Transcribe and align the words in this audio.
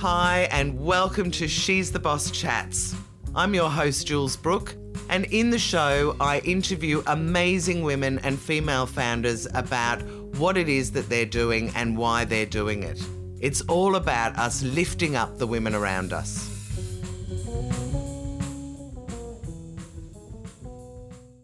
Hi, 0.00 0.46
and 0.52 0.78
welcome 0.78 1.28
to 1.32 1.48
She's 1.48 1.90
the 1.90 1.98
Boss 1.98 2.30
Chats. 2.30 2.94
I'm 3.34 3.52
your 3.52 3.68
host, 3.68 4.06
Jules 4.06 4.36
Brook, 4.36 4.76
and 5.08 5.24
in 5.24 5.50
the 5.50 5.58
show, 5.58 6.14
I 6.20 6.38
interview 6.44 7.02
amazing 7.08 7.82
women 7.82 8.20
and 8.20 8.38
female 8.38 8.86
founders 8.86 9.48
about 9.54 10.00
what 10.38 10.56
it 10.56 10.68
is 10.68 10.92
that 10.92 11.08
they're 11.08 11.26
doing 11.26 11.72
and 11.74 11.98
why 11.98 12.24
they're 12.24 12.46
doing 12.46 12.84
it. 12.84 13.04
It's 13.40 13.60
all 13.62 13.96
about 13.96 14.38
us 14.38 14.62
lifting 14.62 15.16
up 15.16 15.36
the 15.38 15.48
women 15.48 15.74
around 15.74 16.12
us. 16.12 16.48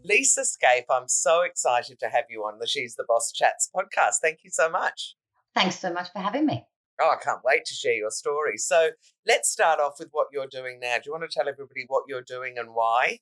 Lisa 0.04 0.42
Skaife, 0.42 0.84
I'm 0.88 1.08
so 1.08 1.42
excited 1.42 1.98
to 1.98 2.08
have 2.08 2.26
you 2.30 2.44
on 2.44 2.60
the 2.60 2.68
She's 2.68 2.94
the 2.94 3.04
Boss 3.08 3.32
Chats 3.32 3.68
podcast. 3.74 4.18
Thank 4.22 4.44
you 4.44 4.50
so 4.50 4.70
much. 4.70 5.16
Thanks 5.56 5.80
so 5.80 5.92
much 5.92 6.12
for 6.12 6.20
having 6.20 6.46
me. 6.46 6.64
Oh, 7.00 7.10
I 7.10 7.22
can't 7.22 7.40
wait 7.44 7.64
to 7.66 7.74
share 7.74 7.94
your 7.94 8.10
story. 8.10 8.56
So 8.56 8.90
let's 9.26 9.50
start 9.50 9.80
off 9.80 9.94
with 9.98 10.08
what 10.12 10.28
you're 10.32 10.46
doing 10.46 10.78
now. 10.80 10.96
Do 10.96 11.02
you 11.06 11.12
want 11.12 11.28
to 11.28 11.34
tell 11.34 11.48
everybody 11.48 11.84
what 11.88 12.04
you're 12.08 12.22
doing 12.22 12.56
and 12.58 12.70
why? 12.72 13.18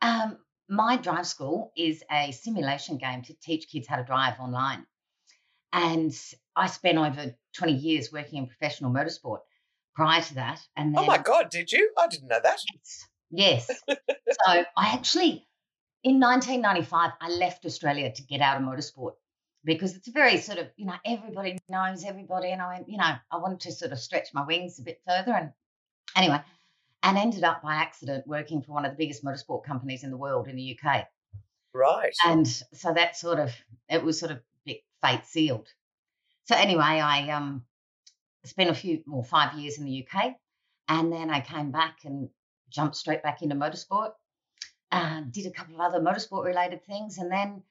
Um, 0.00 0.38
my 0.68 0.96
drive 0.96 1.26
school 1.26 1.72
is 1.76 2.02
a 2.10 2.32
simulation 2.32 2.98
game 2.98 3.22
to 3.22 3.34
teach 3.42 3.68
kids 3.68 3.86
how 3.86 3.96
to 3.96 4.04
drive 4.04 4.38
online. 4.38 4.86
And 5.72 6.14
I 6.56 6.66
spent 6.66 6.98
over 6.98 7.34
20 7.56 7.72
years 7.72 8.12
working 8.12 8.38
in 8.38 8.46
professional 8.46 8.90
motorsport 8.90 9.40
prior 9.94 10.22
to 10.22 10.34
that. 10.36 10.60
And 10.76 10.94
then, 10.94 11.04
oh 11.04 11.06
my 11.06 11.18
God, 11.18 11.50
did 11.50 11.70
you? 11.72 11.90
I 11.98 12.06
didn't 12.08 12.28
know 12.28 12.40
that. 12.42 12.58
Yes. 13.30 13.68
yes. 13.68 13.82
so 13.88 14.64
I 14.76 14.88
actually, 14.94 15.46
in 16.04 16.20
1995, 16.20 17.10
I 17.20 17.28
left 17.30 17.66
Australia 17.66 18.12
to 18.12 18.22
get 18.22 18.40
out 18.40 18.56
of 18.56 18.62
motorsport 18.62 19.12
because 19.68 19.94
it's 19.94 20.08
a 20.08 20.12
very 20.12 20.38
sort 20.38 20.58
of, 20.58 20.68
you 20.76 20.86
know, 20.86 20.94
everybody 21.04 21.58
knows 21.68 22.02
everybody. 22.02 22.50
And 22.52 22.62
I 22.62 22.74
went, 22.74 22.88
you 22.88 22.96
know, 22.96 23.12
I 23.30 23.36
wanted 23.36 23.60
to 23.60 23.72
sort 23.72 23.92
of 23.92 23.98
stretch 23.98 24.28
my 24.32 24.42
wings 24.44 24.78
a 24.78 24.82
bit 24.82 25.02
further. 25.06 25.32
And 25.32 25.52
anyway, 26.16 26.40
and 27.02 27.18
ended 27.18 27.44
up 27.44 27.62
by 27.62 27.74
accident 27.74 28.26
working 28.26 28.62
for 28.62 28.72
one 28.72 28.86
of 28.86 28.92
the 28.92 28.96
biggest 28.96 29.22
motorsport 29.22 29.64
companies 29.64 30.04
in 30.04 30.10
the 30.10 30.16
world 30.16 30.48
in 30.48 30.56
the 30.56 30.78
UK. 30.82 31.06
Right. 31.74 32.14
And 32.24 32.48
so 32.48 32.94
that 32.94 33.16
sort 33.16 33.38
of, 33.38 33.54
it 33.90 34.02
was 34.02 34.18
sort 34.18 34.32
of 34.32 34.40
bit 34.64 34.80
fate 35.02 35.26
sealed. 35.26 35.68
So 36.46 36.56
anyway, 36.56 36.82
I 36.82 37.28
um, 37.28 37.62
spent 38.46 38.70
a 38.70 38.74
few, 38.74 39.02
more 39.06 39.22
five 39.22 39.52
years 39.58 39.78
in 39.78 39.84
the 39.84 40.06
UK. 40.06 40.34
And 40.88 41.12
then 41.12 41.28
I 41.28 41.40
came 41.40 41.72
back 41.72 41.98
and 42.06 42.30
jumped 42.70 42.96
straight 42.96 43.22
back 43.22 43.42
into 43.42 43.54
motorsport. 43.54 44.12
Uh, 44.90 45.20
did 45.30 45.44
a 45.44 45.50
couple 45.50 45.74
of 45.74 45.82
other 45.82 46.00
motorsport 46.00 46.46
related 46.46 46.86
things. 46.86 47.18
And 47.18 47.30
then 47.30 47.62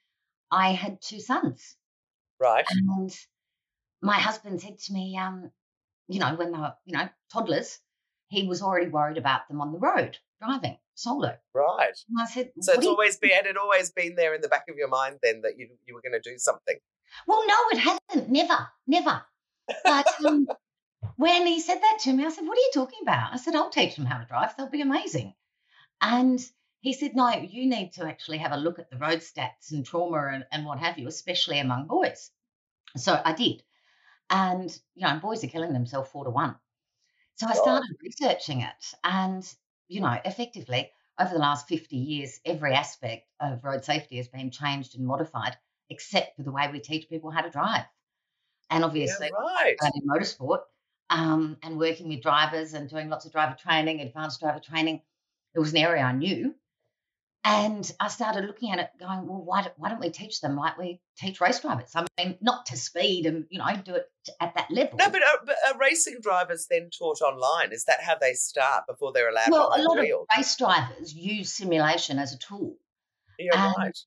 I 0.51 0.73
had 0.73 1.01
two 1.01 1.19
sons. 1.19 1.75
Right. 2.39 2.65
And 2.69 3.11
my 4.01 4.15
husband 4.15 4.61
said 4.61 4.77
to 4.77 4.93
me, 4.93 5.17
um, 5.17 5.51
you 6.07 6.19
know, 6.19 6.35
when 6.35 6.51
they 6.51 6.57
were, 6.57 6.73
you 6.85 6.97
know, 6.97 7.09
toddlers, 7.31 7.79
he 8.27 8.47
was 8.47 8.61
already 8.61 8.89
worried 8.89 9.17
about 9.17 9.47
them 9.47 9.61
on 9.61 9.71
the 9.71 9.79
road 9.79 10.17
driving 10.41 10.77
solo. 10.95 11.35
Right. 11.53 11.93
And 12.09 12.21
I 12.21 12.25
said, 12.25 12.51
so 12.61 12.73
it's 12.73 12.85
always 12.85 13.17
been, 13.17 13.31
had 13.31 13.45
it 13.45 13.57
always 13.57 13.91
been 13.91 14.15
there 14.15 14.33
in 14.33 14.41
the 14.41 14.47
back 14.47 14.65
of 14.69 14.75
your 14.75 14.89
mind 14.89 15.19
then 15.21 15.41
that 15.41 15.57
you 15.57 15.69
you 15.85 15.93
were 15.93 16.01
going 16.01 16.19
to 16.19 16.29
do 16.29 16.37
something? 16.37 16.77
Well, 17.25 17.43
no, 17.47 17.55
it 17.71 17.77
hasn't. 17.77 18.29
Never, 18.29 18.67
never. 18.85 19.23
But 19.83 20.07
um, 20.25 20.47
when 21.15 21.47
he 21.47 21.59
said 21.59 21.79
that 21.81 21.99
to 22.01 22.13
me, 22.13 22.25
I 22.25 22.29
said, 22.29 22.45
"What 22.45 22.57
are 22.57 22.61
you 22.61 22.71
talking 22.73 22.99
about?" 23.01 23.33
I 23.33 23.37
said, 23.37 23.55
"I'll 23.55 23.69
teach 23.69 23.95
them 23.95 24.05
how 24.05 24.19
to 24.19 24.25
drive. 24.25 24.55
They'll 24.55 24.69
be 24.69 24.81
amazing." 24.81 25.33
And 26.01 26.39
he 26.81 26.93
said, 26.93 27.15
No, 27.15 27.29
you 27.29 27.67
need 27.67 27.93
to 27.93 28.05
actually 28.05 28.37
have 28.37 28.51
a 28.51 28.57
look 28.57 28.79
at 28.79 28.89
the 28.89 28.97
road 28.97 29.19
stats 29.19 29.71
and 29.71 29.85
trauma 29.85 30.29
and, 30.33 30.45
and 30.51 30.65
what 30.65 30.79
have 30.79 30.97
you, 30.97 31.07
especially 31.07 31.59
among 31.59 31.87
boys. 31.87 32.31
So 32.95 33.19
I 33.23 33.33
did. 33.33 33.63
And, 34.29 34.77
you 34.95 35.07
know, 35.07 35.19
boys 35.19 35.43
are 35.43 35.47
killing 35.47 35.73
themselves 35.73 36.09
four 36.09 36.25
to 36.25 36.29
one. 36.29 36.55
So 37.35 37.47
I 37.47 37.53
started 37.53 37.95
researching 38.01 38.61
it. 38.61 38.93
And, 39.03 39.47
you 39.87 40.01
know, 40.01 40.17
effectively, 40.25 40.91
over 41.19 41.33
the 41.33 41.39
last 41.39 41.67
50 41.67 41.95
years, 41.95 42.39
every 42.45 42.73
aspect 42.73 43.27
of 43.39 43.63
road 43.63 43.85
safety 43.85 44.17
has 44.17 44.27
been 44.27 44.51
changed 44.51 44.95
and 44.95 45.05
modified, 45.05 45.55
except 45.89 46.35
for 46.35 46.43
the 46.43 46.51
way 46.51 46.69
we 46.71 46.79
teach 46.79 47.09
people 47.09 47.31
how 47.31 47.41
to 47.41 47.49
drive. 47.49 47.85
And 48.69 48.83
obviously, 48.83 49.27
yeah, 49.27 49.63
right. 49.63 49.77
in 49.95 50.07
motorsport 50.07 50.61
um, 51.09 51.57
and 51.63 51.77
working 51.77 52.09
with 52.09 52.21
drivers 52.21 52.73
and 52.73 52.89
doing 52.89 53.09
lots 53.09 53.25
of 53.25 53.31
driver 53.31 53.55
training, 53.55 54.01
advanced 54.01 54.41
driver 54.41 54.59
training, 54.59 55.01
it 55.55 55.59
was 55.59 55.71
an 55.71 55.77
area 55.77 56.03
I 56.03 56.11
knew. 56.11 56.53
And 57.49 57.89
I 57.97 58.09
started 58.09 58.43
looking 58.43 58.71
at 58.71 58.79
it, 58.79 58.89
going, 58.99 59.25
well, 59.25 59.41
why, 59.41 59.61
do, 59.61 59.69
why 59.77 59.87
don't 59.87 60.01
we 60.01 60.09
teach 60.09 60.41
them 60.41 60.57
like 60.57 60.77
we 60.77 60.99
teach 61.17 61.39
race 61.39 61.61
drivers? 61.61 61.91
I 61.95 62.05
mean, 62.17 62.37
not 62.41 62.65
to 62.65 62.77
speed 62.77 63.25
and 63.25 63.45
you 63.49 63.59
know 63.59 63.65
do 63.85 63.95
it 63.95 64.05
at 64.41 64.53
that 64.55 64.69
level. 64.69 64.97
No, 64.97 65.09
but 65.09 65.21
are, 65.23 65.39
but 65.45 65.55
are 65.65 65.79
racing 65.79 66.17
drivers 66.21 66.67
then 66.69 66.89
taught 66.89 67.21
online? 67.21 67.71
Is 67.71 67.85
that 67.85 68.01
how 68.01 68.15
they 68.19 68.33
start 68.33 68.83
before 68.85 69.13
they're 69.13 69.29
allowed? 69.29 69.51
Well, 69.51 69.71
a 69.73 69.81
lot 69.81 69.97
of 69.97 70.05
race 70.37 70.57
drivers 70.57 71.13
use 71.13 71.53
simulation 71.53 72.19
as 72.19 72.33
a 72.33 72.37
tool. 72.37 72.75
Yeah, 73.39 73.71
right. 73.77 73.97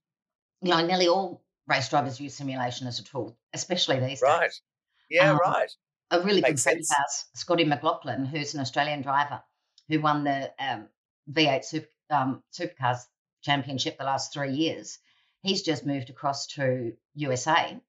You 0.60 0.72
know, 0.72 0.84
nearly 0.84 1.08
all 1.08 1.42
race 1.66 1.88
drivers 1.88 2.20
use 2.20 2.34
simulation 2.34 2.88
as 2.88 2.98
a 2.98 3.04
tool, 3.04 3.38
especially 3.54 4.00
these 4.00 4.20
right. 4.20 4.42
days. 4.42 4.60
Yeah, 5.08 5.30
um, 5.30 5.38
right. 5.38 5.70
A 6.10 6.20
really 6.20 6.42
Makes 6.42 6.64
good 6.64 6.72
friend 6.72 6.80
of 6.80 6.96
ours, 6.98 7.24
Scotty 7.36 7.64
McLaughlin, 7.64 8.26
who's 8.26 8.52
an 8.52 8.60
Australian 8.60 9.00
driver 9.00 9.40
who 9.88 10.00
won 10.00 10.24
the 10.24 10.52
um, 10.58 10.88
V8 11.32 11.64
super, 11.64 11.88
um, 12.10 12.42
supercars 12.52 12.98
championship 13.42 13.98
the 13.98 14.04
last 14.04 14.32
three 14.32 14.52
years. 14.52 14.98
He's 15.42 15.62
just 15.62 15.86
moved 15.86 16.10
across 16.10 16.46
to 16.48 16.92
USA 17.14 17.80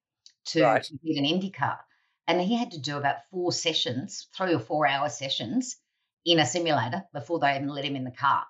to 0.46 0.62
right. 0.62 0.86
compete 0.86 1.18
in 1.18 1.24
IndyCar. 1.24 1.78
And 2.26 2.40
he 2.40 2.56
had 2.56 2.72
to 2.72 2.80
do 2.80 2.96
about 2.96 3.16
four 3.30 3.52
sessions, 3.52 4.28
three 4.36 4.54
or 4.54 4.60
four 4.60 4.86
hour 4.86 5.08
sessions 5.08 5.76
in 6.24 6.38
a 6.38 6.46
simulator 6.46 7.02
before 7.12 7.40
they 7.40 7.56
even 7.56 7.68
let 7.68 7.84
him 7.84 7.96
in 7.96 8.04
the 8.04 8.10
car. 8.10 8.44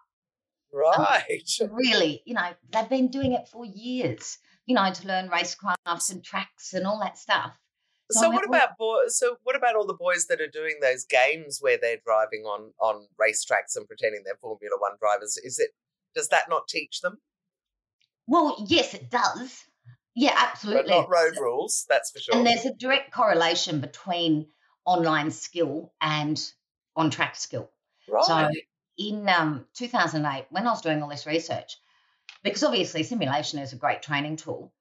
Right. 0.73 1.43
Um, 1.61 1.71
really, 1.73 2.23
you 2.25 2.35
know, 2.35 2.51
they've 2.71 2.89
been 2.89 3.09
doing 3.09 3.33
it 3.33 3.49
for 3.49 3.65
years, 3.65 4.39
you 4.67 4.75
know, 4.75 4.93
to 4.93 5.09
learn 5.09 5.29
racecrafts 5.29 6.11
and 6.11 6.23
tracks 6.23 6.75
and 6.75 6.87
all 6.87 7.01
that 7.01 7.19
stuff. 7.19 7.59
So, 8.11 8.23
so 8.23 8.31
what 8.31 8.47
about 8.47 8.77
boys? 8.79 9.19
So 9.19 9.37
what 9.43 9.57
about 9.57 9.75
all 9.75 9.87
the 9.87 9.95
boys 9.95 10.27
that 10.27 10.41
are 10.41 10.49
doing 10.49 10.79
those 10.83 11.05
games 11.05 11.59
where 11.61 11.79
they're 11.81 12.01
driving 12.05 12.45
on 12.45 12.73
on 12.79 13.07
racetracks 13.21 13.77
and 13.77 13.87
pretending 13.87 14.23
they're 14.25 14.37
Formula 14.37 14.77
One 14.79 14.93
drivers? 15.01 15.39
Is 15.43 15.59
it 15.59 15.71
does 16.15 16.29
that 16.29 16.49
not 16.49 16.69
teach 16.69 17.01
them? 17.01 17.19
Well, 18.27 18.65
yes, 18.69 18.95
it 18.95 19.11
does. 19.11 19.65
Yeah, 20.15 20.35
absolutely. 20.37 20.91
But 20.91 21.01
not 21.01 21.11
road 21.11 21.35
rules, 21.41 21.87
that's 21.89 22.11
for 22.11 22.19
sure. 22.19 22.37
And 22.37 22.47
there's 22.47 22.67
a 22.67 22.75
direct 22.75 23.13
correlation 23.13 23.81
between 23.81 24.47
online 24.85 25.31
skill 25.31 25.93
and 26.01 26.41
on 26.95 27.11
track 27.11 27.37
skill. 27.37 27.71
Right. 28.09 28.25
So 28.25 28.51
in 28.99 29.29
um, 29.29 29.65
2008, 29.75 30.47
when 30.51 30.67
I 30.67 30.71
was 30.71 30.83
doing 30.83 31.03
all 31.03 31.09
this 31.09 31.27
research, 31.27 31.77
because 32.43 32.63
obviously 32.63 33.03
simulation 33.03 33.59
is 33.59 33.73
a 33.73 33.77
great 33.77 34.03
training 34.03 34.37
tool, 34.37 34.73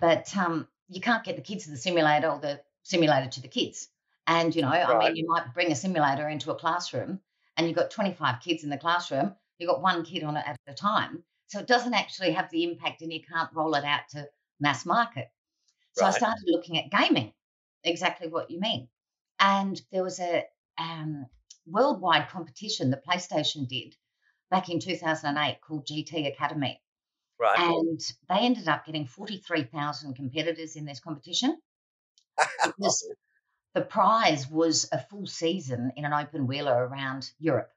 but 0.00 0.36
um, 0.36 0.68
you 0.88 1.00
can't 1.00 1.24
get 1.24 1.36
the 1.36 1.42
kids 1.42 1.64
to 1.64 1.70
the 1.70 1.76
simulator 1.76 2.28
or 2.28 2.38
the 2.38 2.60
simulator 2.82 3.30
to 3.30 3.40
the 3.40 3.48
kids. 3.48 3.88
And, 4.26 4.54
you 4.54 4.62
know, 4.62 4.70
right. 4.70 4.88
I 4.88 4.98
mean, 4.98 5.16
you 5.16 5.26
might 5.26 5.54
bring 5.54 5.72
a 5.72 5.76
simulator 5.76 6.28
into 6.28 6.50
a 6.50 6.54
classroom 6.54 7.20
and 7.56 7.66
you've 7.66 7.76
got 7.76 7.90
25 7.90 8.40
kids 8.40 8.64
in 8.64 8.70
the 8.70 8.78
classroom 8.78 9.34
you've 9.58 9.70
got 9.70 9.82
one 9.82 10.04
kid 10.04 10.24
on 10.24 10.36
it 10.36 10.44
at 10.46 10.58
a 10.66 10.74
time. 10.74 11.22
So 11.46 11.60
it 11.60 11.66
doesn't 11.66 11.94
actually 11.94 12.32
have 12.32 12.50
the 12.50 12.64
impact 12.64 13.02
and 13.02 13.12
you 13.12 13.20
can't 13.22 13.50
roll 13.54 13.74
it 13.74 13.84
out 13.84 14.00
to 14.10 14.26
mass 14.60 14.86
market. 14.86 15.28
So 15.92 16.04
right. 16.04 16.14
I 16.14 16.16
started 16.16 16.44
looking 16.46 16.78
at 16.78 16.90
gaming, 16.90 17.32
exactly 17.84 18.28
what 18.28 18.50
you 18.50 18.60
mean. 18.60 18.88
And 19.38 19.80
there 19.92 20.02
was 20.02 20.18
a 20.18 20.44
um, 20.78 21.26
worldwide 21.66 22.28
competition 22.28 22.90
that 22.90 23.06
PlayStation 23.06 23.68
did 23.68 23.94
back 24.50 24.68
in 24.68 24.80
2008 24.80 25.60
called 25.60 25.86
GT 25.86 26.26
Academy. 26.26 26.80
Right. 27.38 27.58
And 27.58 28.00
they 28.28 28.38
ended 28.40 28.68
up 28.68 28.86
getting 28.86 29.06
43,000 29.06 30.14
competitors 30.14 30.76
in 30.76 30.84
this 30.84 31.00
competition. 31.00 31.58
the 33.74 33.80
prize 33.80 34.48
was 34.48 34.88
a 34.92 34.98
full 34.98 35.26
season 35.26 35.92
in 35.96 36.04
an 36.04 36.12
open 36.12 36.46
wheeler 36.46 36.86
around 36.86 37.30
Europe 37.38 37.70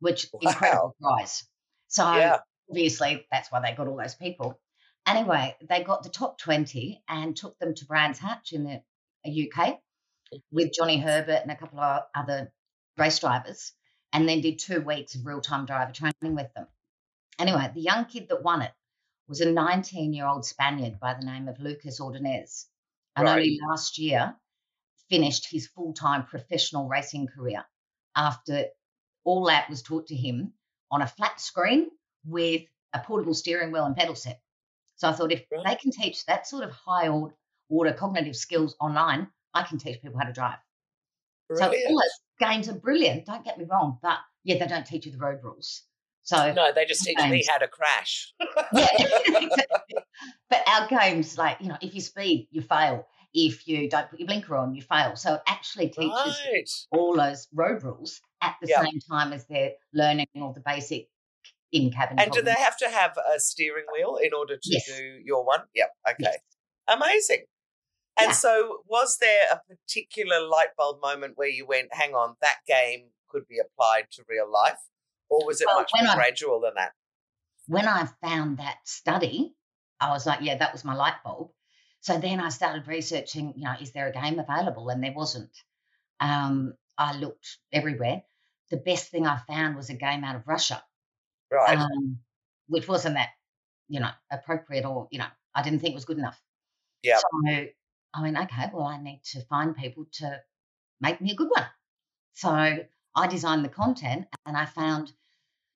which 0.00 0.28
wow. 0.32 0.50
incredible 0.50 0.96
prize. 1.00 1.44
So 1.88 2.04
yeah. 2.14 2.38
obviously 2.70 3.26
that's 3.30 3.50
why 3.50 3.60
they 3.60 3.76
got 3.76 3.88
all 3.88 3.96
those 3.96 4.14
people. 4.14 4.60
Anyway, 5.06 5.56
they 5.68 5.82
got 5.82 6.02
the 6.02 6.10
top 6.10 6.38
20 6.38 7.02
and 7.08 7.34
took 7.34 7.58
them 7.58 7.74
to 7.74 7.86
Brands 7.86 8.18
Hatch 8.18 8.52
in 8.52 8.64
the 8.64 8.82
uh, 9.26 9.62
UK 9.64 9.78
with 10.50 10.72
Johnny 10.74 10.98
Herbert 10.98 11.40
and 11.42 11.50
a 11.50 11.56
couple 11.56 11.80
of 11.80 12.02
other 12.14 12.52
race 12.98 13.18
drivers, 13.18 13.72
and 14.12 14.28
then 14.28 14.40
did 14.40 14.58
two 14.58 14.80
weeks 14.80 15.14
of 15.14 15.24
real 15.24 15.40
time 15.40 15.64
driver 15.64 15.92
training 15.92 16.36
with 16.36 16.52
them. 16.54 16.66
Anyway, 17.38 17.70
the 17.74 17.80
young 17.80 18.04
kid 18.04 18.28
that 18.28 18.42
won 18.42 18.62
it 18.62 18.72
was 19.28 19.40
a 19.40 19.50
19 19.50 20.12
year 20.12 20.26
old 20.26 20.44
Spaniard 20.44 20.98
by 20.98 21.14
the 21.14 21.24
name 21.24 21.48
of 21.48 21.60
Lucas 21.60 22.00
Ordonez, 22.00 22.66
and 23.16 23.24
right. 23.24 23.36
only 23.36 23.58
last 23.68 23.98
year 23.98 24.34
finished 25.08 25.48
his 25.50 25.68
full 25.68 25.92
time 25.94 26.24
professional 26.24 26.88
racing 26.88 27.28
career 27.28 27.64
after 28.16 28.66
all 29.24 29.44
that 29.46 29.68
was 29.68 29.82
taught 29.82 30.06
to 30.08 30.14
him 30.14 30.52
on 30.90 31.02
a 31.02 31.06
flat 31.06 31.40
screen 31.40 31.88
with 32.24 32.62
a 32.92 33.00
portable 33.00 33.34
steering 33.34 33.72
wheel 33.72 33.84
and 33.84 33.96
pedal 33.96 34.14
set. 34.14 34.40
So 34.96 35.08
I 35.08 35.12
thought 35.12 35.32
if 35.32 35.44
they 35.50 35.74
can 35.76 35.90
teach 35.90 36.24
that 36.26 36.46
sort 36.46 36.64
of 36.64 36.70
high 36.70 37.08
order 37.68 37.92
cognitive 37.92 38.36
skills 38.36 38.74
online, 38.80 39.28
I 39.54 39.62
can 39.62 39.78
teach 39.78 40.02
people 40.02 40.18
how 40.18 40.26
to 40.26 40.32
drive. 40.32 40.58
Brilliant. 41.48 41.72
So 41.72 41.88
all 41.88 42.00
those 42.00 42.48
games 42.48 42.68
are 42.68 42.74
brilliant. 42.74 43.26
Don't 43.26 43.44
get 43.44 43.58
me 43.58 43.64
wrong, 43.64 43.98
but 44.02 44.18
yeah, 44.44 44.58
they 44.58 44.66
don't 44.66 44.86
teach 44.86 45.06
you 45.06 45.12
the 45.12 45.18
road 45.18 45.40
rules. 45.42 45.82
So 46.22 46.52
no, 46.52 46.72
they 46.74 46.84
just 46.84 47.02
teach 47.04 47.16
games, 47.16 47.30
me 47.30 47.44
how 47.48 47.58
to 47.58 47.68
crash. 47.68 48.34
yeah, 48.72 48.88
exactly. 49.26 49.96
But 50.50 50.62
our 50.66 50.86
games, 50.88 51.38
like 51.38 51.58
you 51.60 51.68
know, 51.68 51.78
if 51.80 51.94
you 51.94 52.00
speed, 52.00 52.48
you 52.50 52.60
fail. 52.60 53.06
If 53.34 53.68
you 53.68 53.88
don't 53.88 54.08
put 54.10 54.18
your 54.18 54.26
blinker 54.26 54.56
on, 54.56 54.74
you 54.74 54.82
fail. 54.82 55.14
So 55.16 55.34
it 55.34 55.42
actually 55.46 55.88
teaches 55.88 56.12
right. 56.12 56.70
all 56.92 57.14
those 57.14 57.46
road 57.52 57.82
rules 57.82 58.20
at 58.42 58.56
the 58.62 58.68
yep. 58.68 58.84
same 58.84 59.00
time 59.00 59.32
as 59.32 59.46
they're 59.46 59.72
learning 59.92 60.26
all 60.40 60.52
the 60.52 60.62
basic 60.64 61.08
in 61.72 61.90
cabin. 61.90 62.18
And 62.18 62.32
problems. 62.32 62.36
do 62.36 62.42
they 62.42 62.60
have 62.62 62.76
to 62.78 62.88
have 62.88 63.16
a 63.34 63.38
steering 63.38 63.84
wheel 63.92 64.16
in 64.16 64.30
order 64.32 64.56
to 64.56 64.70
yes. 64.70 64.86
do 64.86 65.20
your 65.24 65.44
one? 65.44 65.60
Yep. 65.74 65.90
Okay. 66.10 66.16
Yes. 66.20 66.38
Amazing. 66.88 67.44
And 68.18 68.28
yeah. 68.28 68.32
so, 68.32 68.78
was 68.88 69.18
there 69.20 69.42
a 69.52 69.60
particular 69.68 70.40
light 70.40 70.68
bulb 70.76 71.00
moment 71.00 71.34
where 71.36 71.48
you 71.48 71.66
went, 71.66 71.88
hang 71.92 72.14
on, 72.14 72.34
that 72.40 72.56
game 72.66 73.10
could 73.28 73.46
be 73.48 73.58
applied 73.58 74.06
to 74.12 74.24
real 74.28 74.50
life? 74.50 74.78
Or 75.30 75.46
was 75.46 75.60
it 75.60 75.66
well, 75.66 75.80
much 75.80 75.90
more 75.94 76.10
I, 76.10 76.14
gradual 76.14 76.60
than 76.60 76.72
that? 76.76 76.92
When 77.66 77.86
I 77.86 78.08
found 78.22 78.56
that 78.58 78.78
study, 78.84 79.54
I 80.00 80.10
was 80.10 80.26
like, 80.26 80.40
yeah, 80.42 80.56
that 80.56 80.72
was 80.72 80.84
my 80.84 80.94
light 80.94 81.14
bulb. 81.22 81.50
So 82.08 82.16
then 82.16 82.40
I 82.40 82.48
started 82.48 82.88
researching, 82.88 83.52
you 83.54 83.64
know, 83.64 83.74
is 83.78 83.92
there 83.92 84.06
a 84.06 84.12
game 84.12 84.38
available? 84.38 84.88
And 84.88 85.04
there 85.04 85.12
wasn't. 85.12 85.50
Um, 86.20 86.72
I 86.96 87.14
looked 87.14 87.58
everywhere. 87.70 88.22
The 88.70 88.78
best 88.78 89.10
thing 89.10 89.26
I 89.26 89.36
found 89.46 89.76
was 89.76 89.90
a 89.90 89.94
game 89.94 90.24
out 90.24 90.34
of 90.34 90.48
Russia. 90.48 90.82
Right. 91.52 91.76
Um, 91.76 92.20
which 92.66 92.88
wasn't 92.88 93.16
that, 93.16 93.28
you 93.88 94.00
know, 94.00 94.08
appropriate 94.32 94.86
or, 94.86 95.08
you 95.10 95.18
know, 95.18 95.26
I 95.54 95.60
didn't 95.60 95.80
think 95.80 95.94
was 95.94 96.06
good 96.06 96.16
enough. 96.16 96.40
Yeah. 97.02 97.18
So 97.18 97.26
I 98.14 98.22
went, 98.22 98.38
okay, 98.38 98.70
well, 98.72 98.86
I 98.86 98.96
need 99.02 99.20
to 99.32 99.42
find 99.42 99.76
people 99.76 100.06
to 100.12 100.40
make 101.02 101.20
me 101.20 101.32
a 101.32 101.36
good 101.36 101.50
one. 101.50 101.66
So 102.32 102.48
I 103.16 103.26
designed 103.26 103.66
the 103.66 103.68
content 103.68 104.28
and 104.46 104.56
I 104.56 104.64
found 104.64 105.12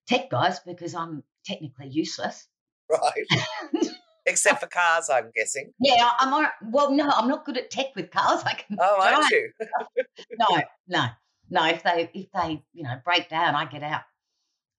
tech 0.09 0.31
guys 0.31 0.61
because 0.61 0.95
I'm 0.95 1.25
technically 1.45 1.89
useless. 1.89 2.49
Right. 2.89 3.27
Except 4.33 4.61
for 4.61 4.67
cars, 4.67 5.09
I'm 5.11 5.31
guessing. 5.35 5.73
Yeah, 5.81 6.11
I'm 6.19 6.33
all 6.33 6.43
right. 6.43 6.53
Well, 6.65 6.91
no, 6.93 7.09
I'm 7.09 7.29
not 7.29 7.45
good 7.45 7.57
at 7.57 7.71
tech 7.71 7.95
with 7.95 8.11
cars. 8.11 8.43
I 8.47 8.55
can. 8.55 8.77
Oh, 8.81 9.01
aren't 9.01 9.31
you? 9.31 9.51
no, 10.39 10.63
no, 10.89 11.07
no. 11.51 11.67
If 11.67 11.83
they, 11.83 12.11
if 12.15 12.27
they, 12.33 12.63
you 12.73 12.85
know, 12.85 12.97
break 13.05 13.29
down, 13.29 13.55
I 13.55 13.65
get 13.67 13.83
out. 13.83 14.03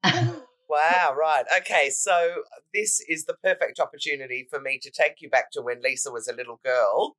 wow, 0.70 1.16
right. 1.18 1.46
Okay, 1.58 1.90
so 1.90 2.44
this 2.74 3.02
is 3.08 3.26
the 3.26 3.36
perfect 3.44 3.80
opportunity 3.80 4.48
for 4.50 4.60
me 4.60 4.80
to 4.82 4.92
take 4.92 5.22
you 5.22 5.30
back 5.30 5.52
to 5.52 5.62
when 5.62 5.82
Lisa 5.82 6.12
was 6.12 6.28
a 6.28 6.36
little 6.36 6.60
girl 6.64 7.16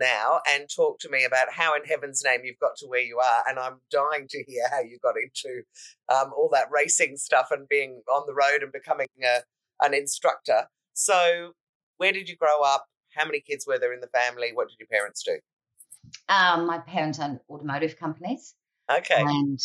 now 0.00 0.40
and 0.48 0.68
talk 0.68 0.98
to 1.00 1.10
me 1.10 1.24
about 1.24 1.52
how 1.52 1.74
in 1.74 1.84
heaven's 1.84 2.22
name 2.24 2.40
you've 2.44 2.58
got 2.58 2.76
to 2.76 2.86
where 2.86 3.00
you 3.00 3.18
are. 3.18 3.44
And 3.48 3.58
I'm 3.58 3.80
dying 3.90 4.26
to 4.28 4.44
hear 4.46 4.64
how 4.70 4.80
you 4.80 4.98
got 5.02 5.14
into 5.16 5.62
um, 6.08 6.32
all 6.36 6.48
that 6.52 6.68
racing 6.70 7.16
stuff 7.16 7.48
and 7.50 7.68
being 7.68 8.02
on 8.12 8.24
the 8.26 8.34
road 8.34 8.62
and 8.62 8.72
becoming 8.72 9.08
a, 9.24 9.40
an 9.84 9.94
instructor. 9.94 10.66
So, 10.92 11.52
where 12.02 12.12
did 12.12 12.28
you 12.28 12.34
grow 12.34 12.62
up? 12.64 12.84
How 13.14 13.24
many 13.24 13.38
kids 13.38 13.64
were 13.64 13.78
there 13.78 13.92
in 13.92 14.00
the 14.00 14.08
family? 14.08 14.50
What 14.52 14.68
did 14.68 14.80
your 14.80 14.88
parents 14.88 15.22
do? 15.22 15.38
Um, 16.28 16.66
my 16.66 16.78
parents 16.78 17.20
own 17.20 17.38
automotive 17.48 17.96
companies. 17.96 18.54
Okay. 18.90 19.20
And 19.20 19.60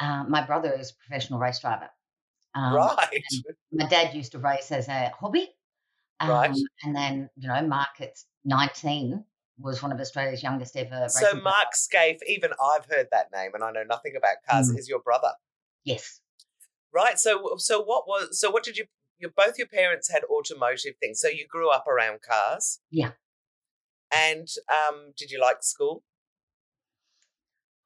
uh, 0.00 0.24
my 0.26 0.46
brother 0.46 0.72
is 0.72 0.92
a 0.92 0.94
professional 0.94 1.38
race 1.38 1.60
driver. 1.60 1.90
Um, 2.54 2.72
right. 2.72 3.22
My 3.70 3.86
dad 3.86 4.14
used 4.14 4.32
to 4.32 4.38
race 4.38 4.72
as 4.72 4.88
a 4.88 5.12
hobby. 5.20 5.46
Um, 6.20 6.30
right. 6.30 6.56
And 6.84 6.96
then, 6.96 7.28
you 7.36 7.48
know, 7.48 7.60
Mark 7.66 8.00
at 8.00 8.16
19 8.46 9.22
was 9.58 9.82
one 9.82 9.92
of 9.92 10.00
Australia's 10.00 10.42
youngest 10.42 10.74
ever. 10.74 11.06
So 11.10 11.34
Mark 11.34 11.74
Skaife, 11.74 12.20
even 12.26 12.52
I've 12.52 12.86
heard 12.86 13.08
that 13.12 13.26
name, 13.34 13.50
and 13.52 13.62
I 13.62 13.72
know 13.72 13.84
nothing 13.84 14.14
about 14.16 14.36
cars. 14.48 14.72
Mm. 14.72 14.78
Is 14.78 14.88
your 14.88 15.00
brother? 15.00 15.32
Yes. 15.84 16.22
Right. 16.94 17.18
So, 17.18 17.56
so 17.58 17.82
what 17.82 18.08
was? 18.08 18.40
So, 18.40 18.50
what 18.50 18.64
did 18.64 18.78
you? 18.78 18.86
Your 19.18 19.30
both 19.36 19.58
your 19.58 19.66
parents 19.66 20.10
had 20.10 20.22
automotive 20.24 20.94
things. 21.00 21.20
So 21.20 21.28
you 21.28 21.46
grew 21.48 21.70
up 21.70 21.86
around 21.86 22.20
cars. 22.22 22.80
Yeah. 22.90 23.12
And 24.12 24.48
um, 24.68 25.12
did 25.16 25.30
you 25.30 25.40
like 25.40 25.62
school? 25.62 26.02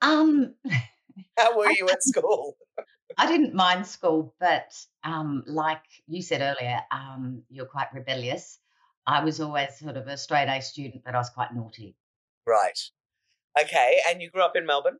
Um. 0.01 0.55
How 1.37 1.57
were 1.59 1.71
you 1.71 1.89
at 1.91 2.03
school? 2.03 2.57
I 3.19 3.27
didn't 3.27 3.55
mind 3.55 3.87
school, 3.87 4.35
but 4.41 4.73
um, 5.05 5.45
like 5.47 5.83
you 6.07 6.23
said 6.23 6.41
earlier, 6.41 6.81
um, 6.91 7.43
you're 7.51 7.67
quite 7.67 7.93
rebellious. 7.93 8.59
I 9.07 9.23
was 9.25 9.41
always 9.41 9.79
sort 9.79 9.97
of 9.97 10.07
a 10.07 10.17
straight 10.17 10.49
A 10.49 10.63
student, 10.63 11.03
but 11.05 11.15
I 11.15 11.19
was 11.19 11.31
quite 11.31 11.55
naughty. 11.55 11.97
Right. 12.47 12.79
Okay. 13.61 14.01
And 14.09 14.23
you 14.23 14.31
grew 14.31 14.43
up 14.43 14.57
in 14.57 14.67
Melbourne? 14.67 14.99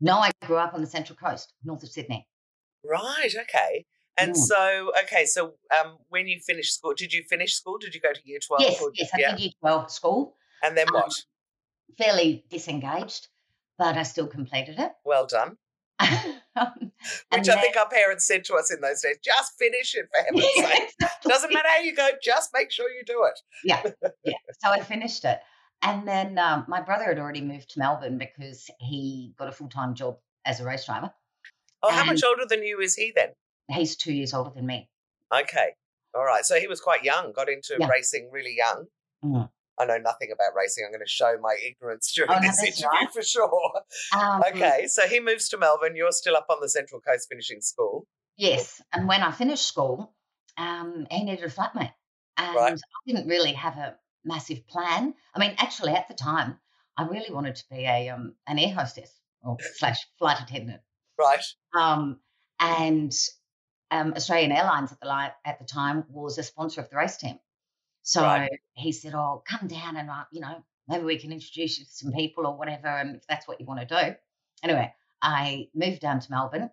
No, 0.00 0.18
I 0.18 0.30
grew 0.44 0.56
up 0.56 0.74
on 0.74 0.80
the 0.80 0.86
Central 0.86 1.16
Coast, 1.16 1.54
north 1.64 1.82
of 1.82 1.88
Sydney. 1.88 2.28
Right. 2.84 3.30
Okay. 3.42 3.86
And 4.18 4.32
mm. 4.32 4.36
so, 4.36 4.92
okay, 5.04 5.24
so 5.24 5.54
um, 5.78 5.96
when 6.08 6.28
you 6.28 6.38
finished 6.40 6.74
school, 6.74 6.92
did 6.96 7.12
you 7.12 7.22
finish 7.28 7.54
school? 7.54 7.78
Did 7.78 7.94
you 7.94 8.00
go 8.00 8.12
to 8.12 8.20
year 8.24 8.38
12? 8.46 8.62
Yes, 8.62 8.82
or, 8.82 8.90
yes, 8.94 9.10
I 9.14 9.18
yeah. 9.18 9.30
did 9.32 9.40
year 9.40 9.50
12 9.60 9.90
school. 9.90 10.36
And 10.62 10.76
then 10.76 10.86
what? 10.92 11.04
Um, 11.04 11.10
fairly 11.98 12.44
disengaged, 12.50 13.28
but 13.78 13.96
I 13.96 14.02
still 14.02 14.26
completed 14.26 14.78
it. 14.78 14.92
Well 15.04 15.26
done. 15.26 15.56
Um, 16.54 16.92
Which 17.32 17.48
I 17.48 17.58
think 17.58 17.78
our 17.78 17.88
parents 17.88 18.26
said 18.26 18.44
to 18.44 18.56
us 18.56 18.70
in 18.70 18.82
those 18.82 19.00
days, 19.00 19.16
just 19.24 19.54
finish 19.58 19.94
it 19.94 20.06
for 20.12 20.22
heaven's 20.26 20.70
sake. 20.70 21.10
Doesn't 21.24 21.50
matter 21.50 21.66
how 21.66 21.82
you 21.82 21.96
go, 21.96 22.10
just 22.22 22.50
make 22.52 22.70
sure 22.70 22.90
you 22.90 23.02
do 23.06 23.24
it. 23.24 23.40
yeah. 23.64 23.82
Yeah. 24.24 24.34
So 24.60 24.68
I 24.68 24.80
finished 24.80 25.24
it. 25.24 25.40
And 25.80 26.06
then 26.06 26.38
um, 26.38 26.66
my 26.68 26.82
brother 26.82 27.04
had 27.04 27.18
already 27.18 27.40
moved 27.40 27.70
to 27.70 27.78
Melbourne 27.78 28.18
because 28.18 28.70
he 28.78 29.32
got 29.38 29.48
a 29.48 29.52
full 29.52 29.70
time 29.70 29.94
job 29.94 30.18
as 30.44 30.60
a 30.60 30.64
race 30.64 30.84
driver. 30.84 31.10
Oh, 31.82 31.88
and 31.88 31.96
how 31.96 32.04
much 32.04 32.22
older 32.22 32.44
than 32.46 32.62
you 32.64 32.80
is 32.80 32.94
he 32.94 33.12
then? 33.16 33.30
He's 33.72 33.96
two 33.96 34.12
years 34.12 34.34
older 34.34 34.50
than 34.54 34.66
me. 34.66 34.88
Okay. 35.32 35.70
All 36.14 36.24
right. 36.24 36.44
So 36.44 36.58
he 36.58 36.66
was 36.66 36.80
quite 36.80 37.04
young, 37.04 37.32
got 37.32 37.48
into 37.48 37.76
yeah. 37.78 37.88
racing 37.88 38.30
really 38.32 38.54
young. 38.56 38.86
Mm. 39.24 39.48
I 39.78 39.84
know 39.86 39.98
nothing 39.98 40.30
about 40.32 40.54
racing. 40.56 40.84
I'm 40.84 40.92
going 40.92 41.04
to 41.04 41.08
show 41.08 41.36
my 41.40 41.56
ignorance 41.66 42.12
during 42.16 42.30
oh, 42.30 42.40
this 42.40 42.62
interview 42.62 42.88
right. 42.88 43.12
for 43.12 43.22
sure. 43.22 43.82
Um, 44.16 44.42
okay, 44.50 44.86
so 44.86 45.06
he 45.08 45.20
moves 45.20 45.48
to 45.50 45.58
Melbourne. 45.58 45.96
You're 45.96 46.12
still 46.12 46.36
up 46.36 46.46
on 46.50 46.58
the 46.60 46.68
Central 46.68 47.00
Coast 47.00 47.28
finishing 47.28 47.60
school. 47.60 48.06
Yes, 48.36 48.80
and 48.92 49.08
when 49.08 49.22
I 49.22 49.30
finished 49.30 49.66
school, 49.66 50.14
um, 50.56 51.06
he 51.10 51.24
needed 51.24 51.44
a 51.44 51.48
flatmate, 51.48 51.92
and 52.36 52.56
right. 52.56 52.72
I 52.72 52.76
didn't 53.06 53.28
really 53.28 53.52
have 53.52 53.76
a 53.76 53.96
massive 54.24 54.66
plan. 54.66 55.14
I 55.34 55.38
mean, 55.38 55.54
actually, 55.58 55.92
at 55.92 56.08
the 56.08 56.14
time, 56.14 56.58
I 56.96 57.06
really 57.06 57.32
wanted 57.32 57.56
to 57.56 57.64
be 57.70 57.84
a 57.84 58.08
um, 58.08 58.34
an 58.46 58.58
air 58.58 58.74
hostess 58.74 59.10
or 59.42 59.56
slash 59.76 59.98
flight 60.18 60.38
attendant. 60.40 60.80
Right. 61.18 61.44
Um, 61.78 62.20
and 62.58 63.12
um, 63.92 64.14
Australian 64.16 64.52
Airlines 64.52 64.90
at 64.90 65.00
the 65.00 65.06
li- 65.06 65.34
at 65.44 65.58
the 65.58 65.66
time 65.66 66.04
was 66.08 66.38
a 66.38 66.42
sponsor 66.42 66.80
of 66.80 66.88
the 66.90 66.96
race 66.96 67.18
team. 67.18 67.38
So 68.02 68.22
right. 68.22 68.50
he 68.72 68.90
said, 68.90 69.14
"Oh, 69.14 69.42
come 69.46 69.68
down 69.68 69.96
and 69.96 70.10
uh, 70.10 70.24
you 70.32 70.40
know 70.40 70.64
maybe 70.88 71.04
we 71.04 71.18
can 71.18 71.30
introduce 71.30 71.78
you 71.78 71.84
to 71.84 71.90
some 71.90 72.12
people 72.12 72.46
or 72.46 72.56
whatever, 72.56 72.88
and 72.88 73.16
if 73.16 73.26
that's 73.26 73.46
what 73.46 73.60
you 73.60 73.66
want 73.66 73.86
to 73.86 73.86
do." 73.86 74.16
Anyway, 74.62 74.92
I 75.20 75.68
moved 75.74 76.00
down 76.00 76.20
to 76.20 76.30
Melbourne, 76.30 76.70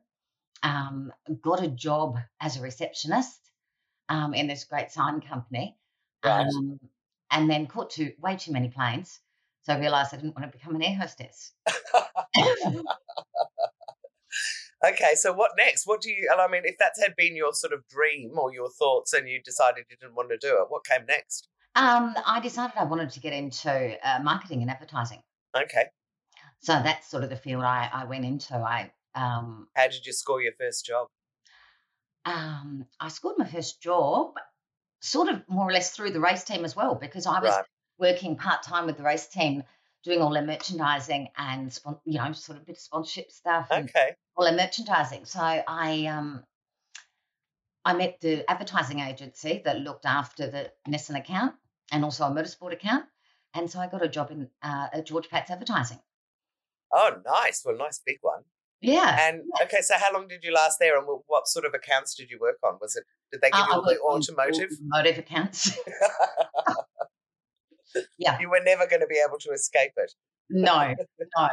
um, 0.64 1.12
got 1.42 1.62
a 1.62 1.68
job 1.68 2.18
as 2.40 2.58
a 2.58 2.62
receptionist 2.62 3.52
um, 4.08 4.34
in 4.34 4.48
this 4.48 4.64
great 4.64 4.92
sign 4.92 5.20
company, 5.20 5.78
right. 6.24 6.48
um, 6.48 6.80
and 7.32 7.50
then 7.50 7.68
caught 7.68 7.90
too 7.90 8.14
way 8.20 8.38
too 8.38 8.54
many 8.54 8.70
planes. 8.70 9.20
So 9.64 9.74
I 9.74 9.80
realised 9.80 10.14
I 10.14 10.18
didn't 10.18 10.36
want 10.36 10.50
to 10.50 10.58
become 10.58 10.76
an 10.76 10.82
air 10.82 10.96
hostess. 10.96 11.52
Okay, 14.86 15.16
so 15.16 15.34
what 15.34 15.52
next? 15.58 15.86
What 15.86 16.02
do 16.02 16.10
you? 16.10 16.30
And 16.32 16.40
I 16.40 16.48
mean, 16.48 16.62
if 16.64 16.78
that 16.78 16.94
had 17.02 17.16
been 17.18 17.36
your 17.36 17.54
sort 17.54 17.74
of 17.74 17.86
dream 17.90 18.32
or 18.38 18.54
your 18.54 18.70
thoughts, 18.70 19.12
and 19.14 19.28
you 19.28 19.42
decided 19.42 19.86
you 19.90 19.98
didn't 20.00 20.16
want 20.16 20.30
to 20.30 20.38
do 20.38 20.56
it, 20.56 20.68
what 20.70 20.86
came 20.86 21.06
next? 21.06 21.50
Um, 21.76 22.16
I 22.26 22.40
decided 22.40 22.78
I 22.78 22.86
wanted 22.86 23.10
to 23.12 23.20
get 23.20 23.34
into 23.34 23.98
uh, 24.04 24.20
marketing 24.24 24.62
and 24.62 24.72
advertising. 24.72 25.22
Okay. 25.56 25.86
So 26.62 26.74
that's 26.74 27.10
sort 27.10 27.24
of 27.24 27.30
the 27.30 27.36
field 27.36 27.64
I, 27.64 27.90
I 27.92 28.06
went 28.06 28.26
into. 28.26 28.56
I 28.56 28.92
um, 29.16 29.68
how 29.76 29.88
did 29.88 30.06
you 30.06 30.14
score 30.14 30.42
your 30.42 30.54
first 30.54 30.86
job? 30.86 31.08
Um, 32.26 32.86
I 33.00 33.08
scored 33.10 33.38
my 33.38 33.46
first 33.46 33.82
job, 33.82 34.34
sort 35.02 35.30
of 35.30 35.42
more 35.48 35.68
or 35.68 35.72
less 35.72 35.92
through 35.92 36.12
the 36.12 36.20
race 36.20 36.44
team 36.44 36.64
as 36.64 36.76
well, 36.76 36.96
because 36.96 37.26
I 37.26 37.40
was 37.40 37.52
right. 37.52 37.66
working 37.98 38.36
part 38.36 38.64
time 38.64 38.86
with 38.86 38.98
the 38.98 39.04
race 39.04 39.28
team 39.28 39.64
doing 40.04 40.22
all 40.22 40.32
their 40.32 40.46
merchandising 40.46 41.28
and 41.38 41.78
you 42.06 42.18
know 42.18 42.32
sort 42.32 42.58
of 42.58 42.66
bit 42.66 42.78
of 42.78 42.82
sponsorship 42.82 43.32
stuff. 43.32 43.68
Okay. 43.72 44.16
all 44.36 44.46
their 44.46 44.56
merchandising. 44.56 45.26
So 45.26 45.40
I 45.42 46.06
um 46.06 46.44
I 47.86 47.94
met 47.94 48.20
the 48.22 48.50
advertising 48.50 49.00
agency 49.00 49.62
that 49.66 49.80
looked 49.80 50.06
after 50.06 50.50
the 50.50 50.72
Nissan 50.88 51.18
account 51.18 51.56
and 51.92 52.04
also 52.04 52.26
a 52.26 52.32
motorsport 52.32 52.74
account, 52.74 53.06
and 53.54 53.70
so 53.70 53.80
I 53.80 53.88
got 53.88 54.04
a 54.04 54.10
job 54.10 54.32
in 54.32 54.50
uh, 54.62 54.88
at 54.94 55.06
George 55.06 55.30
Pat's 55.30 55.50
advertising. 55.50 56.00
Oh, 56.92 57.12
nice! 57.26 57.64
Well, 57.66 57.78
nice 57.78 58.02
big 58.06 58.18
one. 58.22 58.44
Yeah. 58.82 59.18
And 59.28 59.42
yeah. 59.58 59.66
okay, 59.66 59.82
so 59.82 59.96
how 59.98 60.14
long 60.14 60.28
did 60.28 60.44
you 60.44 60.54
last 60.54 60.80
there, 60.80 60.98
and 60.98 61.06
what 61.28 61.48
sort 61.48 61.66
of 61.66 61.74
accounts 61.74 62.16
did 62.16 62.30
you 62.30 62.38
work 62.40 62.58
on? 62.64 62.78
Was 62.82 62.96
it 62.96 63.04
did 63.32 63.42
they 63.42 63.50
give 63.50 63.60
uh, 63.60 63.66
you 63.68 63.74
all 63.74 63.82
the 63.84 64.00
automotive 64.00 64.72
automotive 64.94 65.20
accounts? 65.20 65.78
yeah. 68.18 68.40
You 68.40 68.50
were 68.50 68.62
never 68.64 68.88
going 68.88 69.02
to 69.02 69.08
be 69.08 69.22
able 69.26 69.38
to 69.40 69.52
escape 69.52 69.94
it. 69.98 70.14
no, 70.50 70.96
no. 71.38 71.48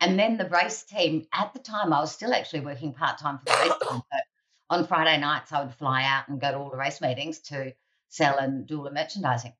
And 0.00 0.18
then 0.18 0.36
the 0.36 0.48
race 0.48 0.84
team, 0.84 1.26
at 1.32 1.52
the 1.52 1.58
time, 1.58 1.92
I 1.92 2.00
was 2.00 2.12
still 2.12 2.32
actually 2.32 2.60
working 2.60 2.94
part 2.94 3.18
time 3.18 3.38
for 3.38 3.44
the 3.46 3.58
race 3.62 3.90
team. 3.90 4.02
But 4.10 4.22
on 4.70 4.86
Friday 4.86 5.18
nights, 5.18 5.52
I 5.52 5.62
would 5.62 5.74
fly 5.74 6.04
out 6.04 6.28
and 6.28 6.40
go 6.40 6.52
to 6.52 6.58
all 6.58 6.70
the 6.70 6.76
race 6.76 7.00
meetings 7.00 7.40
to 7.40 7.72
sell 8.08 8.38
and 8.38 8.66
do 8.66 8.78
all 8.78 8.84
the 8.84 8.92
merchandising. 8.92 9.52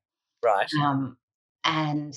Right. 0.43 0.67
Um, 0.81 1.17
and 1.63 2.15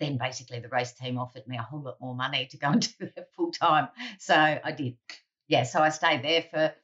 then 0.00 0.18
basically 0.18 0.60
the 0.60 0.68
race 0.68 0.92
team 0.92 1.18
offered 1.18 1.46
me 1.46 1.56
a 1.56 1.62
whole 1.62 1.82
lot 1.82 2.00
more 2.00 2.14
money 2.14 2.46
to 2.50 2.58
go 2.58 2.68
and 2.68 2.80
do 2.98 3.06
it 3.16 3.28
full 3.36 3.52
time. 3.52 3.88
So 4.18 4.34
I 4.34 4.72
did. 4.72 4.96
Yeah. 5.48 5.62
So 5.62 5.80
I 5.80 5.90
stayed 5.90 6.22
there 6.22 6.42
for, 6.50 6.74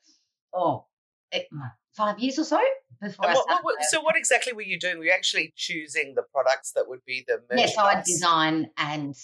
oh, 0.54 0.86
it, 1.32 1.48
five 1.92 2.18
years 2.18 2.38
or 2.38 2.44
so 2.44 2.60
before 3.00 3.26
what, 3.26 3.64
what, 3.64 3.76
so 3.90 4.00
what 4.00 4.16
exactly 4.16 4.52
were 4.52 4.62
you 4.62 4.78
doing? 4.78 4.98
Were 4.98 5.04
you 5.04 5.12
actually 5.12 5.52
choosing 5.56 6.14
the 6.14 6.22
products 6.32 6.72
that 6.72 6.88
would 6.88 7.00
be 7.06 7.24
the 7.26 7.40
Yes, 7.56 7.70
yeah, 7.70 7.82
so 7.82 7.88
I 7.88 8.02
design 8.04 8.70
and 8.76 9.14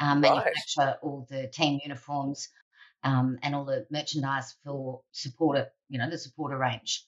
um, 0.00 0.20
manufacture 0.20 0.80
right. 0.80 0.96
all 1.02 1.26
the 1.28 1.48
team 1.48 1.80
uniforms 1.82 2.48
um, 3.04 3.38
and 3.42 3.54
all 3.54 3.64
the 3.64 3.86
merchandise 3.90 4.54
for 4.64 5.02
supporter, 5.12 5.68
you 5.88 5.98
know, 5.98 6.08
the 6.08 6.18
supporter 6.18 6.56
range. 6.56 7.04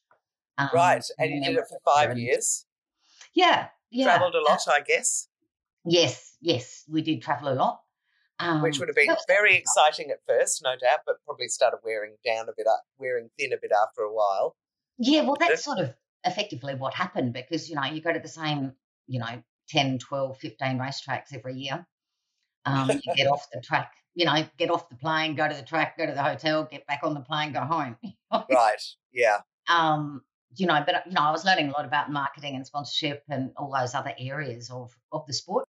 Um, 0.59 0.69
right, 0.75 1.05
and 1.19 1.31
you 1.31 1.43
did 1.43 1.57
it 1.57 1.65
for 1.69 1.79
five 1.85 2.19
years. 2.19 2.67
Yeah, 3.35 3.69
yeah. 3.91 4.05
Traveled 4.05 4.35
a 4.35 4.43
lot, 4.43 4.61
I 4.69 4.81
guess. 4.81 5.29
Yes, 5.85 6.37
yes, 6.41 6.85
we 6.89 7.03
did 7.03 7.23
travel 7.23 7.53
a 7.53 7.55
lot. 7.55 7.81
Um, 8.39 8.63
Which 8.63 8.79
would 8.79 8.89
have 8.89 8.97
been 8.97 9.15
very 9.29 9.55
exciting 9.55 10.11
at 10.11 10.19
first, 10.27 10.63
no 10.63 10.71
doubt, 10.71 11.01
but 11.05 11.17
probably 11.27 11.49
started 11.49 11.79
wearing 11.85 12.17
down 12.25 12.49
a 12.49 12.53
bit, 12.57 12.67
wearing 12.99 13.29
thin 13.39 13.53
a 13.53 13.59
bit 13.61 13.71
after 13.71 14.01
a 14.01 14.13
while. 14.13 14.57
Yeah, 14.99 15.23
well, 15.23 15.37
that's 15.39 15.65
sort 15.65 15.79
of 15.79 15.95
effectively 16.25 16.75
what 16.75 16.95
happened 16.95 17.33
because, 17.33 17.69
you 17.69 17.77
know, 17.77 17.85
you 17.85 18.01
go 18.01 18.13
to 18.13 18.21
the 18.21 18.29
same, 18.29 18.73
you 19.07 19.19
know, 19.19 19.43
10, 19.69 19.99
12, 19.99 20.39
15 20.39 20.79
racetracks 20.79 21.35
every 21.35 21.55
year. 21.55 21.87
Um, 22.67 22.91
you 22.91 23.15
get 23.17 23.27
off 23.27 23.47
the 23.53 23.61
track, 23.65 23.93
you 24.15 24.27
know, 24.27 24.45
get 24.59 24.71
off 24.71 24.89
the 24.89 24.97
plane, 24.97 25.35
go 25.35 25.49
to 25.49 25.55
the 25.55 25.63
track, 25.63 25.97
go 25.97 26.07
to 26.07 26.13
the 26.13 26.23
hotel, 26.23 26.69
get 26.71 26.87
back 26.87 27.01
on 27.03 27.15
the 27.15 27.21
plane, 27.21 27.53
go 27.53 27.61
home. 27.61 27.97
right. 28.33 28.83
Yeah. 29.13 29.39
Um, 29.69 30.23
you 30.57 30.67
know, 30.67 30.83
but 30.85 31.07
you 31.07 31.13
know, 31.13 31.23
I 31.23 31.31
was 31.31 31.45
learning 31.45 31.69
a 31.69 31.73
lot 31.73 31.85
about 31.85 32.11
marketing 32.11 32.57
and 32.57 32.67
sponsorship 32.67 33.23
and 33.29 33.53
all 33.57 33.73
those 33.73 33.95
other 33.95 34.13
areas 34.19 34.71
of 34.71 34.93
of 35.13 35.25
the 35.27 35.33
sport. 35.33 35.67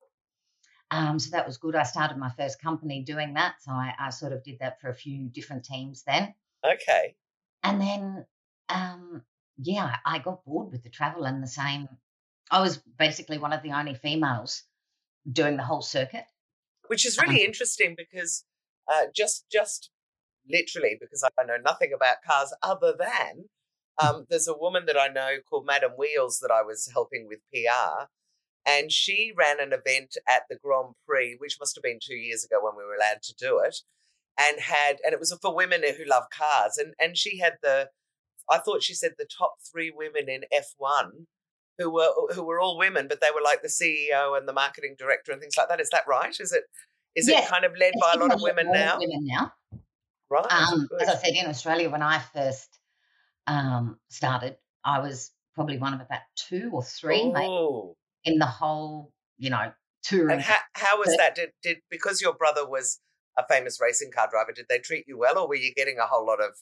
Um, 0.92 1.20
so 1.20 1.32
that 1.32 1.46
was 1.46 1.58
good. 1.58 1.76
I 1.76 1.84
started 1.84 2.18
my 2.18 2.30
first 2.30 2.62
company 2.62 3.02
doing 3.02 3.34
that. 3.34 3.56
So 3.62 3.72
I, 3.72 3.94
I 4.00 4.10
sort 4.10 4.32
of 4.32 4.44
did 4.44 4.60
that 4.60 4.80
for 4.80 4.90
a 4.90 4.94
few 4.94 5.28
different 5.30 5.66
teams 5.66 6.04
then. 6.08 6.34
Okay. 6.66 7.16
And 7.64 7.82
then, 7.82 8.26
um, 8.70 9.22
yeah, 9.58 9.98
I 10.06 10.20
got 10.20 10.46
bored 10.46 10.72
with 10.72 10.84
the 10.84 10.90
travel 10.90 11.26
and 11.26 11.44
the 11.44 11.48
same. 11.48 11.88
I 12.50 12.62
was 12.62 12.78
basically 12.78 13.38
one 13.38 13.54
of 13.54 13.64
the 13.64 13.72
only 13.72 13.94
females 13.94 14.64
doing 15.32 15.58
the 15.58 15.64
whole 15.64 15.82
circuit 15.82 16.26
which 16.88 17.06
is 17.06 17.18
really 17.18 17.36
uh-huh. 17.36 17.46
interesting 17.48 17.96
because 17.98 18.46
uh, 18.92 19.08
just 19.16 19.46
just 19.52 19.90
literally 20.50 20.98
because 21.00 21.24
I 21.24 21.44
know 21.44 21.58
nothing 21.64 21.92
about 21.94 22.24
cars 22.26 22.54
other 22.64 22.94
than 22.98 23.46
mm. 24.00 24.08
um, 24.08 24.26
there's 24.30 24.48
a 24.48 24.58
woman 24.58 24.86
that 24.88 24.98
I 24.98 25.08
know 25.08 25.38
called 25.50 25.66
Madam 25.66 25.92
Wheels 25.98 26.40
that 26.40 26.52
I 26.52 26.62
was 26.62 26.90
helping 26.92 27.28
with 27.28 27.40
PR, 27.52 28.06
and 28.66 28.92
she 28.92 29.34
ran 29.38 29.60
an 29.60 29.74
event 29.74 30.18
at 30.28 30.44
the 30.50 30.58
Grand 30.58 30.94
Prix, 31.08 31.36
which 31.38 31.58
must 31.60 31.76
have 31.76 31.84
been 31.84 32.00
two 32.02 32.16
years 32.16 32.44
ago 32.44 32.58
when 32.62 32.76
we 32.78 32.84
were 32.84 32.96
allowed 32.96 33.22
to 33.24 33.36
do 33.36 33.60
it, 33.60 33.78
and 34.40 34.60
had 34.60 34.98
and 35.04 35.14
it 35.14 35.20
was 35.20 35.38
for 35.42 35.56
women 35.56 35.82
who 35.84 36.06
love 36.06 36.26
cars, 36.30 36.78
and 36.78 36.94
and 37.00 37.18
she 37.18 37.40
had 37.40 37.58
the 37.62 37.90
I 38.50 38.60
thought 38.60 38.84
she 38.84 38.94
said 38.94 39.14
the 39.18 39.26
top 39.26 39.56
three 39.72 39.92
women 39.96 40.30
in 40.30 40.44
F1 40.54 41.26
who 41.78 41.92
were 41.92 42.10
who 42.34 42.44
were 42.44 42.60
all 42.60 42.78
women, 42.78 43.08
but 43.08 43.22
they 43.22 43.28
were 43.34 43.42
like 43.44 43.62
the 43.62 43.68
CEO 43.68 44.38
and 44.38 44.48
the 44.48 44.54
marketing 44.54 44.96
director 44.98 45.32
and 45.32 45.42
things 45.42 45.56
like 45.58 45.70
that. 45.70 45.80
Is 45.80 45.90
that 45.92 46.04
right? 46.08 46.36
Is 46.40 46.52
it 46.52 46.64
is 47.16 47.28
yes. 47.28 47.46
it 47.46 47.50
kind 47.50 47.66
of 47.66 47.72
led 47.80 47.94
by 48.00 48.14
a 48.14 48.20
lot 48.20 48.34
of 48.34 48.42
women 48.42 48.72
now? 48.72 48.98
Women 49.00 49.26
now, 49.26 49.54
right? 50.30 50.46
Um, 50.52 50.88
as 51.00 51.10
I 51.10 51.16
said, 51.16 51.34
in 51.34 51.48
Australia, 51.48 51.90
when 51.90 52.02
I 52.02 52.20
first 52.20 52.80
um, 53.48 53.98
started, 54.10 54.58
I 54.84 55.00
was 55.00 55.32
probably 55.54 55.78
one 55.78 55.94
of 55.94 56.02
about 56.02 56.22
two 56.36 56.70
or 56.72 56.84
three 56.84 57.22
in 57.22 58.40
the 58.40 58.46
whole, 58.46 59.12
you 59.38 59.50
know, 59.50 59.72
touring. 60.04 60.36
And 60.36 60.42
how, 60.42 60.58
how 60.74 61.00
was 61.00 61.16
that? 61.18 61.36
Did 61.36 61.50
did 61.62 61.78
because 61.90 62.22
your 62.22 62.34
brother 62.34 62.68
was 62.68 63.00
a 63.38 63.46
famous 63.48 63.80
racing 63.80 64.12
car 64.12 64.28
driver? 64.30 64.52
Did 64.52 64.66
they 64.70 64.80
treat 64.80 65.06
you 65.08 65.18
well, 65.18 65.38
or 65.38 65.48
were 65.48 65.56
you 65.56 65.74
getting 65.74 65.98
a 66.00 66.06
whole 66.06 66.26
lot 66.26 66.42
of 66.42 66.56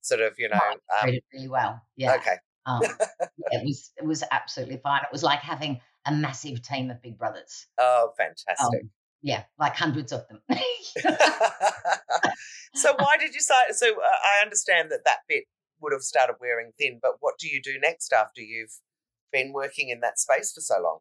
sort 0.00 0.20
of, 0.20 0.34
you 0.38 0.48
know, 0.48 0.60
um, 1.02 1.10
really 1.32 1.48
well? 1.48 1.82
Yeah. 1.96 2.14
Okay. 2.14 2.36
Um, 2.66 2.82
it 3.50 3.64
was 3.64 3.92
it 3.96 4.04
was 4.04 4.22
absolutely 4.30 4.78
fine. 4.78 5.00
It 5.02 5.12
was 5.12 5.22
like 5.22 5.40
having 5.40 5.80
a 6.06 6.12
massive 6.12 6.62
team 6.62 6.90
of 6.90 7.02
big 7.02 7.18
brothers. 7.18 7.66
Oh, 7.78 8.12
fantastic! 8.16 8.82
Um, 8.82 8.90
yeah, 9.22 9.44
like 9.58 9.76
hundreds 9.76 10.12
of 10.12 10.26
them. 10.28 10.40
so 12.74 12.94
why 12.98 13.16
did 13.18 13.34
you 13.34 13.40
start? 13.40 13.72
So 13.72 13.86
uh, 13.86 13.90
I 13.92 14.42
understand 14.42 14.90
that 14.90 15.04
that 15.04 15.18
bit 15.28 15.44
would 15.80 15.92
have 15.92 16.02
started 16.02 16.36
wearing 16.40 16.72
thin, 16.78 16.98
but 17.02 17.12
what 17.20 17.38
do 17.38 17.48
you 17.48 17.60
do 17.62 17.78
next 17.80 18.12
after 18.12 18.40
you've 18.40 18.78
been 19.32 19.52
working 19.52 19.88
in 19.88 20.00
that 20.00 20.18
space 20.18 20.52
for 20.52 20.60
so 20.60 20.80
long? 20.82 20.98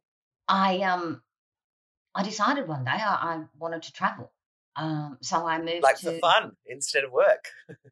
I 0.48 0.79
um, 0.79 1.22
I 2.15 2.24
decided 2.24 2.68
one 2.68 2.86
day 2.86 2.91
I, 2.91 3.36
I 3.36 3.44
wanted 3.58 3.84
to 3.84 3.94
travel. 3.94 4.32
Um, 4.76 5.18
so 5.22 5.46
I 5.46 5.60
moved 5.60 5.84
like 5.84 5.98
to, 6.00 6.14
for 6.14 6.20
fun 6.20 6.52
instead 6.66 7.04
of 7.04 7.12
work. 7.12 7.46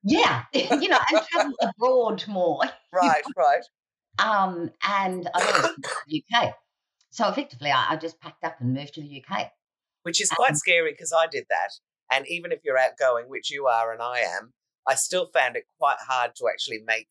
yeah, 0.03 0.43
you 0.53 0.87
know, 0.87 0.99
and 1.11 1.21
travel 1.31 1.53
abroad 1.61 2.23
more. 2.27 2.61
Right, 2.93 3.21
right. 3.37 3.63
Um, 4.17 4.71
and 4.81 5.29
I 5.35 5.61
went 5.61 5.75
to 5.83 5.91
the 6.07 6.23
UK. 6.33 6.53
So 7.11 7.27
effectively, 7.29 7.69
I, 7.69 7.91
I, 7.91 7.95
just 7.97 8.19
packed 8.19 8.43
up 8.43 8.55
and 8.59 8.73
moved 8.73 8.95
to 8.95 9.01
the 9.01 9.23
UK. 9.23 9.51
Which 10.01 10.19
is 10.19 10.29
quite 10.29 10.51
um, 10.51 10.55
scary 10.55 10.93
because 10.93 11.13
I 11.15 11.27
did 11.27 11.45
that. 11.49 11.69
And 12.11 12.25
even 12.27 12.51
if 12.51 12.59
you're 12.63 12.77
outgoing, 12.77 13.25
which 13.27 13.51
you 13.51 13.67
are 13.67 13.91
and 13.91 14.01
I 14.01 14.19
am, 14.19 14.53
I 14.87 14.95
still 14.95 15.27
found 15.27 15.57
it 15.57 15.65
quite 15.79 15.97
hard 15.99 16.31
to 16.37 16.45
actually 16.51 16.79
make 16.85 17.07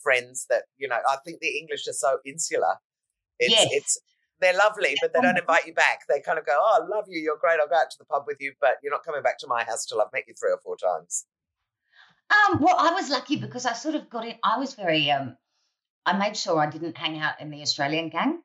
friends 0.00 0.46
that, 0.48 0.62
you 0.76 0.88
know, 0.88 0.98
I 1.08 1.16
think 1.24 1.40
the 1.40 1.58
English 1.58 1.86
are 1.86 1.92
so 1.92 2.18
insular. 2.24 2.76
It's, 3.38 3.52
yes. 3.52 3.68
it's 3.70 3.98
they're 4.40 4.56
lovely, 4.56 4.96
but 5.00 5.12
they 5.12 5.20
don't 5.20 5.38
invite 5.38 5.66
you 5.66 5.74
back. 5.74 6.00
They 6.08 6.20
kind 6.20 6.38
of 6.38 6.46
go, 6.46 6.52
"Oh, 6.54 6.80
I 6.82 6.96
love 6.96 7.06
you. 7.08 7.20
You're 7.20 7.36
great. 7.36 7.58
I'll 7.60 7.68
go 7.68 7.76
out 7.76 7.90
to 7.90 7.98
the 7.98 8.04
pub 8.04 8.24
with 8.26 8.38
you, 8.40 8.52
but 8.60 8.76
you're 8.82 8.92
not 8.92 9.04
coming 9.04 9.22
back 9.22 9.38
to 9.38 9.46
my 9.46 9.64
house 9.64 9.86
till 9.86 10.00
I've 10.00 10.12
met 10.12 10.24
you 10.28 10.34
three 10.34 10.52
or 10.52 10.58
four 10.58 10.76
times." 10.76 11.26
Um, 12.30 12.60
well, 12.60 12.76
I 12.78 12.92
was 12.92 13.08
lucky 13.10 13.36
because 13.36 13.66
I 13.66 13.72
sort 13.72 13.94
of 13.94 14.10
got 14.10 14.24
in. 14.24 14.34
I 14.44 14.58
was 14.58 14.74
very. 14.74 15.10
Um, 15.10 15.36
I 16.06 16.16
made 16.16 16.36
sure 16.36 16.58
I 16.58 16.70
didn't 16.70 16.96
hang 16.96 17.18
out 17.18 17.40
in 17.40 17.50
the 17.50 17.62
Australian 17.62 18.08
gang. 18.08 18.40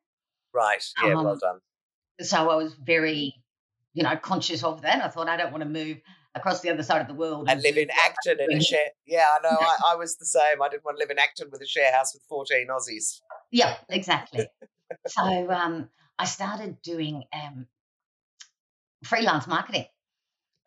Right. 0.54 0.84
Yeah. 1.04 1.14
Um, 1.14 1.24
well 1.24 1.38
done. 1.38 1.60
So 2.22 2.50
I 2.50 2.56
was 2.56 2.74
very, 2.76 3.36
you 3.94 4.04
know, 4.04 4.16
conscious 4.18 4.64
of 4.64 4.82
that. 4.82 5.04
I 5.04 5.08
thought 5.08 5.28
I 5.28 5.38
don't 5.38 5.52
want 5.52 5.64
to 5.64 5.70
move 5.70 5.98
across 6.36 6.62
the 6.62 6.70
other 6.70 6.84
side 6.84 7.02
of 7.02 7.08
the 7.08 7.14
world 7.14 7.48
and, 7.48 7.52
and 7.52 7.64
live 7.64 7.78
in 7.78 7.90
Acton 8.06 8.38
in 8.40 8.58
a 8.58 8.62
share. 8.62 8.88
Yeah, 9.06 9.26
I 9.40 9.44
know. 9.44 9.58
I, 9.60 9.76
I 9.94 9.96
was 9.96 10.18
the 10.18 10.26
same. 10.26 10.62
I 10.62 10.70
didn't 10.70 10.86
want 10.86 10.98
to 10.98 11.00
live 11.00 11.10
in 11.10 11.20
Acton 11.20 11.50
with 11.52 11.62
a 11.62 11.68
share 11.68 11.94
house 11.94 12.14
with 12.14 12.24
fourteen 12.28 12.68
Aussies. 12.70 13.22
Yeah, 13.52 13.76
exactly 13.90 14.48
so 15.08 15.52
um, 15.52 15.90
I 16.18 16.26
started 16.26 16.82
doing 16.82 17.24
um, 17.34 17.68
freelance 19.04 19.48
marketing. 19.48 19.86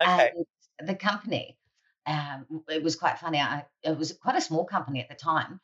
Okay. 0.01 0.31
And 0.79 0.87
the 0.87 0.95
company, 0.95 1.57
um, 2.05 2.45
it 2.69 2.83
was 2.83 2.95
quite 2.95 3.19
funny. 3.19 3.39
I, 3.39 3.65
it 3.83 3.97
was 3.97 4.13
quite 4.21 4.35
a 4.35 4.41
small 4.41 4.65
company 4.65 5.01
at 5.01 5.09
the 5.09 5.15
time, 5.15 5.59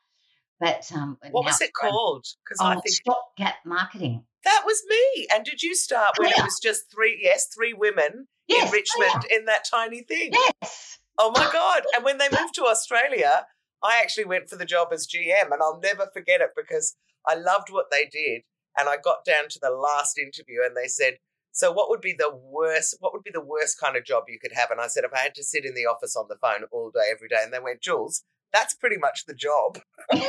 but 0.59 0.89
um, 0.93 1.17
what 1.31 1.45
was 1.45 1.61
it 1.61 1.71
called? 1.73 2.25
Because 2.43 2.59
oh, 2.61 2.67
I 2.67 2.73
think 2.75 2.87
Stopgap 2.89 3.55
Marketing. 3.65 4.23
That 4.43 4.63
was 4.65 4.81
me. 4.87 5.27
And 5.33 5.45
did 5.45 5.61
you 5.61 5.75
start 5.75 6.15
when 6.17 6.29
yeah. 6.29 6.39
it 6.39 6.43
was 6.43 6.59
just 6.61 6.91
three? 6.91 7.19
Yes, 7.21 7.47
three 7.53 7.73
women 7.73 8.27
yes, 8.47 8.67
in 8.67 8.71
Richmond 8.71 9.25
in 9.31 9.45
that 9.45 9.65
tiny 9.69 10.01
thing. 10.01 10.31
Yes. 10.33 10.99
Oh 11.17 11.31
my 11.31 11.49
god! 11.51 11.83
And 11.95 12.03
when 12.03 12.17
they 12.17 12.27
moved 12.29 12.55
to 12.55 12.63
Australia, 12.63 13.45
I 13.83 14.01
actually 14.01 14.25
went 14.25 14.49
for 14.49 14.55
the 14.55 14.65
job 14.65 14.89
as 14.91 15.07
GM, 15.07 15.51
and 15.51 15.61
I'll 15.61 15.79
never 15.81 16.07
forget 16.13 16.41
it 16.41 16.51
because 16.55 16.95
I 17.27 17.35
loved 17.35 17.69
what 17.69 17.91
they 17.91 18.05
did. 18.05 18.41
And 18.77 18.89
I 18.89 18.97
got 18.97 19.25
down 19.25 19.49
to 19.49 19.59
the 19.61 19.71
last 19.71 20.17
interview 20.17 20.59
and 20.65 20.75
they 20.75 20.87
said, 20.87 21.17
so 21.51 21.71
what 21.71 21.89
would 21.89 22.01
be 22.01 22.15
the 22.17 22.33
worst 22.33 22.97
what 22.99 23.13
would 23.13 23.23
be 23.23 23.31
the 23.31 23.39
worst 23.39 23.79
kind 23.79 23.95
of 23.95 24.03
job 24.03 24.23
you 24.27 24.39
could 24.39 24.53
have? 24.53 24.71
And 24.71 24.81
I 24.81 24.87
said, 24.87 25.03
if 25.03 25.13
I 25.13 25.19
had 25.19 25.35
to 25.35 25.43
sit 25.43 25.65
in 25.65 25.75
the 25.75 25.85
office 25.85 26.15
on 26.15 26.25
the 26.27 26.35
phone 26.35 26.63
all 26.71 26.89
day, 26.89 27.09
every 27.11 27.27
day, 27.27 27.41
and 27.43 27.53
they 27.53 27.59
went, 27.59 27.81
Jules, 27.81 28.23
that's 28.51 28.73
pretty 28.73 28.97
much 28.97 29.25
the 29.25 29.35
job. 29.35 29.79
but 30.11 30.19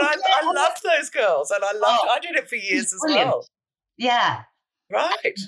I, 0.00 0.16
I 0.16 0.52
loved 0.52 0.82
those 0.82 1.10
girls 1.10 1.52
and 1.52 1.62
I 1.62 1.72
loved 1.72 2.02
oh, 2.04 2.08
I 2.10 2.18
did 2.18 2.36
it 2.36 2.48
for 2.48 2.56
years 2.56 2.92
as 2.92 3.00
brilliant. 3.00 3.28
well. 3.28 3.46
Yeah. 3.96 4.42
Right. 4.90 5.38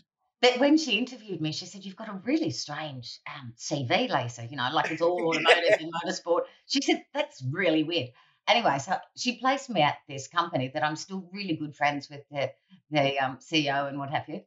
But 0.41 0.59
when 0.59 0.79
she 0.79 0.97
interviewed 0.97 1.41
me, 1.41 1.53
she 1.53 1.67
said, 1.67 1.85
You've 1.85 1.97
got 1.97 2.09
a 2.09 2.21
really 2.25 2.51
strange 2.51 3.19
um, 3.29 3.53
CV, 3.59 4.09
Lisa, 4.09 4.47
you 4.47 4.57
know, 4.57 4.69
like 4.73 4.91
it's 4.91 5.03
all 5.03 5.21
automotive 5.29 5.81
and 5.81 5.93
motorsport. 5.93 6.43
She 6.67 6.81
said, 6.81 7.03
That's 7.13 7.45
really 7.51 7.83
weird 7.83 8.11
anyway, 8.51 8.79
so 8.79 8.97
she 9.17 9.39
placed 9.39 9.71
me 9.71 9.83
at 9.83 9.99
this 10.09 10.29
company 10.29 10.71
that 10.75 10.85
I'm 10.85 10.97
still 10.97 11.29
really 11.33 11.57
good 11.57 11.75
friends 11.75 12.09
with 12.11 12.23
the, 12.31 12.51
the 12.91 13.19
um, 13.19 13.39
CEO 13.39 13.89
and 13.89 13.99
what 13.99 14.11
have 14.11 14.29
you. 14.29 14.43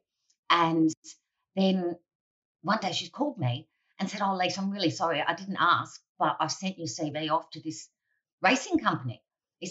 And 0.50 0.92
then 1.56 1.96
one 2.62 2.78
day 2.80 2.92
she 2.92 3.08
called 3.08 3.38
me 3.38 3.68
and 3.98 4.08
said, 4.08 4.20
Oh, 4.22 4.34
Lisa, 4.36 4.60
I'm 4.60 4.70
really 4.70 4.90
sorry. 4.90 5.22
I 5.22 5.34
didn't 5.34 5.58
ask, 5.58 6.00
but 6.18 6.36
I've 6.40 6.52
sent 6.52 6.78
your 6.78 6.86
CV 6.86 7.30
off 7.30 7.50
to 7.50 7.60
this 7.60 7.88
racing 8.42 8.78
company. 8.78 9.22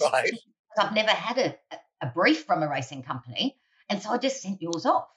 Right. 0.01 0.31
I've 0.77 0.93
never 0.93 1.11
had 1.11 1.37
a, 1.37 1.75
a 2.01 2.07
brief 2.07 2.45
from 2.45 2.63
a 2.63 2.69
racing 2.69 3.03
company. 3.03 3.57
And 3.89 4.01
so 4.01 4.09
I 4.09 4.17
just 4.17 4.41
sent 4.41 4.61
yours 4.61 4.85
off. 4.85 5.07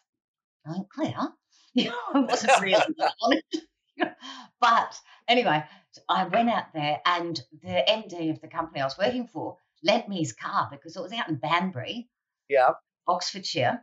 going, 0.66 0.87
Claire, 0.92 1.28
you 1.75 1.85
know, 1.90 1.99
I 2.14 2.20
wasn't 2.20 2.61
really 2.61 2.75
on 3.23 3.32
it. 3.32 3.64
but 4.61 5.00
anyway, 5.28 5.64
I 6.09 6.25
went 6.25 6.50
out 6.50 6.73
there 6.75 7.00
and 7.05 7.41
the 7.62 7.85
MD 7.88 8.31
of 8.31 8.41
the 8.41 8.49
company 8.49 8.81
I 8.81 8.85
was 8.85 8.99
working 8.99 9.26
for 9.26 9.57
lent 9.83 10.09
me 10.09 10.19
his 10.19 10.33
car 10.33 10.69
because 10.71 10.97
it 10.97 11.03
was 11.03 11.12
out 11.12 11.29
in 11.29 11.37
Banbury, 11.37 12.09
yeah, 12.49 12.71
Oxfordshire. 13.07 13.83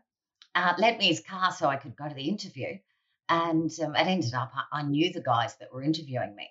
Uh, 0.56 0.74
lent 0.78 1.00
me 1.00 1.08
his 1.08 1.22
car 1.22 1.52
so 1.52 1.68
I 1.68 1.78
could 1.78 1.96
go 1.96 2.08
to 2.08 2.14
the 2.14 2.30
interview. 2.30 2.78
And 3.30 3.72
um, 3.84 3.96
it 3.96 4.08
ended 4.08 4.34
up, 4.34 4.52
I, 4.54 4.82
I, 4.82 4.84
knew 4.84 5.12
the 5.12 5.22
guys 5.22 5.56
that 5.58 5.74
were 5.74 5.82
interviewing 5.82 6.36
me. 6.36 6.50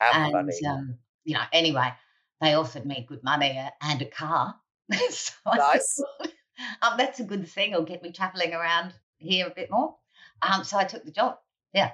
How 0.00 0.26
and, 0.26 0.50
um, 0.66 0.98
you 1.24 1.34
know, 1.34 1.42
anyway, 1.52 1.92
they 2.40 2.54
offered 2.54 2.84
me 2.84 3.06
good 3.08 3.22
money 3.22 3.56
uh, 3.56 3.70
and 3.80 4.02
a 4.02 4.06
car. 4.06 4.56
so 5.10 5.32
nice. 5.54 6.02
Thought, 6.18 6.32
um, 6.82 6.98
that's 6.98 7.20
a 7.20 7.24
good 7.24 7.46
thing. 7.48 7.72
It'll 7.72 7.84
get 7.84 8.02
me 8.02 8.10
traveling 8.10 8.54
around 8.54 8.94
here 9.18 9.46
a 9.46 9.54
bit 9.54 9.70
more. 9.70 9.94
Um, 10.40 10.64
so 10.64 10.78
I 10.78 10.84
took 10.84 11.04
the 11.04 11.12
job. 11.12 11.36
Yeah. 11.72 11.92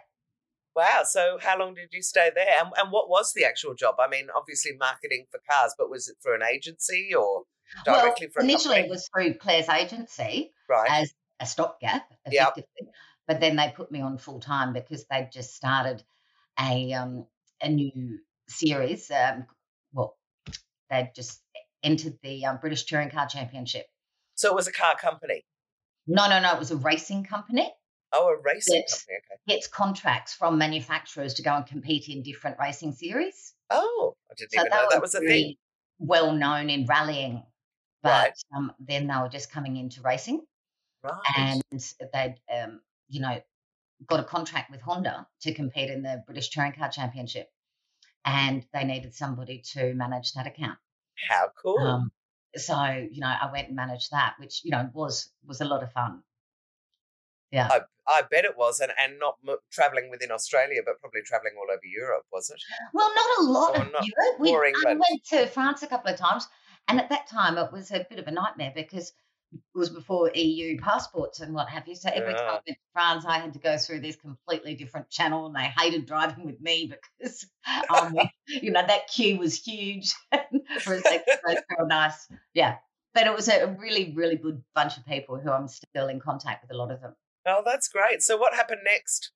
Wow. 0.79 1.03
So 1.03 1.39
how 1.43 1.59
long 1.59 1.75
did 1.75 1.89
you 1.91 2.03
stay 2.03 2.31
there? 2.33 2.47
And, 2.61 2.71
and 2.77 2.93
what 2.93 3.09
was 3.09 3.33
the 3.35 3.45
actual 3.45 3.75
job? 3.75 3.97
I 3.99 4.07
mean, 4.07 4.29
obviously 4.37 4.77
marketing 4.79 5.27
for 5.29 5.41
cars, 5.51 5.75
but 5.77 5.91
was 5.91 6.09
it 6.09 6.15
for 6.21 6.37
an 6.37 6.43
agency 6.45 7.11
or 7.19 7.43
directly 7.85 8.29
well, 8.29 8.33
for 8.35 8.43
initially 8.45 8.77
company? 8.77 8.87
it 8.87 8.91
was 8.91 9.09
through 9.13 9.35
Claire's 9.35 9.69
agency 9.69 10.53
right. 10.69 10.89
as 10.89 11.13
a 11.41 11.47
stopgap, 11.47 12.07
effectively. 12.25 12.65
Yep. 12.81 12.95
But 13.27 13.41
then 13.41 13.57
they 13.57 13.73
put 13.75 13.91
me 13.91 14.03
on 14.03 14.19
full 14.19 14.39
time 14.39 14.73
because 14.73 15.05
they'd 15.11 15.31
just 15.33 15.57
started 15.57 16.01
a 16.61 16.93
um, 16.93 17.27
a 17.61 17.69
new 17.69 18.21
series. 18.49 19.11
Um, 19.11 19.47
well, 19.93 20.17
they'd 20.91 21.11
just 21.13 21.43
entered 21.83 22.21
the 22.23 22.47
um, 22.47 22.59
British 22.61 22.85
Touring 22.85 23.11
Car 23.11 23.27
Championship. 23.27 23.87
So 24.37 24.49
it 24.49 24.55
was 24.55 24.69
a 24.69 24.73
car 24.73 24.95
company? 24.97 25.45
No, 26.07 26.29
no, 26.29 26.41
no. 26.41 26.53
It 26.53 26.59
was 26.61 26.71
a 26.71 26.77
racing 26.77 27.25
company. 27.25 27.69
Oh, 28.13 28.29
a 28.29 28.37
racing 28.41 28.83
company. 28.89 29.19
Okay. 29.19 29.57
Gets 29.57 29.69
contracts 29.69 30.35
from 30.35 30.59
manufacturers 30.59 31.35
to 31.35 31.43
go 31.43 31.55
and 31.55 31.67
compete 31.67 32.09
in 32.09 32.23
different 32.23 32.57
racing 32.59 32.93
series. 32.93 33.55
Oh, 33.71 34.15
I 34.31 34.35
didn't 34.37 34.53
so 34.53 34.61
even 34.61 34.71
know 34.71 34.87
that 34.91 35.03
was 35.03 35.15
a 35.15 35.21
thing. 35.21 35.57
Well 35.99 36.33
known 36.33 36.71
in 36.71 36.87
rallying, 36.87 37.43
but 38.03 38.09
right. 38.09 38.33
um, 38.57 38.73
then 38.79 39.09
they 39.09 39.15
were 39.21 39.29
just 39.29 39.51
coming 39.51 39.77
into 39.77 40.01
racing. 40.01 40.43
Right. 41.03 41.21
And 41.37 41.63
they'd, 42.13 42.37
um, 42.53 42.81
you 43.09 43.21
know, 43.21 43.41
got 44.07 44.21
a 44.21 44.25
contract 44.25 44.71
with 44.71 44.81
Honda 44.81 45.27
to 45.43 45.55
compete 45.55 45.91
in 45.91 46.03
the 46.03 46.23
British 46.27 46.51
Touring 46.51 46.73
Car 46.73 46.89
Championship, 46.89 47.49
and 48.25 48.65
they 48.73 48.85
needed 48.85 49.15
somebody 49.15 49.63
to 49.73 49.95
manage 49.95 50.33
that 50.33 50.47
account. 50.47 50.79
How 51.29 51.49
cool! 51.61 51.79
Um, 51.79 52.13
so 52.57 53.07
you 53.11 53.21
know, 53.21 53.27
I 53.27 53.51
went 53.53 53.69
and 53.69 53.77
managed 53.77 54.13
that, 54.13 54.35
which 54.39 54.63
you 54.65 54.71
know 54.71 54.89
was 54.95 55.31
was 55.47 55.61
a 55.61 55.65
lot 55.65 55.83
of 55.83 55.93
fun. 55.93 56.23
Yeah, 57.51 57.69
I, 57.71 57.81
I 58.07 58.23
bet 58.31 58.45
it 58.45 58.57
was, 58.57 58.81
and 58.81 58.93
and 59.03 59.19
not 59.19 59.37
m- 59.47 59.57
traveling 59.71 60.11
within 60.11 60.31
Australia, 60.31 60.81
but 60.85 61.01
probably 61.01 61.23
traveling 61.23 61.55
all 61.59 61.71
over 61.71 61.85
Europe, 61.85 62.25
was 62.33 62.51
it? 62.51 62.61
Well, 62.93 63.11
not 63.15 63.39
a 63.39 63.43
lot 63.51 63.79
or 63.79 63.83
of 63.83 64.07
Europe. 64.07 64.41
We, 64.41 64.53
I 64.87 64.95
went 64.95 65.25
to 65.31 65.47
France 65.47 65.83
a 65.83 65.87
couple 65.87 66.13
of 66.13 66.19
times, 66.19 66.47
and 66.89 67.01
at 67.01 67.09
that 67.09 67.27
time 67.27 67.57
it 67.59 67.73
was 67.73 67.91
a 67.91 68.07
bit 68.09 68.19
of 68.19 68.27
a 68.27 68.31
nightmare 68.31 68.73
because 68.75 69.13
it 69.53 69.61
was 69.75 69.89
before 69.89 70.31
EU 70.35 70.79
passports 70.79 71.41
and 71.41 71.55
what 71.55 71.69
have 71.69 71.89
you. 71.89 71.95
So 71.95 72.11
every 72.13 72.33
yeah. 72.33 72.39
time 72.39 72.49
I 72.49 72.53
went 72.53 72.67
to 72.67 72.75
France, 72.93 73.25
I 73.27 73.39
had 73.39 73.53
to 73.55 73.59
go 73.59 73.79
through 73.79 74.01
this 74.01 74.17
completely 74.17 74.75
different 74.75 75.09
channel, 75.09 75.47
and 75.47 75.55
they 75.55 75.73
hated 75.79 76.07
driving 76.07 76.45
with 76.45 76.61
me 76.61 76.93
because, 77.19 77.47
um, 77.91 78.17
you 78.47 78.71
know, 78.71 78.87
that 78.87 79.09
queue 79.09 79.39
was 79.39 79.63
huge. 79.63 80.15
Whereas 80.85 81.03
they 81.03 81.23
were 81.79 81.87
nice, 81.87 82.29
yeah. 82.55 82.77
But 83.15 83.27
it 83.27 83.35
was 83.35 83.49
a 83.49 83.75
really, 83.79 84.13
really 84.15 84.37
good 84.37 84.63
bunch 84.75 84.97
of 84.97 85.07
people 85.07 85.39
who 85.39 85.51
I'm 85.51 85.67
still 85.67 86.09
in 86.09 86.21
contact 86.21 86.63
with. 86.63 86.73
A 86.73 86.77
lot 86.77 86.91
of 86.91 87.01
them. 87.01 87.15
Oh, 87.49 87.63
that's 87.65 87.89
great. 87.89 88.23
So 88.23 88.37
what 88.37 88.55
happened 88.55 88.83
next? 88.85 89.33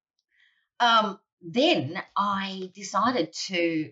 Um, 0.80 1.18
then 1.40 2.00
I 2.16 2.70
decided 2.74 3.32
to, 3.46 3.90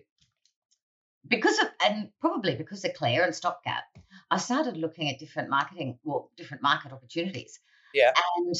because 1.27 1.59
of, 1.59 1.67
and 1.85 2.09
probably 2.19 2.55
because 2.55 2.85
of 2.85 2.93
Claire 2.93 3.23
and 3.25 3.35
Stopgap, 3.35 3.83
I 4.29 4.37
started 4.37 4.77
looking 4.77 5.09
at 5.09 5.19
different 5.19 5.49
marketing, 5.49 5.99
well, 6.03 6.31
different 6.37 6.63
market 6.63 6.91
opportunities. 6.91 7.59
Yeah. 7.93 8.13
And 8.37 8.55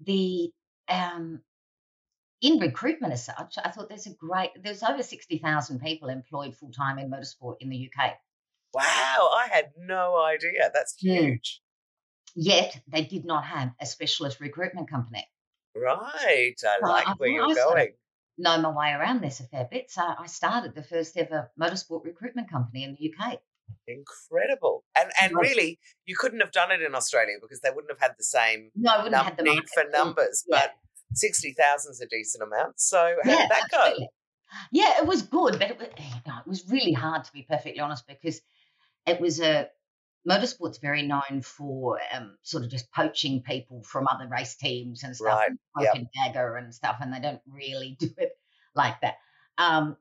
the, 0.00 0.50
um, 0.88 1.40
in 2.40 2.58
recruitment 2.58 3.12
as 3.12 3.24
such, 3.24 3.56
I 3.62 3.70
thought 3.70 3.88
there's 3.88 4.06
a 4.06 4.14
great, 4.14 4.50
there's 4.62 4.82
over 4.82 5.02
60,000 5.02 5.80
people 5.80 6.08
employed 6.08 6.54
full 6.54 6.70
time 6.70 6.98
in 6.98 7.10
motorsport 7.10 7.56
in 7.60 7.68
the 7.68 7.90
UK. 7.90 8.12
Wow, 8.72 9.30
I 9.34 9.48
had 9.50 9.72
no 9.78 10.22
idea. 10.22 10.70
That's 10.72 10.94
hmm. 11.00 11.08
huge. 11.08 11.60
Yet 12.40 12.80
they 12.86 13.02
did 13.02 13.24
not 13.24 13.44
have 13.46 13.72
a 13.80 13.84
specialist 13.84 14.38
recruitment 14.38 14.88
company. 14.88 15.26
Right. 15.74 15.98
I 15.98 16.54
so 16.56 16.68
like 16.82 17.08
I 17.08 17.14
where 17.16 17.28
you're 17.28 17.52
going. 17.52 17.94
Know 18.40 18.60
my 18.60 18.70
way 18.70 18.92
around 18.92 19.20
this 19.20 19.40
a 19.40 19.42
fair 19.42 19.66
bit. 19.68 19.90
So 19.90 20.02
I 20.02 20.26
started 20.26 20.72
the 20.72 20.84
first 20.84 21.16
ever 21.16 21.50
motorsport 21.60 22.04
recruitment 22.04 22.48
company 22.48 22.84
in 22.84 22.96
the 22.96 23.12
UK. 23.12 23.40
Incredible. 23.88 24.84
And 24.96 25.10
and 25.20 25.32
really 25.34 25.80
you 26.06 26.14
couldn't 26.16 26.38
have 26.38 26.52
done 26.52 26.70
it 26.70 26.80
in 26.80 26.94
Australia 26.94 27.38
because 27.42 27.58
they 27.58 27.70
wouldn't 27.70 27.90
have 27.90 27.98
had 27.98 28.12
the 28.16 28.22
same 28.22 28.70
no, 28.76 28.92
I 28.92 28.96
wouldn't 28.98 29.16
num- 29.16 29.24
have 29.24 29.36
the 29.36 29.42
need 29.42 29.68
for 29.74 29.82
numbers. 29.92 30.44
Yeah. 30.46 30.60
But 30.60 30.74
sixty 31.14 31.56
thousand 31.58 31.90
is 31.90 32.00
a 32.00 32.06
decent 32.06 32.44
amount. 32.44 32.78
So 32.78 33.16
how 33.24 33.30
yeah, 33.32 33.36
did 33.36 33.50
that 33.50 33.62
absolutely. 33.72 34.04
go? 34.04 34.12
Yeah, 34.70 34.98
it 34.98 35.06
was 35.08 35.22
good, 35.22 35.58
but 35.58 35.70
it 35.72 35.78
was, 35.78 35.88
you 35.98 36.32
know, 36.32 36.38
it 36.38 36.46
was 36.46 36.70
really 36.70 36.92
hard 36.92 37.24
to 37.24 37.32
be 37.32 37.42
perfectly 37.42 37.80
honest 37.80 38.06
because 38.06 38.40
it 39.08 39.20
was 39.20 39.40
a 39.40 39.68
motorsport's 40.28 40.78
very 40.78 41.02
known 41.02 41.42
for 41.42 41.98
um, 42.12 42.36
sort 42.42 42.64
of 42.64 42.70
just 42.70 42.92
poaching 42.92 43.42
people 43.42 43.82
from 43.82 44.06
other 44.06 44.28
race 44.28 44.56
teams 44.56 45.02
and 45.02 45.16
stuff, 45.16 45.38
right. 45.38 45.50
and 45.76 46.02
yep. 46.02 46.12
dagger 46.14 46.56
and 46.56 46.74
stuff, 46.74 46.96
and 47.00 47.12
they 47.12 47.20
don't 47.20 47.40
really 47.46 47.96
do 48.00 48.10
it 48.18 48.32
like 48.74 49.00
that. 49.00 49.14
Um, 49.56 49.96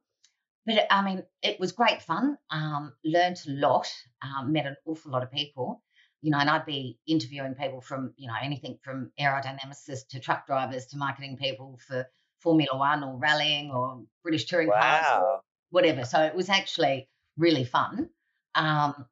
but 0.66 0.86
I 0.92 1.04
mean, 1.04 1.24
it 1.42 1.60
was 1.60 1.72
great 1.72 2.02
fun. 2.02 2.38
Um, 2.52 2.94
learned 3.06 3.38
a 3.48 3.52
lot. 3.52 3.92
Um, 4.22 4.52
met 4.52 4.66
an 4.66 4.76
awful 4.86 5.12
lot 5.12 5.24
of 5.24 5.32
people. 5.32 5.82
You 6.22 6.32
know, 6.32 6.40
and 6.40 6.50
I'd 6.50 6.66
be 6.66 6.98
interviewing 7.08 7.54
people 7.56 7.80
from 7.80 8.14
you 8.18 8.28
know 8.28 8.34
anything 8.42 8.80
from 8.84 9.12
aerodynamicists 9.20 10.08
to 10.10 10.20
truck 10.20 10.46
drivers 10.46 10.88
to 10.88 10.98
marketing 10.98 11.38
people 11.38 11.80
for 11.88 12.06
Formula 12.40 12.78
One 12.78 13.04
or 13.04 13.18
rallying 13.18 13.72
or 13.72 14.04
British 14.24 14.46
touring 14.46 14.68
wow. 14.68 14.82
cars 14.82 15.24
or 15.24 15.42
whatever. 15.70 16.04
So 16.04 16.22
it 16.22 16.36
was 16.36 16.50
actually 16.50 17.08
really 17.38 17.64
fun. 17.64 18.10
Um, 18.56 19.06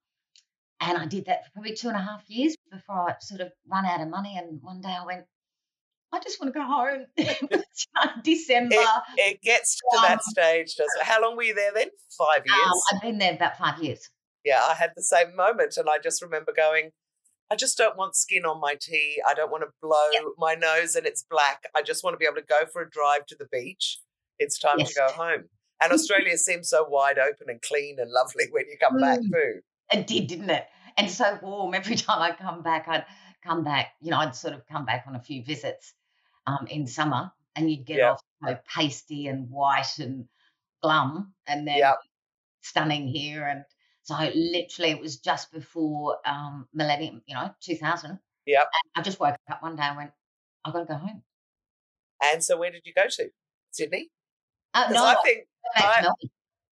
and 0.90 0.98
I 0.98 1.06
did 1.06 1.26
that 1.26 1.46
for 1.46 1.52
probably 1.52 1.74
two 1.74 1.88
and 1.88 1.98
a 1.98 2.02
half 2.02 2.24
years 2.28 2.56
before 2.72 3.10
I 3.10 3.16
sort 3.20 3.42
of 3.42 3.52
run 3.70 3.86
out 3.86 4.02
of 4.02 4.10
money. 4.10 4.38
And 4.38 4.62
one 4.62 4.82
day 4.82 4.96
I 5.00 5.06
went, 5.06 5.26
I 6.12 6.20
just 6.20 6.40
want 6.40 6.54
to 6.54 6.60
go 6.60 6.66
home. 6.66 7.06
December. 8.24 8.76
It, 8.76 9.36
it, 9.36 9.42
gets 9.42 9.78
to 9.78 9.98
um, 9.98 10.04
that 10.08 10.24
stage, 10.24 10.76
does 10.76 10.88
it? 11.00 11.06
How 11.06 11.22
long 11.22 11.36
were 11.36 11.44
you 11.44 11.54
there 11.54 11.72
then? 11.74 11.90
Five 12.18 12.40
um, 12.40 12.46
years? 12.48 12.66
Um, 12.68 12.82
I've 12.94 13.02
been 13.02 13.18
there 13.18 13.34
about 13.34 13.58
five 13.58 13.82
years. 13.82 14.10
Yeah, 14.44 14.62
I 14.64 14.76
had 14.76 14.92
the 14.96 15.04
same 15.04 15.36
moment. 15.36 15.78
And 15.78 15.90
I 15.90 15.98
just 15.98 16.22
remember 16.22 16.54
going, 16.56 16.92
I 17.52 17.56
just 17.56 17.78
don't 17.78 17.98
want 17.98 18.16
skin 18.16 18.46
on 18.46 18.60
my 18.60 18.76
tea. 18.80 19.22
I 19.28 19.34
don't 19.34 19.52
want 19.52 19.64
to 19.64 19.70
blow 19.82 20.10
yep. 20.14 20.24
my 20.38 20.56
nose 20.56 20.96
and 20.96 21.06
it's 21.06 21.24
black. 21.24 21.64
I 21.76 21.82
just 21.82 22.04
want 22.04 22.14
to 22.14 22.18
be 22.18 22.26
able 22.26 22.36
to 22.36 22.48
go 22.48 22.66
for 22.72 22.82
a 22.82 22.90
drive 22.90 23.26
to 23.28 23.36
the 23.38 23.48
beach. 23.52 24.00
It's 24.40 24.58
time 24.58 24.80
yes. 24.80 24.94
to 24.94 25.00
go 25.00 25.08
home. 25.14 25.46
And 25.82 25.92
Australia 25.92 26.38
seems 26.38 26.70
so 26.70 26.86
wide 26.88 27.20
open 27.20 27.48
and 27.48 27.62
clean 27.62 27.98
and 28.00 28.12
lovely 28.12 28.46
when 28.52 28.66
you 28.68 28.78
come 28.82 28.98
mm. 28.98 29.02
back 29.02 29.20
too. 29.20 29.62
It 29.92 30.08
did, 30.08 30.28
didn't 30.28 30.50
it? 30.50 30.66
And 30.98 31.10
so 31.10 31.38
warm. 31.42 31.74
Every 31.74 31.96
time 31.96 32.22
I 32.22 32.36
come 32.36 32.62
back, 32.62 32.88
I'd 32.88 33.06
come 33.44 33.64
back, 33.64 33.94
you 34.02 34.12
know, 34.12 34.18
I'd 34.18 34.36
sort 34.36 34.54
of 34.54 34.66
come 34.68 34.86
back 34.86 35.06
on 35.08 35.16
a 35.16 35.20
few 35.20 35.44
visits 35.44 35.94
um, 36.48 36.68
in 36.70 36.88
summer 36.88 37.32
and 37.56 37.70
you'd 37.70 37.86
get 37.86 38.02
off 38.02 38.22
so 38.44 38.58
pasty 38.74 39.28
and 39.28 39.50
white 39.50 40.00
and 40.00 40.28
glum 40.82 41.34
and 41.48 41.68
then 41.68 41.82
stunning 42.62 43.08
here. 43.08 43.46
And 43.46 43.64
so 44.04 44.16
literally 44.36 44.92
it 44.92 45.00
was 45.00 45.18
just 45.18 45.52
before 45.52 46.18
um, 46.26 46.68
millennium, 46.74 47.22
you 47.28 47.36
know, 47.36 47.52
2000. 47.62 48.20
Yeah. 48.46 48.62
I 48.96 49.02
just 49.02 49.20
woke 49.20 49.36
up 49.50 49.64
one 49.64 49.76
day 49.76 49.84
and 49.84 49.98
went, 49.98 50.12
I've 50.64 50.74
got 50.74 50.80
to 50.80 50.86
go 50.86 50.96
home. 50.96 51.24
And 52.22 52.44
so 52.44 52.58
where 52.58 52.72
did 52.72 52.82
you 52.86 52.94
go 52.94 53.04
to? 53.10 53.30
Sydney? 53.72 54.10
Uh, 54.74 54.88
no, 54.92 55.06
I 55.06 55.16
think 55.24 55.48
I, 55.76 56.10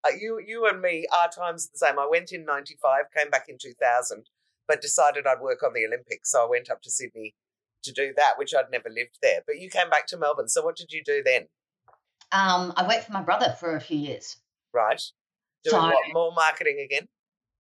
you 0.10 0.42
you 0.46 0.68
and 0.68 0.82
me, 0.82 1.06
our 1.16 1.30
time's 1.30 1.70
the 1.70 1.78
same. 1.78 2.00
I 2.00 2.08
went 2.10 2.32
in 2.32 2.46
'95, 2.46 3.06
came 3.16 3.30
back 3.30 3.46
in 3.48 3.58
2000, 3.62 4.30
but 4.68 4.82
decided 4.82 5.28
I'd 5.28 5.42
work 5.42 5.64
on 5.64 5.74
the 5.74 5.86
Olympics, 5.86 6.32
so 6.32 6.44
I 6.44 6.50
went 6.50 6.70
up 6.70 6.82
to 6.84 6.92
Sydney 6.92 7.36
to 7.84 7.92
do 7.92 8.14
that, 8.16 8.38
which 8.38 8.54
I'd 8.54 8.72
never 8.72 8.90
lived 8.90 9.18
there. 9.22 9.42
But 9.46 9.60
you 9.60 9.70
came 9.70 9.90
back 9.90 10.08
to 10.08 10.18
Melbourne, 10.18 10.48
so 10.50 10.64
what 10.64 10.76
did 10.76 10.92
you 10.92 11.04
do 11.04 11.22
then? 11.24 11.48
Um, 12.32 12.74
I 12.78 12.88
worked 12.88 13.06
for 13.06 13.14
my 13.14 13.22
brother 13.22 13.56
for 13.60 13.76
a 13.76 13.82
few 13.82 13.98
years. 13.98 14.38
Right. 14.74 15.02
Doing 15.64 15.72
so, 15.72 15.82
what? 15.82 16.14
More 16.14 16.32
marketing 16.34 16.80
again? 16.84 17.08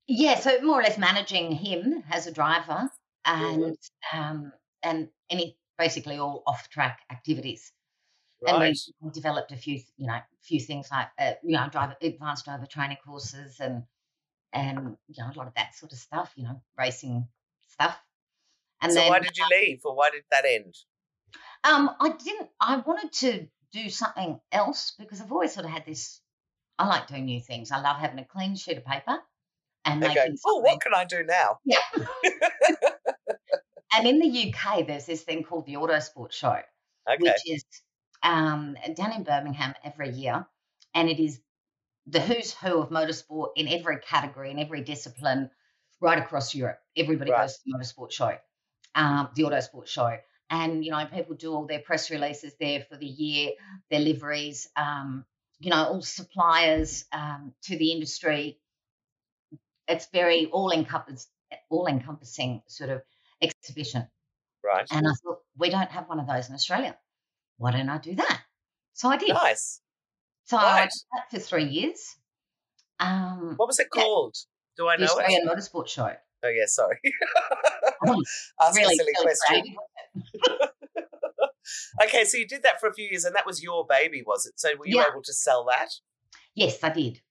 Yeah, 0.07 0.39
so 0.39 0.61
more 0.61 0.79
or 0.79 0.83
less 0.83 0.97
managing 0.97 1.51
him 1.51 2.03
as 2.09 2.27
a 2.27 2.31
driver 2.31 2.89
and 3.25 3.63
mm-hmm. 3.63 4.19
um, 4.19 4.51
and 4.83 5.09
any 5.29 5.57
basically 5.77 6.17
all 6.17 6.43
off 6.47 6.69
track 6.69 6.99
activities. 7.11 7.71
Right. 8.41 8.65
And 8.65 8.75
we 9.01 9.11
developed 9.11 9.51
a 9.51 9.55
few, 9.55 9.79
you 9.97 10.07
know, 10.07 10.17
few 10.41 10.59
things 10.59 10.87
like, 10.91 11.09
uh, 11.19 11.33
you 11.43 11.55
know, 11.55 11.67
driver 11.71 11.95
advanced 12.01 12.45
driver 12.45 12.65
training 12.65 12.97
courses 13.05 13.59
and 13.59 13.83
and 14.53 14.97
you 15.07 15.23
know 15.23 15.31
a 15.33 15.37
lot 15.37 15.47
of 15.47 15.53
that 15.55 15.75
sort 15.75 15.91
of 15.91 15.97
stuff, 15.97 16.31
you 16.35 16.43
know, 16.43 16.61
racing 16.77 17.27
stuff. 17.69 17.97
And 18.81 18.91
so 18.91 18.99
then, 18.99 19.09
why 19.09 19.19
did 19.19 19.37
you 19.37 19.45
leave, 19.51 19.81
or 19.85 19.95
why 19.95 20.09
did 20.11 20.23
that 20.31 20.45
end? 20.45 20.75
Um, 21.63 21.91
I 21.99 22.09
didn't. 22.09 22.49
I 22.59 22.77
wanted 22.77 23.13
to 23.13 23.47
do 23.71 23.89
something 23.89 24.39
else 24.51 24.93
because 24.97 25.21
I've 25.21 25.31
always 25.31 25.53
sort 25.53 25.65
of 25.65 25.71
had 25.71 25.85
this. 25.85 26.19
I 26.79 26.87
like 26.87 27.07
doing 27.07 27.25
new 27.25 27.41
things. 27.41 27.71
I 27.71 27.79
love 27.79 27.97
having 27.97 28.17
a 28.17 28.25
clean 28.25 28.55
sheet 28.55 28.77
of 28.77 28.85
paper 28.85 29.19
and 29.85 30.03
okay. 30.03 30.15
making. 30.15 30.37
Oh, 30.45 30.59
what 30.59 30.81
can 30.81 30.93
I 30.95 31.05
do 31.05 31.23
now? 31.23 31.59
Yeah. 31.63 31.77
and 33.95 34.07
in 34.07 34.19
the 34.19 34.51
UK, 34.51 34.87
there's 34.87 35.05
this 35.05 35.21
thing 35.21 35.43
called 35.43 35.67
the 35.67 35.75
Autosport 35.75 36.31
Show, 36.31 36.57
okay. 37.07 37.17
which 37.19 37.41
is 37.45 37.63
um, 38.23 38.75
down 38.95 39.13
in 39.13 39.23
Birmingham 39.23 39.73
every 39.83 40.11
year, 40.11 40.45
and 40.93 41.09
it 41.09 41.19
is 41.19 41.39
the 42.07 42.19
who's 42.19 42.53
who 42.53 42.79
of 42.79 42.89
motorsport 42.89 43.49
in 43.55 43.67
every 43.67 43.99
category 43.99 44.51
in 44.51 44.59
every 44.59 44.81
discipline, 44.81 45.49
right 45.99 46.17
across 46.17 46.53
Europe. 46.55 46.79
Everybody 46.97 47.31
right. 47.31 47.41
goes 47.41 47.57
to 47.57 47.61
the 47.65 47.77
motorsport 47.77 48.11
show, 48.11 48.35
um, 48.95 49.29
the 49.35 49.43
Autosport 49.43 49.87
Show, 49.87 50.17
and 50.49 50.83
you 50.83 50.91
know 50.91 51.05
people 51.05 51.35
do 51.35 51.53
all 51.53 51.65
their 51.65 51.79
press 51.79 52.09
releases 52.09 52.53
there 52.59 52.85
for 52.89 52.97
the 52.97 53.05
year, 53.05 53.51
their 53.89 53.99
liveries, 54.01 54.67
um, 54.75 55.25
you 55.59 55.69
know, 55.69 55.83
all 55.85 56.01
suppliers 56.01 57.05
um, 57.11 57.53
to 57.63 57.77
the 57.77 57.91
industry. 57.91 58.59
It's 59.87 60.07
very 60.11 60.47
all 60.47 60.71
encompassing, 60.71 61.29
all 61.69 61.87
encompassing 61.87 62.63
sort 62.67 62.89
of 62.89 63.01
exhibition. 63.41 64.07
Right. 64.63 64.87
And 64.91 65.07
I 65.07 65.11
thought 65.23 65.39
we 65.57 65.69
don't 65.69 65.89
have 65.91 66.07
one 66.07 66.19
of 66.19 66.27
those 66.27 66.49
in 66.49 66.55
Australia. 66.55 66.97
Why 67.61 67.69
don't 67.69 67.89
I 67.89 67.99
do 67.99 68.15
that? 68.15 68.41
So 68.93 69.07
I 69.09 69.17
did. 69.17 69.29
Nice. 69.29 69.81
So 70.45 70.57
right. 70.57 70.65
I 70.65 70.81
did 70.81 70.89
that 71.13 71.29
for 71.29 71.37
three 71.37 71.65
years. 71.65 72.15
Um, 72.99 73.53
what 73.57 73.67
was 73.67 73.79
it 73.79 73.91
called? 73.91 74.35
Do 74.77 74.87
I 74.87 74.95
know 74.95 75.05
the 75.05 75.11
Australian 75.11 75.47
it? 75.47 75.47
Motorsport 75.47 75.87
Show. 75.87 76.11
Oh 76.43 76.49
yeah, 76.49 76.65
sorry. 76.65 76.99
Ask 78.59 78.75
really 78.75 78.95
a 78.95 78.97
silly 78.97 79.13
question. 79.21 79.75
okay, 82.03 82.25
so 82.25 82.37
you 82.37 82.47
did 82.47 82.63
that 82.63 82.79
for 82.79 82.89
a 82.89 82.93
few 82.93 83.07
years, 83.07 83.25
and 83.25 83.35
that 83.35 83.45
was 83.45 83.61
your 83.61 83.85
baby, 83.85 84.23
was 84.25 84.47
it? 84.47 84.53
So 84.59 84.69
were 84.79 84.87
you 84.87 84.97
yeah. 84.97 85.05
able 85.11 85.21
to 85.21 85.33
sell 85.33 85.63
that? 85.65 85.89
Yes, 86.55 86.83
I 86.83 86.89
did. 86.89 87.21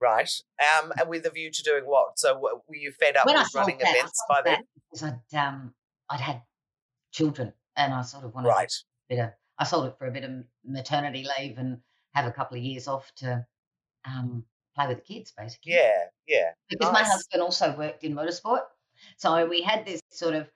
Right, 0.00 0.30
um, 0.60 0.94
and 0.98 1.10
with 1.10 1.26
a 1.26 1.30
view 1.30 1.50
to 1.50 1.62
doing 1.62 1.84
what? 1.84 2.18
So 2.18 2.38
were 2.40 2.74
you 2.74 2.90
fed 2.98 3.18
up 3.18 3.26
when 3.26 3.36
with 3.36 3.54
running 3.54 3.76
that, 3.78 3.94
events 3.94 4.18
by 4.30 4.40
then? 4.42 4.64
Because 4.90 5.12
I'd 5.32 5.36
um, 5.38 5.74
I'd 6.08 6.20
had 6.20 6.40
children, 7.12 7.52
and 7.76 7.92
I 7.92 8.00
sort 8.00 8.24
of 8.24 8.34
wanted 8.34 8.48
right. 8.48 8.72
a 9.10 9.14
bit 9.14 9.20
of. 9.20 9.30
I 9.58 9.64
sold 9.64 9.86
it 9.86 9.94
for 9.98 10.06
a 10.06 10.10
bit 10.10 10.24
of 10.24 10.30
maternity 10.64 11.26
leave 11.38 11.58
and 11.58 11.78
have 12.12 12.26
a 12.26 12.32
couple 12.32 12.56
of 12.56 12.62
years 12.62 12.88
off 12.88 13.10
to 13.16 13.46
um, 14.04 14.44
play 14.74 14.86
with 14.88 14.98
the 14.98 15.14
kids, 15.14 15.32
basically. 15.36 15.72
Yeah, 15.72 16.04
yeah. 16.26 16.50
Because 16.68 16.92
nice. 16.92 17.04
my 17.04 17.08
husband 17.08 17.42
also 17.42 17.74
worked 17.76 18.04
in 18.04 18.14
motorsport. 18.14 18.62
So 19.16 19.46
we 19.46 19.62
had 19.62 19.84
this 19.86 20.00
sort 20.10 20.34
of, 20.34 20.48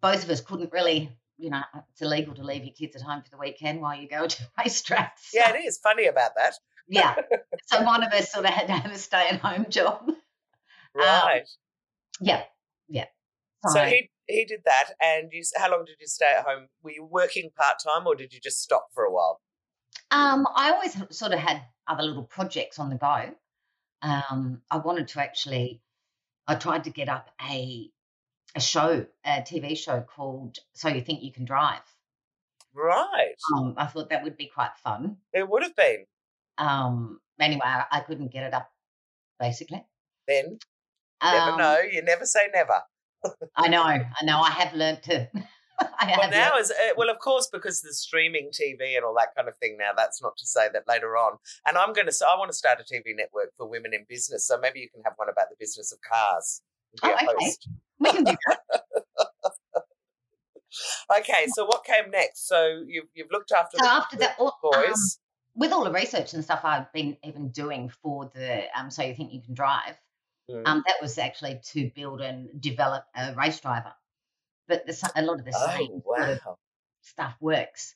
both 0.00 0.24
of 0.24 0.30
us 0.30 0.40
couldn't 0.40 0.72
really, 0.72 1.10
you 1.38 1.50
know, 1.50 1.62
it's 1.92 2.02
illegal 2.02 2.34
to 2.34 2.42
leave 2.42 2.64
your 2.64 2.74
kids 2.74 2.96
at 2.96 3.02
home 3.02 3.22
for 3.22 3.30
the 3.30 3.38
weekend 3.38 3.80
while 3.80 3.98
you 3.98 4.08
go 4.08 4.26
to 4.26 4.42
racetracks. 4.58 5.30
Yeah, 5.32 5.52
it 5.54 5.64
is 5.64 5.78
funny 5.78 6.06
about 6.06 6.32
that. 6.36 6.54
yeah. 6.88 7.14
So 7.66 7.82
one 7.84 8.02
of 8.02 8.12
us 8.12 8.32
sort 8.32 8.44
of 8.44 8.50
had 8.50 8.66
to 8.66 8.72
have 8.72 8.90
a 8.92 8.98
stay 8.98 9.28
at 9.28 9.40
home 9.40 9.66
job. 9.70 10.02
Um, 10.08 10.16
right. 10.94 11.40
Um, 11.40 11.46
yeah. 12.20 12.42
Yeah. 12.88 13.06
So, 13.66 13.74
so 13.74 13.84
he 13.84 14.10
he 14.30 14.44
did 14.44 14.60
that, 14.64 14.90
and 15.00 15.30
you. 15.32 15.42
How 15.56 15.70
long 15.70 15.84
did 15.84 15.96
you 16.00 16.06
stay 16.06 16.32
at 16.36 16.44
home? 16.44 16.68
Were 16.82 16.90
you 16.90 17.04
working 17.04 17.50
part 17.56 17.76
time, 17.84 18.06
or 18.06 18.14
did 18.14 18.32
you 18.32 18.40
just 18.40 18.62
stop 18.62 18.88
for 18.92 19.04
a 19.04 19.12
while? 19.12 19.40
Um, 20.10 20.46
I 20.54 20.72
always 20.72 20.96
sort 21.16 21.32
of 21.32 21.38
had 21.38 21.62
other 21.86 22.02
little 22.02 22.24
projects 22.24 22.78
on 22.78 22.90
the 22.90 22.96
go. 22.96 23.30
Um, 24.02 24.62
I 24.70 24.78
wanted 24.78 25.08
to 25.08 25.20
actually, 25.20 25.82
I 26.46 26.54
tried 26.54 26.84
to 26.84 26.90
get 26.90 27.08
up 27.08 27.30
a 27.40 27.90
a 28.56 28.60
show, 28.60 29.06
a 29.24 29.42
TV 29.42 29.76
show 29.76 30.00
called 30.00 30.58
"So 30.74 30.88
You 30.88 31.02
Think 31.02 31.22
You 31.22 31.32
Can 31.32 31.44
Drive." 31.44 31.82
Right. 32.74 33.34
Um, 33.56 33.74
I 33.76 33.86
thought 33.86 34.10
that 34.10 34.22
would 34.22 34.36
be 34.36 34.46
quite 34.46 34.76
fun. 34.82 35.16
It 35.32 35.48
would 35.48 35.62
have 35.62 35.76
been. 35.76 36.06
Um. 36.58 37.20
Anyway, 37.38 37.62
I, 37.64 37.84
I 37.90 38.00
couldn't 38.00 38.32
get 38.32 38.44
it 38.44 38.54
up. 38.54 38.70
Basically. 39.38 39.84
Then. 40.26 40.58
Never 41.22 41.52
um, 41.52 41.58
know. 41.58 41.78
You 41.80 42.02
never 42.02 42.24
say 42.24 42.48
never. 42.52 42.82
I 43.56 43.68
know. 43.68 43.82
I 43.82 44.04
know. 44.22 44.38
I 44.40 44.50
have 44.50 44.74
learned 44.74 45.02
to. 45.04 45.28
well, 46.18 46.30
now 46.30 46.56
is 46.58 46.70
uh, 46.70 46.94
well, 46.96 47.10
of 47.10 47.18
course, 47.18 47.48
because 47.52 47.80
the 47.80 47.94
streaming 47.94 48.50
TV 48.50 48.96
and 48.96 49.04
all 49.04 49.14
that 49.18 49.34
kind 49.36 49.48
of 49.48 49.56
thing. 49.56 49.76
Now, 49.78 49.90
that's 49.96 50.22
not 50.22 50.36
to 50.38 50.46
say 50.46 50.68
that 50.72 50.84
later 50.88 51.16
on. 51.16 51.38
And 51.66 51.76
I'm 51.76 51.92
going 51.92 52.06
to. 52.06 52.14
I 52.28 52.38
want 52.38 52.50
to 52.50 52.56
start 52.56 52.80
a 52.80 52.82
TV 52.82 53.14
network 53.16 53.50
for 53.56 53.68
women 53.68 53.92
in 53.94 54.04
business. 54.08 54.46
So 54.46 54.58
maybe 54.58 54.80
you 54.80 54.88
can 54.88 55.02
have 55.04 55.14
one 55.16 55.28
about 55.28 55.46
the 55.50 55.56
business 55.58 55.92
of 55.92 55.98
cars. 56.00 56.62
Oh, 57.02 57.12
okay. 57.12 57.52
We 57.98 58.10
can 58.10 58.24
do 58.24 58.36
that. 58.48 58.82
okay. 61.18 61.46
So 61.48 61.64
what 61.66 61.84
came 61.84 62.10
next? 62.10 62.48
So 62.48 62.82
you've 62.86 63.08
you've 63.14 63.30
looked 63.30 63.52
after 63.52 63.78
so 63.78 63.84
the, 63.84 63.90
after 63.90 64.16
the 64.16 64.20
that, 64.20 64.38
boys. 64.62 64.84
Um, 64.88 64.94
with 65.56 65.72
all 65.72 65.84
the 65.84 65.92
research 65.92 66.32
and 66.32 66.44
stuff 66.44 66.60
I've 66.64 66.92
been 66.92 67.16
even 67.24 67.50
doing 67.50 67.90
for 68.02 68.30
the 68.34 68.64
um, 68.78 68.90
so 68.90 69.02
you 69.02 69.14
think 69.14 69.32
you 69.32 69.42
can 69.42 69.54
drive. 69.54 69.96
Mm. 70.50 70.62
Um, 70.66 70.82
that 70.86 70.96
was 71.00 71.16
actually 71.18 71.60
to 71.72 71.90
build 71.94 72.20
and 72.20 72.60
develop 72.60 73.04
a 73.14 73.34
race 73.34 73.60
driver 73.60 73.92
but 74.70 74.86
the, 74.86 75.12
a 75.16 75.22
lot 75.22 75.40
of 75.40 75.44
the 75.44 75.52
same 75.52 75.90
oh, 75.92 76.02
wow. 76.06 76.16
sort 76.16 76.40
of 76.46 76.56
stuff 77.02 77.36
works. 77.40 77.94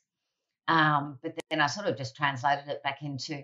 Um, 0.67 1.17
but 1.23 1.33
then 1.49 1.61
I 1.61 1.67
sort 1.67 1.87
of 1.87 1.97
just 1.97 2.15
translated 2.15 2.67
it 2.67 2.83
back 2.83 3.01
into 3.01 3.43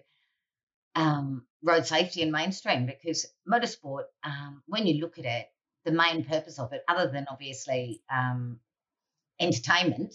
um, 0.96 1.46
road 1.64 1.88
safety 1.88 2.22
and 2.22 2.32
mainstream 2.32 2.86
because 2.86 3.26
motorsport, 3.50 4.04
um, 4.24 4.62
when 4.68 4.86
you 4.86 5.00
look 5.00 5.18
at 5.18 5.26
it, 5.26 5.48
the 5.86 5.92
main 5.92 6.26
purpose 6.26 6.60
of 6.60 6.74
it, 6.74 6.84
other 6.88 7.10
than 7.10 7.26
obviously 7.32 8.04
um, 8.14 8.60
entertainment, 9.40 10.14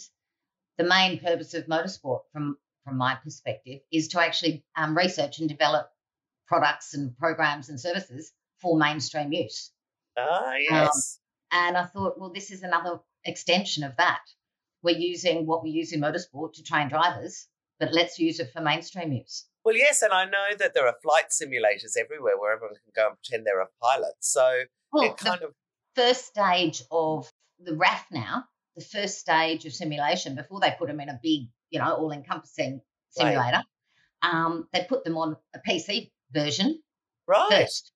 the 0.77 0.85
main 0.85 1.19
purpose 1.19 1.55
of 1.55 1.67
motorsport, 1.67 2.21
from 2.33 2.59
from 2.85 2.99
my 2.99 3.17
perspective, 3.17 3.81
is 3.91 4.09
to 4.09 4.21
actually 4.21 4.65
um, 4.77 4.97
research 4.97 5.41
and 5.41 5.49
develop 5.49 5.91
products 6.47 6.95
and 6.95 7.17
programs 7.17 7.69
and 7.69 7.81
services 7.81 8.31
for 8.67 8.77
mainstream 8.77 9.33
use. 9.33 9.71
Ah, 10.19 10.55
yes. 10.59 11.21
And 11.53 11.77
I 11.77 11.85
thought, 11.85 12.19
well, 12.19 12.33
this 12.35 12.51
is 12.51 12.65
another 12.65 12.99
extension 13.25 13.85
of 13.85 13.97
that. 13.99 14.23
We're 14.83 14.99
using 14.99 15.47
what 15.47 15.63
we 15.63 15.71
use 15.71 15.93
in 15.93 16.01
motorsport 16.01 16.55
to 16.55 16.65
train 16.65 16.89
drivers, 16.89 17.47
but 17.79 17.93
let's 17.93 18.19
use 18.19 18.41
it 18.41 18.51
for 18.53 18.61
mainstream 18.61 19.13
use. 19.13 19.45
Well, 19.65 19.77
yes, 19.77 20.03
and 20.03 20.13
I 20.13 20.25
know 20.25 20.57
that 20.59 20.75
there 20.75 20.87
are 20.89 20.97
flight 21.01 21.27
simulators 21.31 21.97
everywhere 21.97 22.37
where 22.39 22.53
everyone 22.53 22.75
can 22.75 22.93
go 22.95 23.07
and 23.09 23.17
pretend 23.17 23.47
they're 23.47 23.61
a 23.61 23.69
pilot. 23.81 24.15
So 24.19 24.63
well, 24.93 25.05
it 25.05 25.17
kind 25.17 25.43
of 25.43 25.55
first 25.95 26.27
stage 26.27 26.83
of 26.91 27.31
the 27.61 27.77
RAF 27.77 28.05
now, 28.11 28.45
the 28.75 28.85
first 28.85 29.19
stage 29.19 29.65
of 29.65 29.75
simulation 29.75 30.35
before 30.35 30.59
they 30.59 30.75
put 30.77 30.89
them 30.89 31.01
in 31.01 31.09
a 31.09 31.21
big, 31.23 31.43
you 31.71 31.79
know, 31.79 31.95
all-encompassing 31.95 32.81
simulator. 33.11 33.63
Right. 34.25 34.35
Um, 34.35 34.69
they 34.73 34.85
put 34.89 35.05
them 35.05 35.17
on 35.17 35.37
a 35.55 35.61
PC 35.61 36.11
version 36.33 36.83
right. 37.29 37.49
first. 37.51 37.93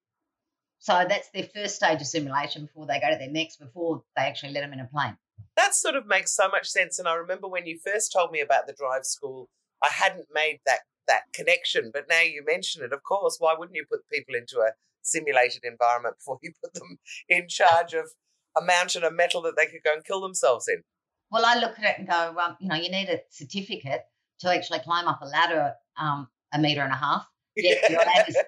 So 0.81 1.05
that's 1.07 1.29
their 1.31 1.49
first 1.55 1.77
stage 1.77 2.01
of 2.01 2.07
simulation 2.07 2.65
before 2.65 2.87
they 2.87 2.99
go 2.99 3.11
to 3.11 3.19
their 3.19 3.31
next, 3.31 3.59
before 3.59 4.03
they 4.17 4.23
actually 4.23 4.53
let 4.53 4.63
them 4.63 4.73
in 4.73 4.81
a 4.81 4.87
plane. 4.87 5.17
That 5.57 5.75
sort 5.75 5.95
of 5.95 6.07
makes 6.07 6.35
so 6.35 6.49
much 6.49 6.67
sense. 6.67 6.99
And 6.99 7.07
I 7.07 7.15
remember 7.15 7.49
when 7.49 7.67
you 7.67 7.79
first 7.85 8.13
told 8.13 8.33
me 8.33 8.41
about 8.41 8.67
the 8.67 8.73
drive 8.73 9.05
school, 9.05 9.51
I 9.83 9.89
hadn't 9.89 10.27
made 10.33 10.61
that 10.67 10.81
that 11.07 11.23
connection. 11.35 11.91
But 11.93 12.07
now 12.09 12.23
you 12.23 12.43
mention 12.47 12.83
it, 12.83 12.93
of 12.93 13.03
course, 13.03 13.37
why 13.39 13.55
wouldn't 13.57 13.77
you 13.77 13.85
put 13.91 14.09
people 14.11 14.35
into 14.35 14.59
a 14.61 14.73
simulated 15.03 15.65
environment 15.65 16.17
before 16.19 16.39
you 16.43 16.53
put 16.63 16.73
them 16.73 16.99
in 17.29 17.47
charge 17.49 17.93
of 17.93 18.11
a 18.57 18.65
mountain 18.65 19.05
of 19.05 19.15
metal 19.15 19.43
that 19.43 19.57
they 19.57 19.67
could 19.67 19.83
go 19.85 19.93
and 19.93 20.05
kill 20.05 20.23
themselves 20.23 20.67
in? 20.67 20.83
Well, 21.31 21.45
I 21.45 21.57
look 21.59 21.79
at 21.79 21.85
it 21.85 21.99
and 21.99 22.09
go, 22.09 22.33
well, 22.35 22.57
you 22.59 22.69
know, 22.69 22.75
you 22.75 22.91
need 22.91 23.09
a 23.09 23.21
certificate 23.31 24.03
to 24.41 24.49
actually 24.49 24.81
climb 24.81 25.07
up 25.07 25.21
a 25.21 25.27
ladder 25.27 25.75
um, 26.01 26.29
a 26.55 26.59
meter 26.59 26.81
and 26.81 26.93
a 26.93 26.97
half. 26.97 27.27
Yes, 27.57 27.85
yeah. 27.91 28.23
to 28.25 28.33
sit 28.33 28.47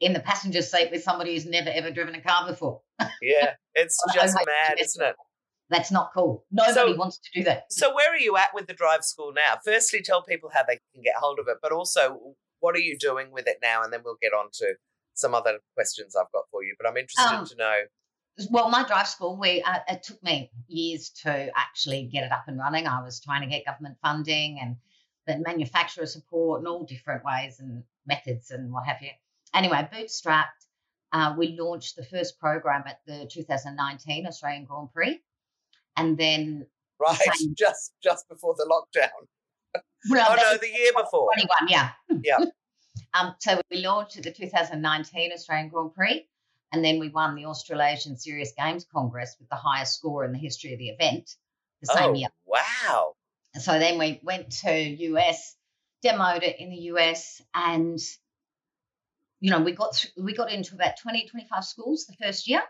in 0.00 0.12
the 0.12 0.20
passenger 0.20 0.62
seat 0.62 0.90
with 0.90 1.02
somebody 1.02 1.34
who's 1.34 1.46
never 1.46 1.70
ever 1.70 1.90
driven 1.90 2.14
a 2.14 2.20
car 2.20 2.46
before. 2.46 2.82
Yeah, 3.22 3.54
it's 3.74 3.98
just 4.14 4.34
mad, 4.34 4.78
isn't 4.80 5.04
it? 5.04 5.14
That's 5.68 5.92
not 5.92 6.10
cool. 6.12 6.44
Nobody 6.50 6.92
so, 6.92 6.96
wants 6.96 7.18
to 7.18 7.30
do 7.38 7.44
that. 7.44 7.64
So, 7.70 7.94
where 7.94 8.12
are 8.12 8.18
you 8.18 8.36
at 8.36 8.54
with 8.54 8.66
the 8.66 8.74
drive 8.74 9.04
school 9.04 9.32
now? 9.34 9.58
Firstly, 9.64 10.00
tell 10.02 10.22
people 10.22 10.50
how 10.52 10.62
they 10.66 10.78
can 10.92 11.02
get 11.02 11.14
hold 11.16 11.38
of 11.38 11.46
it, 11.48 11.58
but 11.62 11.70
also 11.70 12.34
what 12.60 12.74
are 12.74 12.80
you 12.80 12.98
doing 12.98 13.30
with 13.30 13.46
it 13.46 13.58
now? 13.62 13.82
And 13.82 13.92
then 13.92 14.00
we'll 14.04 14.18
get 14.20 14.32
on 14.32 14.46
to 14.54 14.74
some 15.14 15.34
other 15.34 15.60
questions 15.74 16.16
I've 16.16 16.32
got 16.32 16.44
for 16.50 16.64
you. 16.64 16.74
But 16.78 16.88
I'm 16.88 16.96
interested 16.96 17.36
um, 17.36 17.46
to 17.46 17.56
know. 17.56 17.76
Well, 18.50 18.70
my 18.70 18.86
drive 18.86 19.08
school, 19.08 19.38
we 19.38 19.62
uh, 19.62 19.80
it 19.88 20.02
took 20.02 20.22
me 20.22 20.50
years 20.66 21.10
to 21.22 21.50
actually 21.56 22.08
get 22.12 22.24
it 22.24 22.32
up 22.32 22.44
and 22.48 22.58
running. 22.58 22.86
I 22.86 23.02
was 23.02 23.20
trying 23.20 23.42
to 23.42 23.48
get 23.48 23.64
government 23.64 23.96
funding 24.02 24.58
and 24.60 24.76
the 25.26 25.38
manufacturer 25.38 26.06
support 26.06 26.60
and 26.60 26.68
all 26.68 26.84
different 26.84 27.24
ways 27.24 27.60
and 27.60 27.84
methods 28.06 28.50
and 28.50 28.72
what 28.72 28.86
have 28.86 29.02
you 29.02 29.10
anyway, 29.54 29.88
bootstrapped. 29.92 30.46
Uh, 31.12 31.34
we 31.36 31.56
launched 31.58 31.96
the 31.96 32.04
first 32.04 32.38
program 32.38 32.84
at 32.86 32.98
the 33.06 33.28
2019 33.32 34.26
Australian 34.26 34.64
Grand 34.64 34.92
Prix, 34.92 35.20
and 35.96 36.16
then 36.16 36.66
right 37.00 37.16
same, 37.16 37.54
just 37.58 37.92
just 38.02 38.28
before 38.28 38.54
the 38.56 38.66
lockdown. 38.70 39.82
Well, 40.08 40.26
oh 40.30 40.34
no, 40.36 40.56
the 40.56 40.68
year 40.68 40.92
before 40.96 41.28
21, 41.34 41.68
yeah, 41.68 41.90
yeah. 42.22 42.44
um, 43.14 43.34
so 43.40 43.60
we 43.70 43.78
launched 43.84 44.16
at 44.16 44.22
the 44.22 44.32
2019 44.32 45.32
Australian 45.32 45.68
Grand 45.68 45.94
Prix, 45.94 46.26
and 46.72 46.84
then 46.84 47.00
we 47.00 47.08
won 47.08 47.34
the 47.34 47.46
Australasian 47.46 48.16
Serious 48.16 48.52
Games 48.56 48.86
Congress 48.92 49.36
with 49.38 49.48
the 49.48 49.56
highest 49.56 49.94
score 49.94 50.24
in 50.24 50.32
the 50.32 50.38
history 50.38 50.72
of 50.72 50.78
the 50.78 50.88
event 50.88 51.34
the 51.82 51.94
same 51.94 52.10
oh, 52.10 52.14
year. 52.14 52.28
Wow! 52.46 53.14
So 53.58 53.78
then 53.78 53.98
we 53.98 54.20
went 54.22 54.50
to 54.62 54.72
US, 54.72 55.56
demoed 56.04 56.42
it 56.42 56.60
in 56.60 56.70
the 56.70 56.76
US, 56.92 57.42
and 57.54 57.98
you 59.40 59.50
know 59.50 59.60
we 59.60 59.72
got 59.72 59.94
th- 59.94 60.12
we 60.16 60.34
got 60.34 60.52
into 60.52 60.74
about 60.74 60.94
20, 61.02 61.26
25 61.28 61.64
schools 61.64 62.06
the 62.06 62.14
first 62.24 62.48
year. 62.48 62.62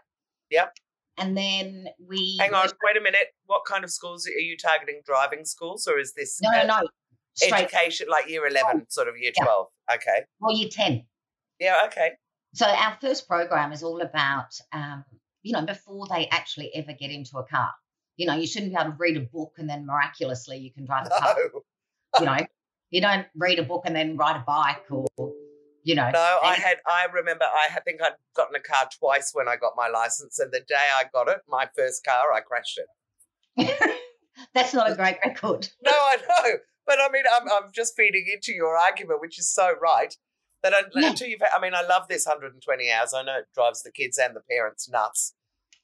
Yep. 0.50 0.72
And 1.18 1.36
then 1.36 1.86
we 2.08 2.36
hang 2.40 2.54
on. 2.54 2.68
Wait 2.82 2.96
a 2.96 3.00
minute. 3.00 3.28
What 3.46 3.62
kind 3.66 3.84
of 3.84 3.90
schools 3.90 4.26
are 4.26 4.30
you 4.30 4.56
targeting? 4.56 5.02
Driving 5.04 5.44
schools, 5.44 5.86
or 5.86 5.98
is 5.98 6.14
this 6.14 6.40
no, 6.42 6.50
no, 6.50 6.66
no, 6.66 6.80
Straight. 7.34 7.64
education 7.64 8.06
like 8.08 8.28
year 8.28 8.46
eleven, 8.46 8.86
sort 8.88 9.08
of 9.08 9.18
year 9.18 9.32
twelve? 9.42 9.68
Okay. 9.92 10.24
Well, 10.40 10.56
year 10.56 10.68
ten. 10.70 11.04
Yeah. 11.58 11.82
Okay. 11.86 12.12
So 12.54 12.66
our 12.66 12.96
first 13.00 13.28
program 13.28 13.72
is 13.72 13.82
all 13.82 14.00
about, 14.00 14.58
um, 14.72 15.04
you 15.42 15.52
know, 15.52 15.64
before 15.64 16.06
they 16.08 16.26
actually 16.28 16.74
ever 16.74 16.92
get 16.92 17.10
into 17.10 17.38
a 17.38 17.44
car. 17.44 17.70
You 18.16 18.26
know, 18.26 18.34
you 18.34 18.46
shouldn't 18.46 18.72
be 18.72 18.78
able 18.78 18.90
to 18.90 18.96
read 18.98 19.16
a 19.16 19.20
book 19.20 19.54
and 19.58 19.68
then 19.68 19.86
miraculously 19.86 20.58
you 20.58 20.72
can 20.72 20.84
drive 20.84 21.06
a 21.06 21.10
car. 21.10 21.36
you 22.18 22.26
know, 22.26 22.36
you 22.90 23.00
don't 23.00 23.26
read 23.36 23.58
a 23.58 23.62
book 23.62 23.82
and 23.86 23.94
then 23.94 24.16
ride 24.16 24.36
a 24.36 24.44
bike 24.46 24.84
or, 24.90 25.06
you 25.82 25.94
know. 25.94 26.10
No, 26.12 26.38
I 26.42 26.54
had. 26.54 26.78
I 26.86 27.06
remember. 27.12 27.44
I 27.44 27.78
think 27.80 28.02
I'd 28.02 28.12
gotten 28.34 28.54
a 28.54 28.60
car 28.60 28.88
twice 28.98 29.30
when 29.32 29.48
I 29.48 29.56
got 29.56 29.72
my 29.76 29.88
license, 29.88 30.38
and 30.38 30.52
the 30.52 30.60
day 30.60 30.74
I 30.94 31.04
got 31.12 31.28
it, 31.28 31.38
my 31.48 31.68
first 31.76 32.04
car, 32.04 32.32
I 32.32 32.40
crashed 32.40 32.78
it. 32.78 34.00
That's 34.54 34.74
not 34.74 34.90
a 34.90 34.94
great 34.94 35.18
record. 35.24 35.68
no, 35.82 35.92
I 35.92 36.16
know, 36.16 36.58
but 36.86 36.98
I 37.00 37.08
mean, 37.12 37.24
I'm 37.32 37.48
I'm 37.50 37.70
just 37.72 37.94
feeding 37.96 38.26
into 38.32 38.52
your 38.52 38.76
argument, 38.76 39.20
which 39.20 39.38
is 39.38 39.48
so 39.48 39.72
right. 39.80 40.16
That 40.62 40.74
yeah. 40.94 41.08
until 41.08 41.26
you've, 41.26 41.40
I 41.54 41.58
mean, 41.58 41.72
I 41.74 41.80
love 41.80 42.02
this 42.08 42.26
120 42.26 42.90
hours. 42.90 43.14
I 43.14 43.22
know 43.22 43.38
it 43.38 43.46
drives 43.54 43.82
the 43.82 43.90
kids 43.90 44.18
and 44.18 44.36
the 44.36 44.40
parents 44.40 44.90
nuts, 44.90 45.32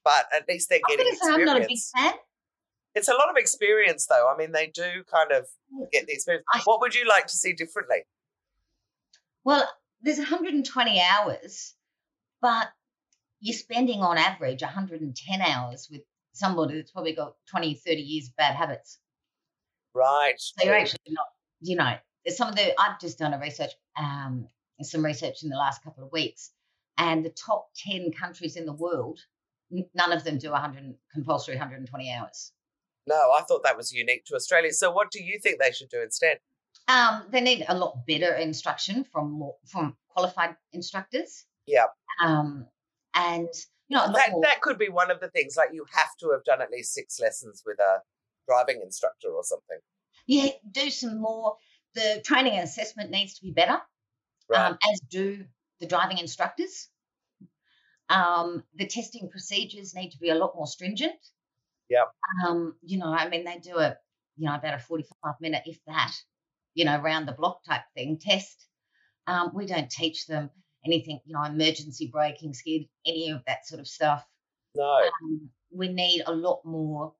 but 0.04 0.26
at 0.34 0.46
least 0.46 0.68
they're 0.68 0.80
getting 0.86 1.06
experience. 1.06 1.38
I'm 1.38 1.44
not 1.46 1.62
a 1.62 1.66
big 1.66 1.78
fan. 1.96 2.12
It's 2.94 3.08
a 3.08 3.14
lot 3.14 3.30
of 3.30 3.36
experience, 3.36 4.06
though. 4.06 4.30
I 4.30 4.36
mean, 4.36 4.52
they 4.52 4.66
do 4.66 5.02
kind 5.10 5.32
of 5.32 5.46
get 5.92 6.06
the 6.06 6.12
experience. 6.12 6.44
I, 6.52 6.60
what 6.64 6.80
would 6.80 6.94
you 6.94 7.08
like 7.08 7.26
to 7.26 7.36
see 7.36 7.54
differently? 7.54 8.04
Well, 9.44 9.66
there's 10.02 10.18
120 10.18 11.00
hours, 11.00 11.74
but 12.40 12.68
you're 13.40 13.56
spending 13.56 14.00
on 14.00 14.18
average 14.18 14.62
110 14.62 15.40
hours 15.40 15.88
with 15.90 16.02
somebody 16.32 16.76
that's 16.76 16.90
probably 16.90 17.14
got 17.14 17.34
20, 17.50 17.74
30 17.74 18.00
years 18.00 18.28
of 18.28 18.36
bad 18.36 18.54
habits. 18.54 18.98
Right. 19.94 20.34
So 20.38 20.64
you're 20.64 20.76
actually 20.76 21.00
not, 21.08 21.26
you 21.60 21.76
know, 21.76 21.96
some 22.28 22.48
of 22.48 22.56
the, 22.56 22.78
I've 22.80 23.00
just 23.00 23.18
done 23.18 23.32
a 23.32 23.38
research 23.38 23.72
um, 23.98 24.48
some 24.82 25.04
research 25.04 25.42
in 25.42 25.48
the 25.48 25.56
last 25.56 25.82
couple 25.82 26.04
of 26.04 26.12
weeks, 26.12 26.50
and 26.98 27.24
the 27.24 27.30
top 27.30 27.68
10 27.76 28.12
countries 28.12 28.56
in 28.56 28.66
the 28.66 28.72
world, 28.72 29.20
none 29.70 30.12
of 30.12 30.24
them 30.24 30.38
do 30.38 30.50
100 30.50 30.94
compulsory 31.12 31.54
120 31.54 32.12
hours. 32.12 32.52
No, 33.06 33.14
I 33.14 33.42
thought 33.42 33.62
that 33.62 33.76
was 33.76 33.92
unique 33.92 34.24
to 34.26 34.34
Australia. 34.34 34.72
So, 34.72 34.90
what 34.90 35.10
do 35.10 35.22
you 35.22 35.38
think 35.42 35.60
they 35.60 35.72
should 35.72 35.88
do 35.88 36.02
instead? 36.02 36.38
Um, 36.88 37.24
they 37.30 37.40
need 37.40 37.64
a 37.68 37.76
lot 37.76 38.06
better 38.06 38.34
instruction 38.34 39.04
from 39.04 39.32
more, 39.32 39.56
from 39.66 39.96
qualified 40.08 40.56
instructors. 40.72 41.44
Yeah. 41.66 41.86
Um, 42.22 42.66
and 43.14 43.48
you 43.88 43.96
know 43.96 44.12
that 44.12 44.32
more... 44.32 44.42
that 44.42 44.60
could 44.60 44.78
be 44.78 44.88
one 44.88 45.10
of 45.10 45.20
the 45.20 45.28
things. 45.28 45.56
Like 45.56 45.70
you 45.72 45.84
have 45.92 46.16
to 46.20 46.30
have 46.30 46.44
done 46.44 46.62
at 46.62 46.70
least 46.70 46.94
six 46.94 47.20
lessons 47.20 47.62
with 47.66 47.78
a 47.78 48.02
driving 48.48 48.80
instructor 48.82 49.28
or 49.28 49.42
something. 49.42 49.78
Yeah, 50.26 50.50
do 50.70 50.90
some 50.90 51.20
more. 51.20 51.56
The 51.94 52.22
training 52.24 52.54
and 52.54 52.64
assessment 52.64 53.10
needs 53.10 53.34
to 53.34 53.42
be 53.42 53.52
better 53.52 53.80
right. 54.48 54.70
um, 54.70 54.78
as 54.92 55.00
do 55.10 55.44
the 55.80 55.86
driving 55.86 56.18
instructors. 56.18 56.88
Um, 58.08 58.62
the 58.76 58.86
testing 58.86 59.28
procedures 59.28 59.94
need 59.94 60.10
to 60.10 60.18
be 60.18 60.30
a 60.30 60.34
lot 60.34 60.54
more 60.54 60.66
stringent. 60.66 61.18
Yeah. 61.88 62.04
Um, 62.46 62.74
you 62.82 62.98
know, 62.98 63.12
I 63.12 63.28
mean, 63.28 63.44
they 63.44 63.58
do 63.58 63.78
a, 63.78 63.96
you 64.36 64.46
know, 64.46 64.54
about 64.54 64.74
a 64.74 64.78
45 64.78 65.34
minute, 65.40 65.62
if 65.66 65.78
that, 65.86 66.12
you 66.76 66.84
know, 66.84 67.00
round 67.00 67.26
the 67.26 67.32
block 67.32 67.64
type 67.64 67.82
thing 67.94 68.18
test. 68.20 68.66
Um, 69.26 69.50
we 69.54 69.66
don't 69.66 69.90
teach 69.90 70.26
them 70.26 70.50
anything, 70.84 71.18
you 71.24 71.34
know, 71.34 71.42
emergency 71.42 72.08
braking, 72.12 72.52
skid, 72.54 72.82
any 73.04 73.30
of 73.30 73.42
that 73.46 73.66
sort 73.66 73.80
of 73.80 73.88
stuff. 73.88 74.24
No. 74.76 75.00
Um, 75.22 75.48
we 75.72 75.88
need 75.88 76.22
a 76.26 76.32
lot 76.32 76.60
more, 76.64 77.14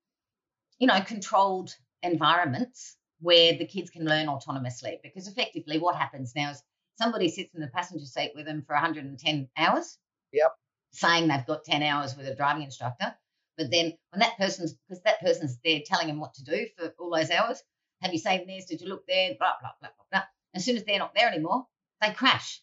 you 0.78 0.86
know, 0.86 1.00
controlled 1.00 1.74
environments 2.02 2.96
where 3.20 3.54
the 3.54 3.66
kids 3.66 3.88
can 3.88 4.04
learn 4.04 4.26
autonomously 4.26 4.98
because 5.02 5.26
effectively 5.26 5.78
what 5.78 5.96
happens 5.96 6.34
now 6.36 6.50
is 6.50 6.62
somebody 6.98 7.30
sits 7.30 7.54
in 7.54 7.62
the 7.62 7.68
passenger 7.68 8.04
seat 8.04 8.32
with 8.36 8.44
them 8.44 8.62
for 8.66 8.74
110 8.74 9.48
hours. 9.56 9.98
Yep. 10.34 10.52
Saying 10.92 11.28
they've 11.28 11.46
got 11.46 11.64
10 11.64 11.82
hours 11.82 12.14
with 12.14 12.28
a 12.28 12.34
driving 12.34 12.62
instructor. 12.62 13.14
But 13.56 13.70
then 13.70 13.94
when 14.10 14.20
that 14.20 14.36
person's, 14.36 14.74
because 14.86 15.02
that 15.04 15.20
person's 15.20 15.58
there 15.64 15.80
telling 15.86 16.08
them 16.08 16.20
what 16.20 16.34
to 16.34 16.44
do 16.44 16.66
for 16.76 16.92
all 16.98 17.10
those 17.10 17.30
hours, 17.30 17.62
have 18.00 18.12
you 18.12 18.18
saved 18.18 18.48
this? 18.48 18.66
Did 18.66 18.80
you 18.80 18.88
look 18.88 19.06
there? 19.06 19.34
Blah, 19.38 19.52
blah, 19.60 19.70
blah, 19.80 19.90
blah, 19.96 20.04
blah. 20.10 20.24
As 20.54 20.64
soon 20.64 20.76
as 20.76 20.84
they're 20.84 20.98
not 20.98 21.14
there 21.14 21.28
anymore, 21.28 21.66
they 22.00 22.12
crash 22.12 22.60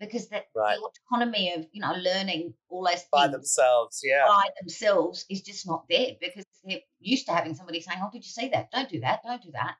because 0.00 0.28
that 0.28 0.46
right. 0.54 0.76
the 0.78 1.14
autonomy 1.14 1.52
of, 1.54 1.66
you 1.72 1.80
know, 1.80 1.92
learning 1.92 2.54
all 2.68 2.84
those 2.84 2.94
things 2.94 3.08
by 3.10 3.28
themselves, 3.28 4.00
yeah. 4.04 4.24
By 4.26 4.48
themselves 4.60 5.24
is 5.28 5.42
just 5.42 5.66
not 5.66 5.84
there 5.88 6.12
because 6.20 6.44
they're 6.64 6.78
used 7.00 7.26
to 7.26 7.32
having 7.32 7.54
somebody 7.54 7.80
saying, 7.80 7.98
Oh, 8.02 8.10
did 8.12 8.24
you 8.24 8.30
see 8.30 8.48
that? 8.50 8.70
Don't 8.70 8.88
do 8.88 9.00
that. 9.00 9.20
Don't 9.24 9.42
do 9.42 9.50
that. 9.52 9.76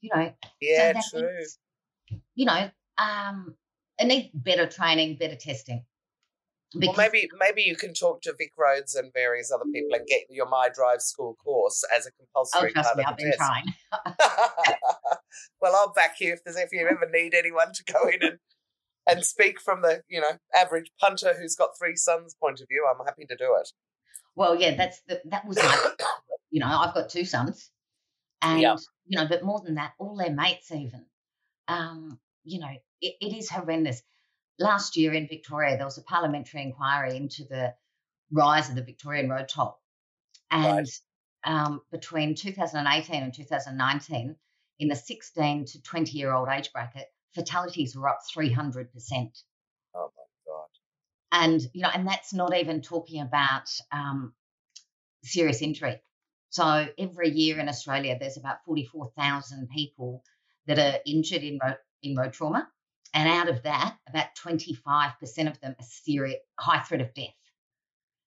You 0.00 0.10
know, 0.14 0.32
yeah, 0.60 1.00
so 1.00 1.20
true. 1.20 1.36
Means, 1.36 1.58
you 2.34 2.46
know, 2.46 2.70
um, 2.98 3.54
it 3.98 4.06
needs 4.06 4.28
better 4.34 4.66
training, 4.66 5.16
better 5.16 5.36
testing. 5.36 5.84
Because 6.74 6.96
well, 6.96 7.08
maybe 7.12 7.28
maybe 7.38 7.62
you 7.62 7.76
can 7.76 7.92
talk 7.94 8.22
to 8.22 8.32
VicRoads 8.32 8.96
and 8.96 9.12
various 9.12 9.52
other 9.52 9.64
people 9.72 9.94
and 9.94 10.06
get 10.06 10.22
your 10.30 10.48
My 10.48 10.68
Drive 10.74 11.02
School 11.02 11.36
course 11.42 11.84
as 11.96 12.06
a 12.06 12.10
compulsory 12.12 12.70
oh, 12.70 12.72
trust 12.72 12.94
part 12.94 12.96
me, 12.96 13.04
of 13.04 13.10
I've 13.10 13.16
been 13.16 13.32
trying. 13.36 13.64
well, 15.60 15.74
I'll 15.76 15.92
back 15.92 16.20
you 16.20 16.32
if 16.32 16.44
there's 16.44 16.56
if 16.56 16.72
you 16.72 16.86
ever 16.86 17.08
need 17.12 17.34
anyone 17.34 17.72
to 17.74 17.92
go 17.92 18.08
in 18.08 18.22
and 18.22 18.38
and 19.06 19.24
speak 19.24 19.60
from 19.60 19.82
the 19.82 20.02
you 20.08 20.20
know 20.20 20.38
average 20.54 20.90
punter 21.00 21.34
who's 21.38 21.56
got 21.56 21.70
three 21.78 21.96
sons 21.96 22.34
point 22.40 22.60
of 22.60 22.68
view. 22.68 22.86
I'm 22.88 23.04
happy 23.04 23.26
to 23.26 23.36
do 23.36 23.56
it. 23.60 23.68
Well, 24.34 24.58
yeah, 24.58 24.74
that's 24.76 25.00
the, 25.06 25.20
that 25.26 25.46
was 25.46 25.58
my, 25.58 25.90
you 26.50 26.60
know 26.60 26.66
I've 26.66 26.94
got 26.94 27.08
two 27.08 27.24
sons, 27.24 27.70
and 28.40 28.60
yep. 28.60 28.78
you 29.06 29.18
know, 29.18 29.26
but 29.28 29.44
more 29.44 29.60
than 29.64 29.74
that, 29.74 29.92
all 29.98 30.16
their 30.16 30.32
mates 30.32 30.70
even. 30.70 31.04
Um, 31.68 32.18
you 32.44 32.58
know, 32.58 32.70
it, 33.00 33.14
it 33.20 33.36
is 33.36 33.48
horrendous. 33.48 34.02
Last 34.58 34.96
year 34.96 35.12
in 35.12 35.28
Victoria, 35.28 35.76
there 35.76 35.86
was 35.86 35.98
a 35.98 36.02
parliamentary 36.02 36.62
inquiry 36.62 37.16
into 37.16 37.44
the 37.44 37.74
rise 38.30 38.68
of 38.68 38.76
the 38.76 38.82
Victorian 38.82 39.28
road 39.28 39.48
toll. 39.48 39.78
And 40.50 40.86
right. 40.86 41.00
um, 41.44 41.80
between 41.90 42.34
2018 42.34 43.22
and 43.22 43.34
2019, 43.34 44.36
in 44.78 44.88
the 44.88 44.96
16 44.96 45.64
to 45.66 45.82
20 45.82 46.18
year 46.18 46.32
old 46.32 46.48
age 46.48 46.72
bracket, 46.72 47.06
fatalities 47.34 47.96
were 47.96 48.08
up 48.08 48.20
300%. 48.36 48.88
Oh 49.94 50.10
my 50.16 50.24
God. 50.46 50.68
And, 51.30 51.60
you 51.72 51.82
know, 51.82 51.90
and 51.92 52.06
that's 52.06 52.34
not 52.34 52.56
even 52.56 52.82
talking 52.82 53.22
about 53.22 53.70
um, 53.92 54.34
serious 55.22 55.62
injury. 55.62 56.00
So 56.50 56.86
every 56.98 57.30
year 57.30 57.58
in 57.58 57.68
Australia, 57.68 58.16
there's 58.18 58.36
about 58.36 58.58
44,000 58.66 59.68
people 59.70 60.22
that 60.66 60.78
are 60.78 60.98
injured 61.06 61.42
in 61.42 61.58
road, 61.62 61.78
in 62.02 62.14
road 62.14 62.32
trauma. 62.32 62.68
And 63.14 63.28
out 63.28 63.48
of 63.48 63.62
that, 63.64 63.96
about 64.08 64.34
25% 64.42 65.50
of 65.50 65.60
them 65.60 65.74
are 65.78 65.84
serious, 65.84 66.38
high 66.58 66.80
threat 66.80 67.00
of 67.00 67.12
death. 67.14 67.34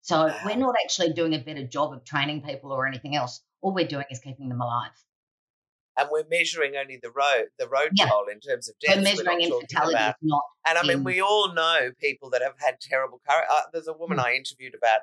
So 0.02 0.32
we're 0.46 0.56
not 0.56 0.76
actually 0.84 1.14
doing 1.14 1.34
a 1.34 1.40
better 1.40 1.66
job 1.66 1.92
of 1.92 2.04
training 2.04 2.44
people 2.44 2.72
or 2.72 2.86
anything 2.86 3.16
else. 3.16 3.42
All 3.62 3.74
we're 3.74 3.88
doing 3.88 4.06
is 4.12 4.20
keeping 4.20 4.50
them 4.50 4.62
alive. 4.62 4.92
And 5.98 6.10
we're 6.12 6.28
measuring 6.30 6.76
only 6.76 7.00
the 7.02 7.10
road, 7.10 7.48
the 7.58 7.68
road 7.68 7.90
yeah. 7.94 8.10
toll 8.10 8.26
in 8.32 8.40
terms 8.40 8.70
of 8.70 8.76
deaths. 8.80 8.98
We're 8.98 9.04
measuring 9.04 9.40
we're 9.40 9.58
infertility, 9.58 9.94
about. 9.96 10.16
not. 10.22 10.44
And 10.68 10.78
I 10.78 10.84
mean, 10.84 10.98
in... 10.98 11.04
we 11.04 11.22
all 11.22 11.54
know 11.54 11.90
people 12.00 12.30
that 12.32 12.44
have 12.44 12.56
had 12.60 12.80
terrible. 12.82 13.20
Uh, 13.28 13.62
there's 13.74 13.88
a 13.88 13.94
woman 13.94 14.20
mm. 14.20 14.26
I 14.26 14.36
interviewed 14.36 14.76
about 14.76 15.00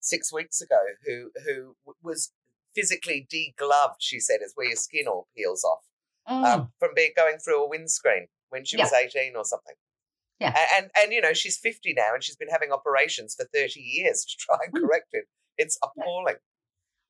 six 0.00 0.32
weeks 0.32 0.60
ago 0.60 0.78
who 1.06 1.30
who 1.44 1.74
was 2.02 2.32
physically 2.74 3.26
degloved. 3.32 3.96
She 3.98 4.20
said, 4.20 4.40
"Is 4.44 4.52
where 4.54 4.66
your 4.68 4.76
skin 4.76 5.08
all 5.08 5.26
peels 5.36 5.64
off." 5.64 5.80
Um, 6.26 6.44
mm. 6.44 6.46
um, 6.46 6.72
from 6.78 6.90
being 6.94 7.12
going 7.16 7.38
through 7.38 7.64
a 7.64 7.68
windscreen 7.68 8.26
when 8.50 8.64
she 8.64 8.76
yeah. 8.76 8.84
was 8.84 8.92
18 8.92 9.34
or 9.36 9.44
something. 9.44 9.74
Yeah. 10.40 10.48
And, 10.48 10.84
and, 10.84 10.90
and 10.96 11.12
you 11.12 11.20
know, 11.20 11.32
she's 11.32 11.56
50 11.58 11.94
now 11.94 12.14
and 12.14 12.22
she's 12.22 12.36
been 12.36 12.48
having 12.48 12.72
operations 12.72 13.34
for 13.34 13.46
30 13.54 13.80
years 13.80 14.24
to 14.24 14.36
try 14.38 14.58
and 14.64 14.74
mm. 14.74 14.86
correct 14.86 15.08
it. 15.12 15.24
It's 15.56 15.78
appalling. 15.82 16.36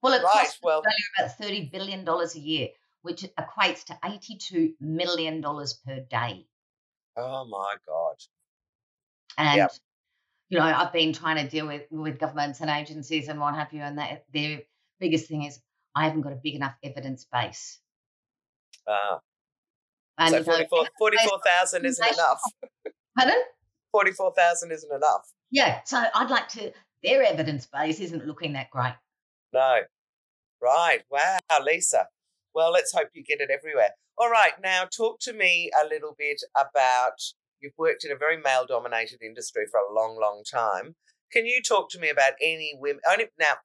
Well, 0.02 0.12
it 0.12 0.22
right, 0.22 0.32
costs 0.32 0.58
well, 0.62 0.82
about 1.18 1.38
$30 1.40 1.72
billion 1.72 2.06
a 2.06 2.38
year, 2.38 2.68
which 3.02 3.24
equates 3.38 3.84
to 3.84 3.98
$82 4.04 4.74
million 4.80 5.42
per 5.42 6.00
day. 6.08 6.46
Oh 7.16 7.46
my 7.46 7.74
God. 7.86 8.16
And 9.38 9.68
you 10.48 10.58
know, 10.58 10.64
I've 10.64 10.92
been 10.92 11.12
trying 11.12 11.44
to 11.44 11.50
deal 11.50 11.66
with 11.66 11.82
with 11.90 12.18
governments 12.18 12.60
and 12.60 12.70
agencies 12.70 13.28
and 13.28 13.40
what 13.40 13.54
have 13.54 13.72
you, 13.72 13.80
and 13.80 13.98
that 13.98 14.24
their 14.32 14.60
biggest 15.00 15.26
thing 15.26 15.42
is 15.42 15.58
I 15.94 16.04
haven't 16.04 16.20
got 16.20 16.32
a 16.32 16.36
big 16.36 16.54
enough 16.54 16.74
evidence 16.82 17.26
base. 17.30 17.80
Ah. 18.88 19.18
And 20.18 20.30
so 20.30 20.42
44,000 20.42 20.90
44, 20.98 21.86
isn't 21.86 22.12
enough. 22.14 22.40
Pardon? 23.18 23.42
44,000 23.92 24.72
isn't 24.72 24.92
enough. 24.92 25.32
Yeah. 25.50 25.80
So 25.84 26.02
I'd 26.14 26.30
like 26.30 26.48
to, 26.50 26.72
their 27.02 27.22
evidence 27.22 27.66
base 27.66 28.00
isn't 28.00 28.26
looking 28.26 28.54
that 28.54 28.70
great. 28.70 28.94
No. 29.52 29.80
Right. 30.62 31.02
Wow, 31.10 31.38
Lisa. 31.62 32.08
Well, 32.54 32.72
let's 32.72 32.92
hope 32.94 33.08
you 33.12 33.22
get 33.22 33.40
it 33.40 33.50
everywhere. 33.50 33.90
All 34.18 34.30
right, 34.30 34.52
now 34.62 34.84
talk 34.84 35.20
to 35.20 35.34
me 35.34 35.70
a 35.78 35.86
little 35.86 36.14
bit 36.16 36.40
about 36.56 37.20
you've 37.60 37.76
worked 37.76 38.02
in 38.02 38.10
a 38.10 38.16
very 38.16 38.38
male 38.38 38.64
dominated 38.66 39.20
industry 39.22 39.64
for 39.70 39.78
a 39.78 39.92
long, 39.92 40.18
long 40.18 40.42
time. 40.50 40.96
Can 41.30 41.44
you 41.44 41.60
talk 41.60 41.90
to 41.90 41.98
me 41.98 42.08
about 42.08 42.32
any 42.40 42.72
women? 42.80 43.02
Only 43.10 43.26
now, 43.38 43.56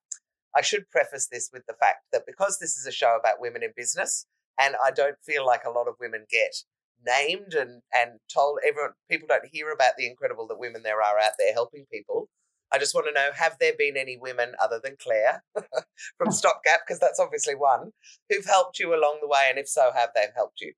I 0.54 0.62
should 0.62 0.90
preface 0.90 1.30
this 1.32 1.50
with 1.54 1.66
the 1.68 1.74
fact 1.74 2.00
that 2.12 2.26
because 2.28 2.58
this 2.60 2.78
is 2.78 2.86
a 2.86 2.92
show 2.92 3.18
about 3.18 3.40
women 3.40 3.64
in 3.64 3.72
business, 3.78 4.26
and 4.60 4.76
I 4.84 4.92
don't 4.92 5.22
feel 5.22 5.46
like 5.46 5.64
a 5.66 5.72
lot 5.72 5.88
of 5.88 5.96
women 6.00 6.26
get 6.30 6.64
named 7.06 7.54
and 7.54 7.82
and 7.94 8.20
told 8.32 8.60
everyone 8.66 8.92
people 9.10 9.28
don't 9.28 9.48
hear 9.52 9.72
about 9.72 9.94
the 9.98 10.08
incredible 10.08 10.48
that 10.48 10.60
women 10.60 10.84
there 10.84 11.02
are 11.02 11.20
out 11.20 11.32
there 11.38 11.54
helping 11.54 11.86
people. 11.92 12.30
I 12.74 12.78
just 12.78 12.96
want 12.96 13.08
to 13.08 13.14
know 13.14 13.32
have 13.36 13.58
there 13.60 13.74
been 13.78 13.98
any 13.98 14.18
women 14.18 14.54
other 14.62 14.80
than 14.82 14.96
Claire 15.02 15.44
from 16.18 16.32
Stopgap, 16.32 16.82
because 16.88 17.00
that's 17.00 17.20
obviously 17.20 17.54
one, 17.54 17.92
who've 18.30 18.46
helped 18.46 18.80
you 18.80 18.96
along 18.96 19.20
the 19.22 19.28
way? 19.28 19.48
And 19.50 19.60
if 19.60 19.68
so, 19.68 19.92
have 19.94 20.12
they 20.16 20.28
helped 20.36 20.62
you? 20.62 20.74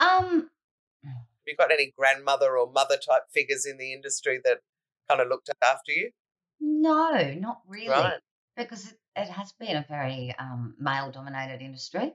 Um, 0.00 0.50
have 1.02 1.46
you 1.46 1.56
got 1.56 1.72
any 1.72 1.94
grandmother 1.96 2.58
or 2.58 2.70
mother 2.70 2.96
type 2.96 3.22
figures 3.32 3.64
in 3.64 3.78
the 3.78 3.94
industry 3.94 4.38
that 4.44 4.58
kind 5.08 5.20
of 5.20 5.28
looked 5.28 5.48
after 5.62 5.92
you? 5.92 6.10
No, 6.60 7.34
not 7.38 7.60
really. 7.66 7.88
Right. 7.88 8.20
Because 8.56 8.92
it, 8.92 8.98
it 9.16 9.28
has 9.28 9.52
been 9.52 9.76
a 9.76 9.86
very 9.88 10.34
um, 10.38 10.74
male 10.78 11.10
dominated 11.10 11.62
industry. 11.62 12.14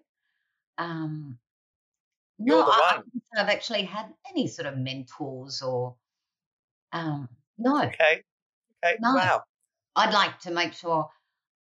Um, 0.78 1.38
You're 2.38 2.58
no, 2.58 2.70
I, 2.70 3.02
have 3.36 3.50
actually 3.50 3.84
had 3.84 4.08
any 4.30 4.48
sort 4.48 4.68
of 4.68 4.78
mentors 4.78 5.62
or 5.62 5.96
um, 6.92 7.30
no. 7.58 7.84
Okay. 7.84 8.24
Okay. 8.84 8.98
No. 9.00 9.16
Wow. 9.16 9.44
I'd 9.96 10.14
like 10.14 10.40
to 10.42 10.52
make 10.52 10.74
sure 10.74 11.10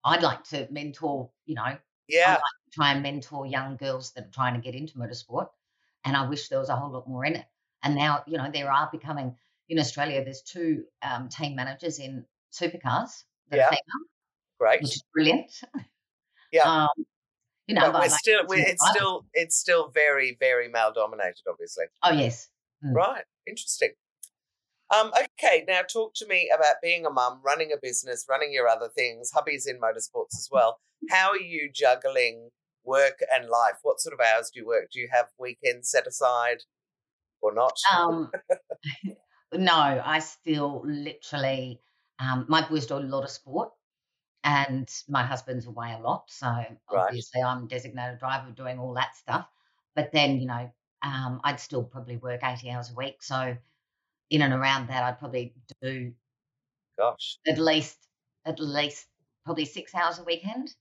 I'd 0.04 0.22
like 0.22 0.44
to 0.44 0.66
mentor, 0.70 1.30
you 1.46 1.54
know, 1.54 1.76
yeah. 2.08 2.24
I'd 2.26 2.32
like 2.32 2.38
to 2.38 2.70
try 2.72 2.92
and 2.92 3.02
mentor 3.02 3.46
young 3.46 3.76
girls 3.76 4.12
that 4.12 4.24
are 4.24 4.30
trying 4.30 4.54
to 4.54 4.60
get 4.60 4.74
into 4.74 4.94
motorsport. 4.94 5.48
And 6.04 6.16
I 6.16 6.28
wish 6.28 6.48
there 6.48 6.58
was 6.58 6.68
a 6.68 6.76
whole 6.76 6.90
lot 6.90 7.08
more 7.08 7.24
in 7.24 7.36
it. 7.36 7.46
And 7.82 7.94
now, 7.94 8.22
you 8.26 8.36
know, 8.36 8.50
there 8.52 8.70
are 8.70 8.88
becoming 8.90 9.36
in 9.68 9.78
Australia, 9.78 10.22
there's 10.22 10.42
two 10.42 10.84
um, 11.02 11.28
team 11.28 11.56
managers 11.56 11.98
in 11.98 12.24
supercars 12.52 13.24
that 13.50 13.56
yeah. 13.56 13.66
are 13.66 13.70
female. 13.70 14.06
Great. 14.58 14.82
Which 14.82 14.96
is 14.96 15.04
brilliant. 15.12 15.50
Yeah. 16.52 16.62
Um, 16.64 17.04
you 17.66 17.74
know, 17.74 17.92
but 17.92 18.02
we're 18.02 18.08
still, 18.08 18.40
we're, 18.46 18.58
it's 18.66 18.86
still, 18.90 19.24
it's 19.32 19.56
still 19.56 19.88
very, 19.88 20.36
very 20.38 20.68
male 20.68 20.92
dominated, 20.94 21.42
obviously. 21.48 21.86
Oh 22.02 22.12
yes. 22.12 22.48
Mm. 22.84 22.94
Right. 22.94 23.24
Interesting. 23.46 23.90
Um, 24.94 25.10
okay, 25.16 25.64
now 25.66 25.80
talk 25.82 26.12
to 26.16 26.26
me 26.26 26.50
about 26.54 26.76
being 26.82 27.06
a 27.06 27.10
mum, 27.10 27.40
running 27.44 27.72
a 27.72 27.76
business, 27.80 28.26
running 28.28 28.52
your 28.52 28.68
other 28.68 28.88
things. 28.94 29.30
Hubby's 29.34 29.66
in 29.66 29.80
motorsports 29.80 30.34
as 30.34 30.48
well. 30.52 30.78
How 31.10 31.30
are 31.30 31.40
you 31.40 31.70
juggling 31.72 32.50
work 32.84 33.18
and 33.34 33.48
life? 33.48 33.78
What 33.82 34.00
sort 34.00 34.12
of 34.12 34.20
hours 34.20 34.50
do 34.52 34.60
you 34.60 34.66
work? 34.66 34.90
Do 34.92 35.00
you 35.00 35.08
have 35.10 35.26
weekends 35.38 35.90
set 35.90 36.06
aside 36.06 36.58
or 37.40 37.54
not? 37.54 37.76
Um, 37.96 38.30
no, 39.54 39.72
I 40.04 40.18
still 40.18 40.82
literally, 40.84 41.80
um, 42.20 42.44
my 42.48 42.66
boys 42.68 42.86
do 42.86 42.96
a 42.96 42.98
lot 42.98 43.24
of 43.24 43.30
sport 43.30 43.70
and 44.44 44.88
my 45.08 45.22
husband's 45.22 45.66
away 45.66 45.96
a 45.98 46.02
lot. 46.02 46.24
So 46.28 46.46
right. 46.46 46.68
obviously 46.92 47.42
I'm 47.42 47.66
designated 47.66 48.18
driver 48.18 48.50
doing 48.50 48.78
all 48.78 48.92
that 48.94 49.16
stuff. 49.16 49.48
But 49.96 50.12
then, 50.12 50.38
you 50.38 50.46
know, 50.46 50.70
um, 51.02 51.40
I'd 51.42 51.58
still 51.58 51.82
probably 51.82 52.18
work 52.18 52.40
80 52.44 52.70
hours 52.70 52.90
a 52.90 52.94
week. 52.94 53.22
So 53.22 53.56
in 54.30 54.42
and 54.42 54.52
around 54.52 54.88
that, 54.88 55.02
I'd 55.02 55.18
probably 55.18 55.54
do, 55.80 56.12
gosh, 56.98 57.38
at 57.46 57.58
least, 57.58 57.96
at 58.44 58.60
least 58.60 59.06
probably 59.46 59.64
six 59.64 59.94
hours 59.94 60.18
a 60.18 60.24
weekend. 60.24 60.74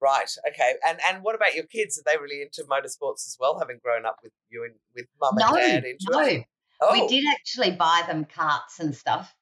Right. 0.00 0.30
Okay. 0.48 0.74
And 0.88 0.98
and 1.08 1.24
what 1.24 1.34
about 1.34 1.54
your 1.54 1.64
kids? 1.64 1.98
Are 1.98 2.02
they 2.06 2.22
really 2.22 2.40
into 2.40 2.62
motorsports 2.64 3.26
as 3.26 3.36
well, 3.38 3.58
having 3.58 3.78
grown 3.82 4.06
up 4.06 4.20
with 4.22 4.32
you 4.48 4.64
and 4.64 4.74
with 4.94 5.06
mum 5.20 5.36
and 5.38 5.56
dad 5.56 5.84
into 5.84 6.06
no. 6.10 6.20
it? 6.20 6.44
Oh. 6.80 6.92
We 6.92 7.08
did 7.08 7.24
actually 7.32 7.72
buy 7.72 8.04
them 8.06 8.24
karts 8.24 8.78
and 8.78 8.94
stuff, 8.94 9.34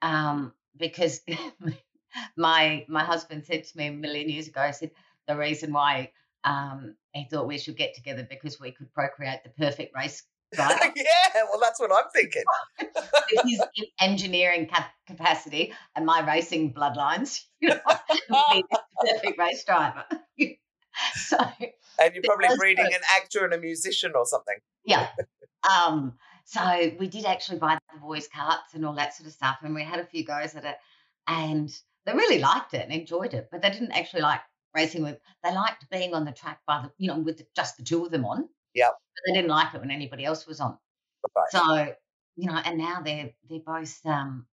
um, 0.00 0.52
because 0.76 1.22
my 2.36 2.84
my 2.88 3.04
husband 3.04 3.44
said 3.44 3.64
to 3.64 3.78
me 3.78 3.86
a 3.88 3.92
million 3.92 4.28
years 4.28 4.48
ago. 4.48 4.60
I 4.60 4.70
said 4.70 4.90
the 5.26 5.36
reason 5.36 5.72
why 5.72 6.10
um, 6.44 6.94
he 7.12 7.24
thought 7.24 7.46
we 7.46 7.58
should 7.58 7.76
get 7.76 7.94
together 7.94 8.26
because 8.28 8.60
we 8.60 8.72
could 8.72 8.92
procreate 8.92 9.44
the 9.44 9.50
perfect 9.50 9.94
race 9.96 10.22
Right? 10.58 10.92
yeah, 10.96 11.42
well, 11.50 11.60
that's 11.60 11.80
what 11.80 11.90
I'm 11.92 12.10
thinking. 12.12 12.42
His 13.44 13.62
engineering 14.00 14.66
cap- 14.66 14.92
capacity 15.06 15.72
and 15.96 16.06
my 16.06 16.24
racing 16.26 16.72
bloodlines, 16.72 17.40
you 17.60 17.70
know, 17.70 18.62
perfect 19.00 19.38
race 19.38 19.64
driver. 19.64 20.04
so, 21.14 21.38
and 22.00 22.14
you're 22.14 22.22
probably 22.24 22.56
breeding 22.56 22.86
an 22.86 23.00
actor 23.16 23.44
and 23.44 23.54
a 23.54 23.58
musician 23.58 24.12
or 24.14 24.26
something. 24.26 24.56
Yeah. 24.84 25.08
Um, 25.68 26.14
so 26.44 26.92
we 26.98 27.08
did 27.08 27.24
actually 27.24 27.58
buy 27.58 27.78
the 27.92 28.00
boys' 28.00 28.28
karts 28.28 28.74
and 28.74 28.84
all 28.84 28.94
that 28.94 29.14
sort 29.14 29.26
of 29.26 29.32
stuff, 29.32 29.58
and 29.62 29.74
we 29.74 29.82
had 29.82 29.98
a 29.98 30.04
few 30.04 30.24
goes 30.24 30.54
at 30.54 30.64
it, 30.64 30.76
and 31.26 31.74
they 32.06 32.12
really 32.12 32.38
liked 32.38 32.74
it 32.74 32.82
and 32.82 32.92
enjoyed 32.92 33.34
it, 33.34 33.48
but 33.50 33.62
they 33.62 33.70
didn't 33.70 33.92
actually 33.92 34.22
like 34.22 34.40
racing 34.74 35.02
with. 35.02 35.18
They 35.42 35.54
liked 35.54 35.88
being 35.90 36.14
on 36.14 36.24
the 36.24 36.32
track 36.32 36.60
by 36.66 36.82
the, 36.82 36.92
you 36.98 37.08
know, 37.08 37.18
with 37.18 37.38
the, 37.38 37.46
just 37.56 37.76
the 37.76 37.82
two 37.82 38.04
of 38.04 38.10
them 38.10 38.24
on. 38.24 38.48
Yeah. 38.74 38.88
But 38.88 39.22
they 39.26 39.34
didn't 39.34 39.50
like 39.50 39.74
it 39.74 39.80
when 39.80 39.90
anybody 39.90 40.24
else 40.24 40.46
was 40.46 40.60
on. 40.60 40.76
Right. 41.34 41.44
So, 41.50 41.94
you 42.36 42.50
know, 42.50 42.60
and 42.64 42.76
now 42.78 43.00
they're 43.02 43.30
they're 43.48 43.60
both 43.60 43.98
um, 44.04 44.46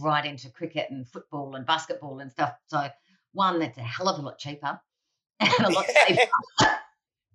right 0.00 0.24
into 0.24 0.50
cricket 0.50 0.90
and 0.90 1.08
football 1.08 1.56
and 1.56 1.66
basketball 1.66 2.20
and 2.20 2.30
stuff. 2.30 2.54
So 2.66 2.86
one 3.32 3.58
that's 3.58 3.78
a 3.78 3.82
hell 3.82 4.08
of 4.08 4.18
a 4.18 4.22
lot 4.22 4.38
cheaper 4.38 4.80
and 5.40 5.66
a 5.66 5.70
lot 5.70 5.86
yeah. 6.08 6.16
safer. 6.16 6.30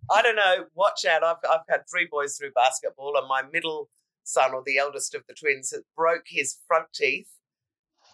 I 0.10 0.22
don't 0.22 0.38
know. 0.38 0.66
Watch 0.74 1.04
out. 1.06 1.24
I've 1.24 1.38
I've 1.50 1.66
had 1.68 1.82
three 1.90 2.08
boys 2.10 2.38
through 2.38 2.52
basketball, 2.52 3.18
and 3.18 3.28
my 3.28 3.42
middle 3.52 3.90
son, 4.24 4.54
or 4.54 4.64
the 4.66 4.78
eldest 4.78 5.16
of 5.16 5.24
the 5.28 5.34
twins, 5.34 5.74
broke 5.98 6.26
his 6.28 6.58
front 6.68 6.88
teeth 6.94 7.30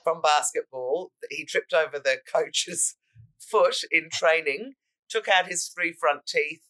from 0.03 0.21
basketball. 0.21 1.11
He 1.29 1.45
tripped 1.45 1.73
over 1.73 1.99
the 1.99 2.17
coach's 2.31 2.95
foot 3.39 3.77
in 3.91 4.09
training, 4.11 4.73
took 5.09 5.27
out 5.27 5.47
his 5.47 5.67
three 5.67 5.93
front 5.93 6.25
teeth, 6.25 6.61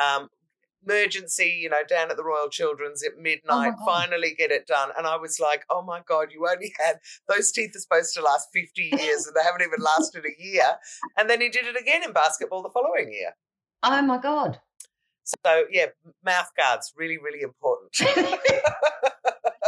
um, 0.00 0.28
emergency, 0.86 1.58
you 1.62 1.68
know, 1.68 1.82
down 1.88 2.10
at 2.10 2.16
the 2.16 2.24
Royal 2.24 2.48
Children's 2.48 3.02
at 3.02 3.12
oh 3.16 3.22
midnight, 3.22 3.74
oh 3.80 3.84
finally 3.84 4.34
get 4.36 4.50
it 4.50 4.66
done. 4.66 4.90
And 4.96 5.06
I 5.06 5.16
was 5.16 5.40
like, 5.40 5.64
oh 5.70 5.82
my 5.82 6.00
God, 6.06 6.28
you 6.30 6.46
only 6.48 6.72
had 6.84 6.98
those 7.28 7.50
teeth 7.50 7.74
are 7.74 7.80
supposed 7.80 8.14
to 8.14 8.22
last 8.22 8.48
50 8.52 8.82
years 9.00 9.26
and 9.26 9.34
they 9.34 9.42
haven't 9.42 9.62
even 9.62 9.80
lasted 9.80 10.24
a 10.24 10.42
year. 10.42 10.66
And 11.16 11.28
then 11.28 11.40
he 11.40 11.48
did 11.48 11.66
it 11.66 11.80
again 11.80 12.02
in 12.02 12.12
basketball 12.12 12.62
the 12.62 12.70
following 12.70 13.12
year. 13.12 13.34
Oh 13.82 14.02
my 14.02 14.18
God. 14.18 14.60
So, 15.24 15.64
yeah, 15.70 15.86
mouth 16.22 16.50
guards, 16.56 16.92
really, 16.96 17.16
really 17.16 17.40
important. 17.40 17.92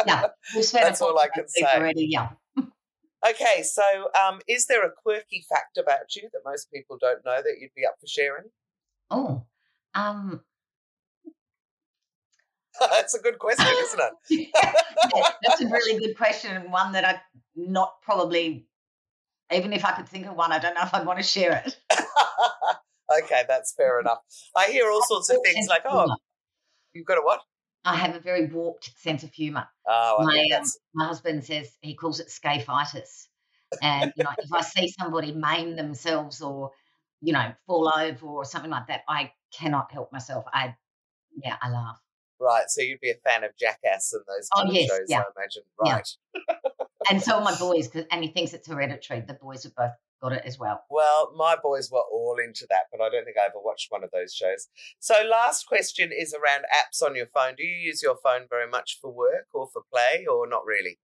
yeah, 0.06 0.26
that's 0.72 1.00
all 1.00 1.18
I 1.18 1.28
can 1.34 1.48
say. 1.48 1.64
Already, 1.64 2.08
yeah. 2.10 2.28
Okay, 3.30 3.62
so 3.62 3.82
um, 4.20 4.40
is 4.46 4.66
there 4.66 4.84
a 4.84 4.90
quirky 4.90 5.44
fact 5.48 5.78
about 5.78 6.14
you 6.14 6.28
that 6.32 6.42
most 6.44 6.70
people 6.70 6.96
don't 7.00 7.24
know 7.24 7.36
that 7.36 7.56
you'd 7.60 7.74
be 7.74 7.86
up 7.86 7.94
for 8.00 8.06
sharing? 8.06 8.44
Oh, 9.10 9.44
um, 9.94 10.42
that's 12.80 13.14
a 13.14 13.20
good 13.20 13.38
question, 13.38 13.66
isn't 13.66 14.00
it? 14.00 14.48
yeah, 15.14 15.30
that's 15.42 15.60
a 15.60 15.68
really 15.68 15.98
good 15.98 16.16
question 16.16 16.54
and 16.54 16.70
one 16.70 16.92
that 16.92 17.04
I 17.04 17.20
not 17.56 18.00
probably, 18.02 18.66
even 19.52 19.72
if 19.72 19.84
I 19.84 19.92
could 19.92 20.08
think 20.08 20.26
of 20.26 20.36
one, 20.36 20.52
I 20.52 20.58
don't 20.58 20.74
know 20.74 20.82
if 20.82 20.94
I'd 20.94 21.06
want 21.06 21.18
to 21.18 21.24
share 21.24 21.62
it. 21.64 21.76
okay, 23.22 23.42
that's 23.48 23.74
fair 23.74 23.98
enough. 24.00 24.18
I 24.54 24.66
hear 24.66 24.90
all 24.90 25.02
sorts 25.02 25.30
of 25.30 25.38
things 25.44 25.66
like, 25.68 25.82
oh, 25.86 26.14
you've 26.92 27.06
got 27.06 27.18
a 27.18 27.22
what? 27.22 27.40
I 27.86 27.94
have 27.94 28.16
a 28.16 28.20
very 28.20 28.46
warped 28.46 28.90
sense 28.98 29.22
of 29.22 29.32
humour. 29.32 29.66
Oh, 29.88 30.16
my, 30.24 30.44
um, 30.56 30.64
my 30.94 31.06
husband 31.06 31.44
says 31.44 31.70
he 31.80 31.94
calls 31.94 32.18
it 32.18 32.28
scaphitis. 32.28 33.28
And 33.82 34.12
you 34.16 34.24
know, 34.24 34.30
if 34.38 34.52
I 34.52 34.60
see 34.60 34.92
somebody 34.98 35.32
maim 35.32 35.76
themselves 35.76 36.42
or, 36.42 36.72
you 37.20 37.32
know, 37.32 37.52
fall 37.66 37.92
over 37.96 38.26
or 38.26 38.44
something 38.44 38.70
like 38.70 38.88
that, 38.88 39.02
I 39.08 39.32
cannot 39.56 39.92
help 39.92 40.12
myself. 40.12 40.44
I 40.52 40.74
yeah, 41.42 41.56
I 41.62 41.70
laugh. 41.70 42.00
Right. 42.40 42.64
So 42.68 42.82
you'd 42.82 43.00
be 43.00 43.10
a 43.10 43.14
fan 43.14 43.44
of 43.44 43.56
Jackass 43.56 44.12
and 44.12 44.22
those 44.26 44.48
oh, 44.54 44.62
kind 44.62 44.70
oh, 44.70 44.72
yes, 44.72 44.88
shows, 44.88 45.06
yeah. 45.08 45.20
I 45.20 45.24
imagine. 45.36 45.62
Right. 45.80 46.08
Yeah. 46.34 46.54
and 47.10 47.22
so 47.22 47.36
are 47.36 47.44
my 47.44 47.56
boys, 47.58 47.88
cause, 47.88 48.04
and 48.10 48.22
he 48.22 48.30
thinks 48.30 48.52
it's 48.52 48.68
hereditary. 48.68 49.20
The 49.20 49.34
boys 49.34 49.64
are 49.64 49.72
both 49.76 49.92
got 50.20 50.32
it 50.32 50.42
as 50.44 50.58
well. 50.58 50.84
Well, 50.90 51.32
my 51.36 51.56
boys 51.62 51.90
were 51.90 52.04
all 52.12 52.36
into 52.42 52.66
that, 52.70 52.84
but 52.90 53.00
I 53.00 53.08
don't 53.08 53.24
think 53.24 53.36
I 53.36 53.46
ever 53.46 53.60
watched 53.62 53.90
one 53.90 54.04
of 54.04 54.10
those 54.12 54.34
shows. 54.34 54.68
So, 54.98 55.14
last 55.28 55.66
question 55.66 56.10
is 56.16 56.34
around 56.34 56.64
apps 56.64 57.04
on 57.04 57.16
your 57.16 57.26
phone. 57.26 57.54
Do 57.56 57.64
you 57.64 57.76
use 57.76 58.02
your 58.02 58.16
phone 58.22 58.46
very 58.48 58.68
much 58.68 58.98
for 59.00 59.12
work 59.12 59.46
or 59.52 59.68
for 59.72 59.82
play, 59.92 60.26
or 60.26 60.48
not 60.48 60.64
really? 60.64 60.98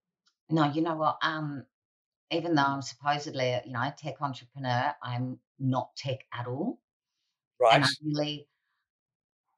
No, 0.49 0.65
you 0.65 0.81
know 0.81 0.95
what? 0.95 1.17
Um, 1.21 1.65
even 2.31 2.55
though 2.55 2.63
I'm 2.63 2.81
supposedly, 2.81 3.49
a, 3.49 3.61
you 3.65 3.73
know, 3.73 3.81
a 3.81 3.93
tech 3.97 4.15
entrepreneur, 4.21 4.93
I'm 5.01 5.39
not 5.59 5.95
tech 5.95 6.19
at 6.33 6.47
all. 6.47 6.79
Right. 7.59 7.75
And 7.75 7.83
I 7.85 7.87
really 8.03 8.47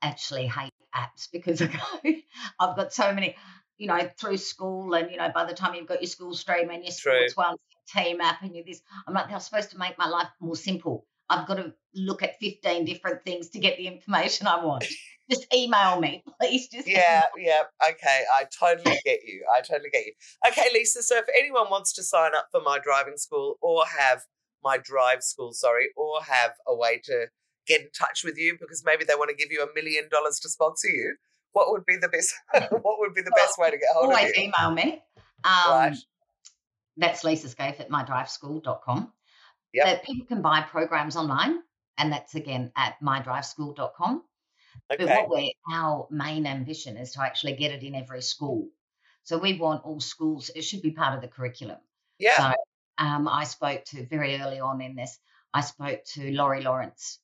actually 0.02 0.48
hate 0.48 0.72
apps 0.96 1.28
because 1.32 1.62
I've 2.60 2.76
got 2.76 2.94
so 2.94 3.14
many, 3.14 3.36
you 3.78 3.88
know, 3.88 4.10
through 4.18 4.38
school, 4.38 4.94
and 4.94 5.12
you 5.12 5.18
know, 5.18 5.30
by 5.34 5.46
the 5.46 5.54
time 5.54 5.76
you've 5.76 5.88
got 5.88 6.02
your 6.02 6.10
school 6.10 6.34
stream 6.34 6.70
and 6.70 6.84
your 6.84 6.92
sports 6.92 7.36
one 7.36 7.56
team 7.94 8.22
app 8.22 8.42
and 8.42 8.56
you 8.56 8.64
this, 8.64 8.82
I'm 9.08 9.14
like, 9.14 9.30
they're 9.30 9.40
supposed 9.40 9.72
to 9.72 9.78
make 9.78 9.98
my 9.98 10.08
life 10.08 10.30
more 10.40 10.56
simple. 10.56 11.06
I've 11.30 11.48
got 11.48 11.56
to 11.56 11.74
look 11.96 12.22
at 12.24 12.40
15 12.40 12.86
different 12.86 13.24
things 13.24 13.50
to 13.50 13.60
get 13.60 13.78
the 13.78 13.88
information 13.88 14.48
I 14.48 14.64
want. 14.64 14.86
just 15.30 15.52
email 15.54 16.00
me, 16.00 16.24
please. 16.42 16.68
Just 16.68 16.88
yeah, 16.88 17.24
yeah. 17.38 17.64
Okay, 17.90 18.24
I 18.34 18.46
totally 18.58 19.00
get 19.04 19.24
you. 19.24 19.46
I 19.56 19.62
totally 19.62 19.90
get 19.92 20.06
you. 20.06 20.14
Okay, 20.48 20.68
Lisa. 20.74 21.02
So 21.02 21.18
if 21.18 21.26
anyone 21.38 21.70
wants 21.70 21.94
to 21.94 22.04
sign 22.04 22.32
up 22.36 22.48
for 22.52 22.62
my 22.62 22.80
driving 22.80 23.18
school 23.18 23.58
or 23.62 23.84
have 24.00 24.22
my 24.64 24.78
drive 24.78 25.24
school, 25.24 25.54
sorry, 25.54 25.90
or 25.96 26.22
have 26.24 26.54
a 26.68 26.76
way 26.76 27.02
to 27.06 27.28
get 27.68 27.82
in 27.82 27.88
touch 27.98 28.24
with 28.24 28.38
you 28.38 28.58
because 28.60 28.84
maybe 28.86 29.04
they 29.06 29.16
want 29.16 29.30
to 29.30 29.36
give 29.36 29.52
you 29.52 29.64
a 29.64 29.74
million 29.74 30.08
dollars 30.12 30.40
to 30.40 30.50
sponsor 30.50 30.88
you, 30.88 31.16
what 31.56 31.72
would 31.72 31.86
be 31.86 31.96
the 31.96 32.10
best? 32.10 32.34
what 32.72 33.00
would 33.00 33.14
be 33.14 33.22
the 33.22 33.32
well, 33.34 33.46
best 33.46 33.58
way 33.58 33.72
to 33.72 33.78
get 33.78 33.88
hold 33.94 34.12
of 34.12 34.12
you? 34.12 34.18
Always 34.18 34.38
email 34.38 34.72
me. 34.72 35.02
Um, 35.46 35.72
right. 35.72 35.96
That's 36.98 37.24
Lisa 37.24 37.48
Skaife 37.48 37.80
at 37.80 37.90
mydriveschool.com. 37.90 39.14
Yep. 39.74 39.86
But 39.86 40.04
people 40.04 40.26
can 40.28 40.42
buy 40.42 40.62
programs 40.62 41.16
online, 41.16 41.60
and 41.98 42.12
that's 42.12 42.36
again 42.36 42.74
at 42.76 42.96
mydriveschool.com. 43.02 44.24
Okay. 44.94 45.06
But 45.06 45.08
what 45.08 45.30
we 45.30 45.56
our 45.72 46.08
main 46.12 46.46
ambition 46.46 46.98
is 46.98 47.14
to 47.14 47.22
actually 47.22 47.54
get 47.54 47.72
it 47.72 47.84
in 47.84 47.96
every 47.96 48.22
school. 48.22 48.68
So 49.24 49.38
we 49.38 49.58
want 49.58 49.86
all 49.86 50.02
schools, 50.02 50.52
it 50.54 50.64
should 50.64 50.82
be 50.82 50.92
part 50.92 51.16
of 51.16 51.22
the 51.22 51.28
curriculum. 51.30 51.78
Yeah. 52.20 52.36
So 52.36 52.54
um, 52.98 53.28
I 53.30 53.46
spoke 53.46 53.86
to 53.86 54.06
very 54.06 54.40
early 54.42 54.60
on 54.60 54.82
in 54.82 54.96
this, 54.96 55.18
I 55.54 55.62
spoke 55.62 56.04
to 56.14 56.32
Laurie 56.32 56.64
Lawrence 56.64 57.20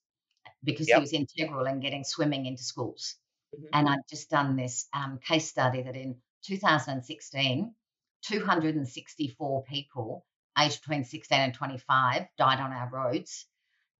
because 0.63 0.87
yep. 0.87 0.97
he 0.97 1.01
was 1.01 1.13
integral 1.13 1.65
in 1.65 1.79
getting 1.79 2.03
swimming 2.03 2.45
into 2.45 2.63
schools. 2.63 3.15
Mm-hmm. 3.55 3.65
And 3.73 3.89
I'd 3.89 4.07
just 4.09 4.29
done 4.29 4.55
this 4.55 4.87
um, 4.93 5.19
case 5.23 5.47
study 5.47 5.81
that 5.83 5.95
in 5.95 6.15
2016, 6.45 7.73
264 8.23 9.63
people 9.63 10.25
aged 10.57 10.81
between 10.81 11.03
16 11.03 11.39
and 11.39 11.53
25 11.53 12.25
died 12.37 12.59
on 12.59 12.71
our 12.71 12.89
roads 12.91 13.45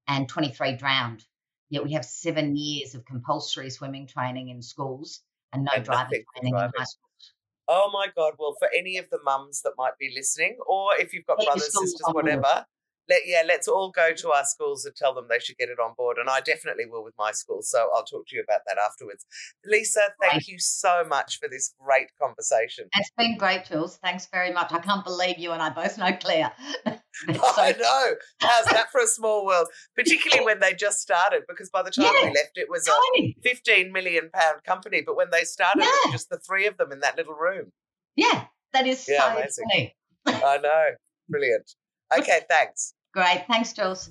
and 0.08 0.28
23 0.28 0.76
drowned. 0.76 1.24
Yet 1.70 1.84
we 1.84 1.93
have 1.93 2.06
seven 2.06 2.56
years 2.56 2.95
of 2.95 3.06
compulsory 3.06 3.70
swimming 3.70 4.08
training 4.08 4.49
in 4.49 4.62
schools 4.62 5.22
and 5.54 5.64
no 5.64 5.72
and 5.76 5.86
driving 5.86 6.24
training 6.36 6.54
driving. 6.54 6.72
in 6.76 6.80
high 6.80 6.86
schools. 6.86 7.34
Oh 7.68 7.89
my 7.93 8.08
God. 8.16 8.34
Well, 8.38 8.56
for 8.60 8.70
any 8.76 8.97
of 8.97 9.10
the 9.10 9.20
mums 9.24 9.62
that 9.62 9.74
might 9.78 9.97
be 9.97 10.12
listening, 10.14 10.58
or 10.68 10.89
if 10.99 11.14
you've 11.14 11.26
got 11.26 11.38
brothers, 11.38 11.72
sisters, 11.72 12.02
whatever, 12.12 12.66
let, 13.10 13.22
yeah, 13.26 13.43
let's 13.45 13.68
all 13.68 13.91
go 13.91 14.14
to 14.14 14.32
our 14.32 14.45
schools 14.45 14.86
and 14.86 14.95
tell 14.95 15.14
them 15.14 15.26
they 15.30 15.39
should 15.39 15.58
get 15.58 15.70
it 15.70 15.80
on 15.80 15.93
board. 15.97 16.18
And 16.18 16.30
I 16.30 16.39
definitely 16.41 16.86
will 16.86 17.04
with 17.04 17.16
my 17.18 17.32
school. 17.32 17.60
So 17.62 17.89
I'll 17.93 18.04
talk 18.04 18.28
to 18.28 18.36
you 18.36 18.43
about 18.43 18.62
that 18.68 18.78
afterwards. 18.78 19.26
Lisa, 19.66 20.02
thank 20.22 20.47
you 20.47 20.58
so 20.60 21.04
much 21.08 21.39
for 21.39 21.49
this 21.49 21.74
great 21.80 22.08
conversation. 22.22 22.88
It's 22.95 23.12
been 23.18 23.38
great, 23.38 23.66
Jules. 23.66 23.97
Thanks 23.97 24.28
very 24.32 24.52
much. 24.52 24.72
I 24.72 24.80
can't 24.80 25.04
believe 25.04 25.38
you 25.38 25.52
and 25.52 25.62
I 25.62 25.70
both 25.70 25.97
know 25.97 26.14
Claire. 26.14 26.52
I 27.28 27.76
know. 27.78 28.16
How's 28.39 28.66
that 28.66 28.91
for 28.91 29.02
a 29.02 29.08
small 29.08 29.45
world? 29.45 29.68
Particularly 29.95 30.45
when 30.45 30.60
they 30.60 30.74
just 30.74 30.99
started, 30.99 31.43
because 31.47 31.70
by 31.70 31.84
the 31.84 31.91
time 31.91 32.06
yeah, 32.06 32.30
we 32.30 32.36
left, 32.36 32.56
it 32.56 32.70
was 32.70 32.88
a 32.88 33.36
15 33.43 33.91
million 33.91 34.30
pound 34.34 34.64
company. 34.64 35.02
But 35.06 35.16
when 35.16 35.30
they 35.32 35.43
started, 35.43 35.82
yeah. 35.82 35.88
it 35.88 36.06
was 36.08 36.14
just 36.14 36.30
the 36.30 36.39
three 36.39 36.68
of 36.68 36.78
them 36.78 36.91
in 36.91 37.02
that 37.02 37.18
little 37.18 37.34
room. 37.34 37.72
Yeah, 38.16 38.45
that 38.74 38.88
is 38.88 39.08
yeah, 39.10 39.34
so 39.34 39.38
amazing. 39.38 39.66
funny. 39.72 39.95
I 40.26 40.58
know. 40.58 40.86
Brilliant. 41.30 41.76
Okay, 42.18 42.41
thanks. 42.49 42.93
Great. 43.14 43.45
Thanks, 43.47 43.74
Jules. 43.74 44.09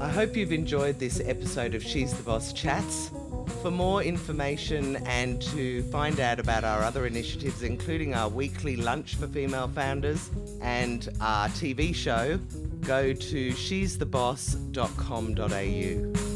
I 0.00 0.08
hope 0.08 0.36
you've 0.36 0.52
enjoyed 0.52 0.98
this 0.98 1.20
episode 1.24 1.74
of 1.74 1.82
She's 1.82 2.14
the 2.14 2.22
Boss 2.22 2.52
Chats. 2.52 3.10
For 3.62 3.70
more 3.70 4.02
information 4.02 4.96
and 5.06 5.40
to 5.42 5.82
find 5.84 6.20
out 6.20 6.38
about 6.38 6.64
our 6.64 6.82
other 6.82 7.06
initiatives, 7.06 7.62
including 7.62 8.14
our 8.14 8.28
weekly 8.28 8.76
lunch 8.76 9.14
for 9.14 9.26
female 9.26 9.68
founders 9.68 10.28
and 10.60 11.08
our 11.20 11.48
TV 11.48 11.94
show, 11.94 12.38
go 12.82 13.14
to 13.14 13.52
she'stheboss.com.au. 13.52 16.33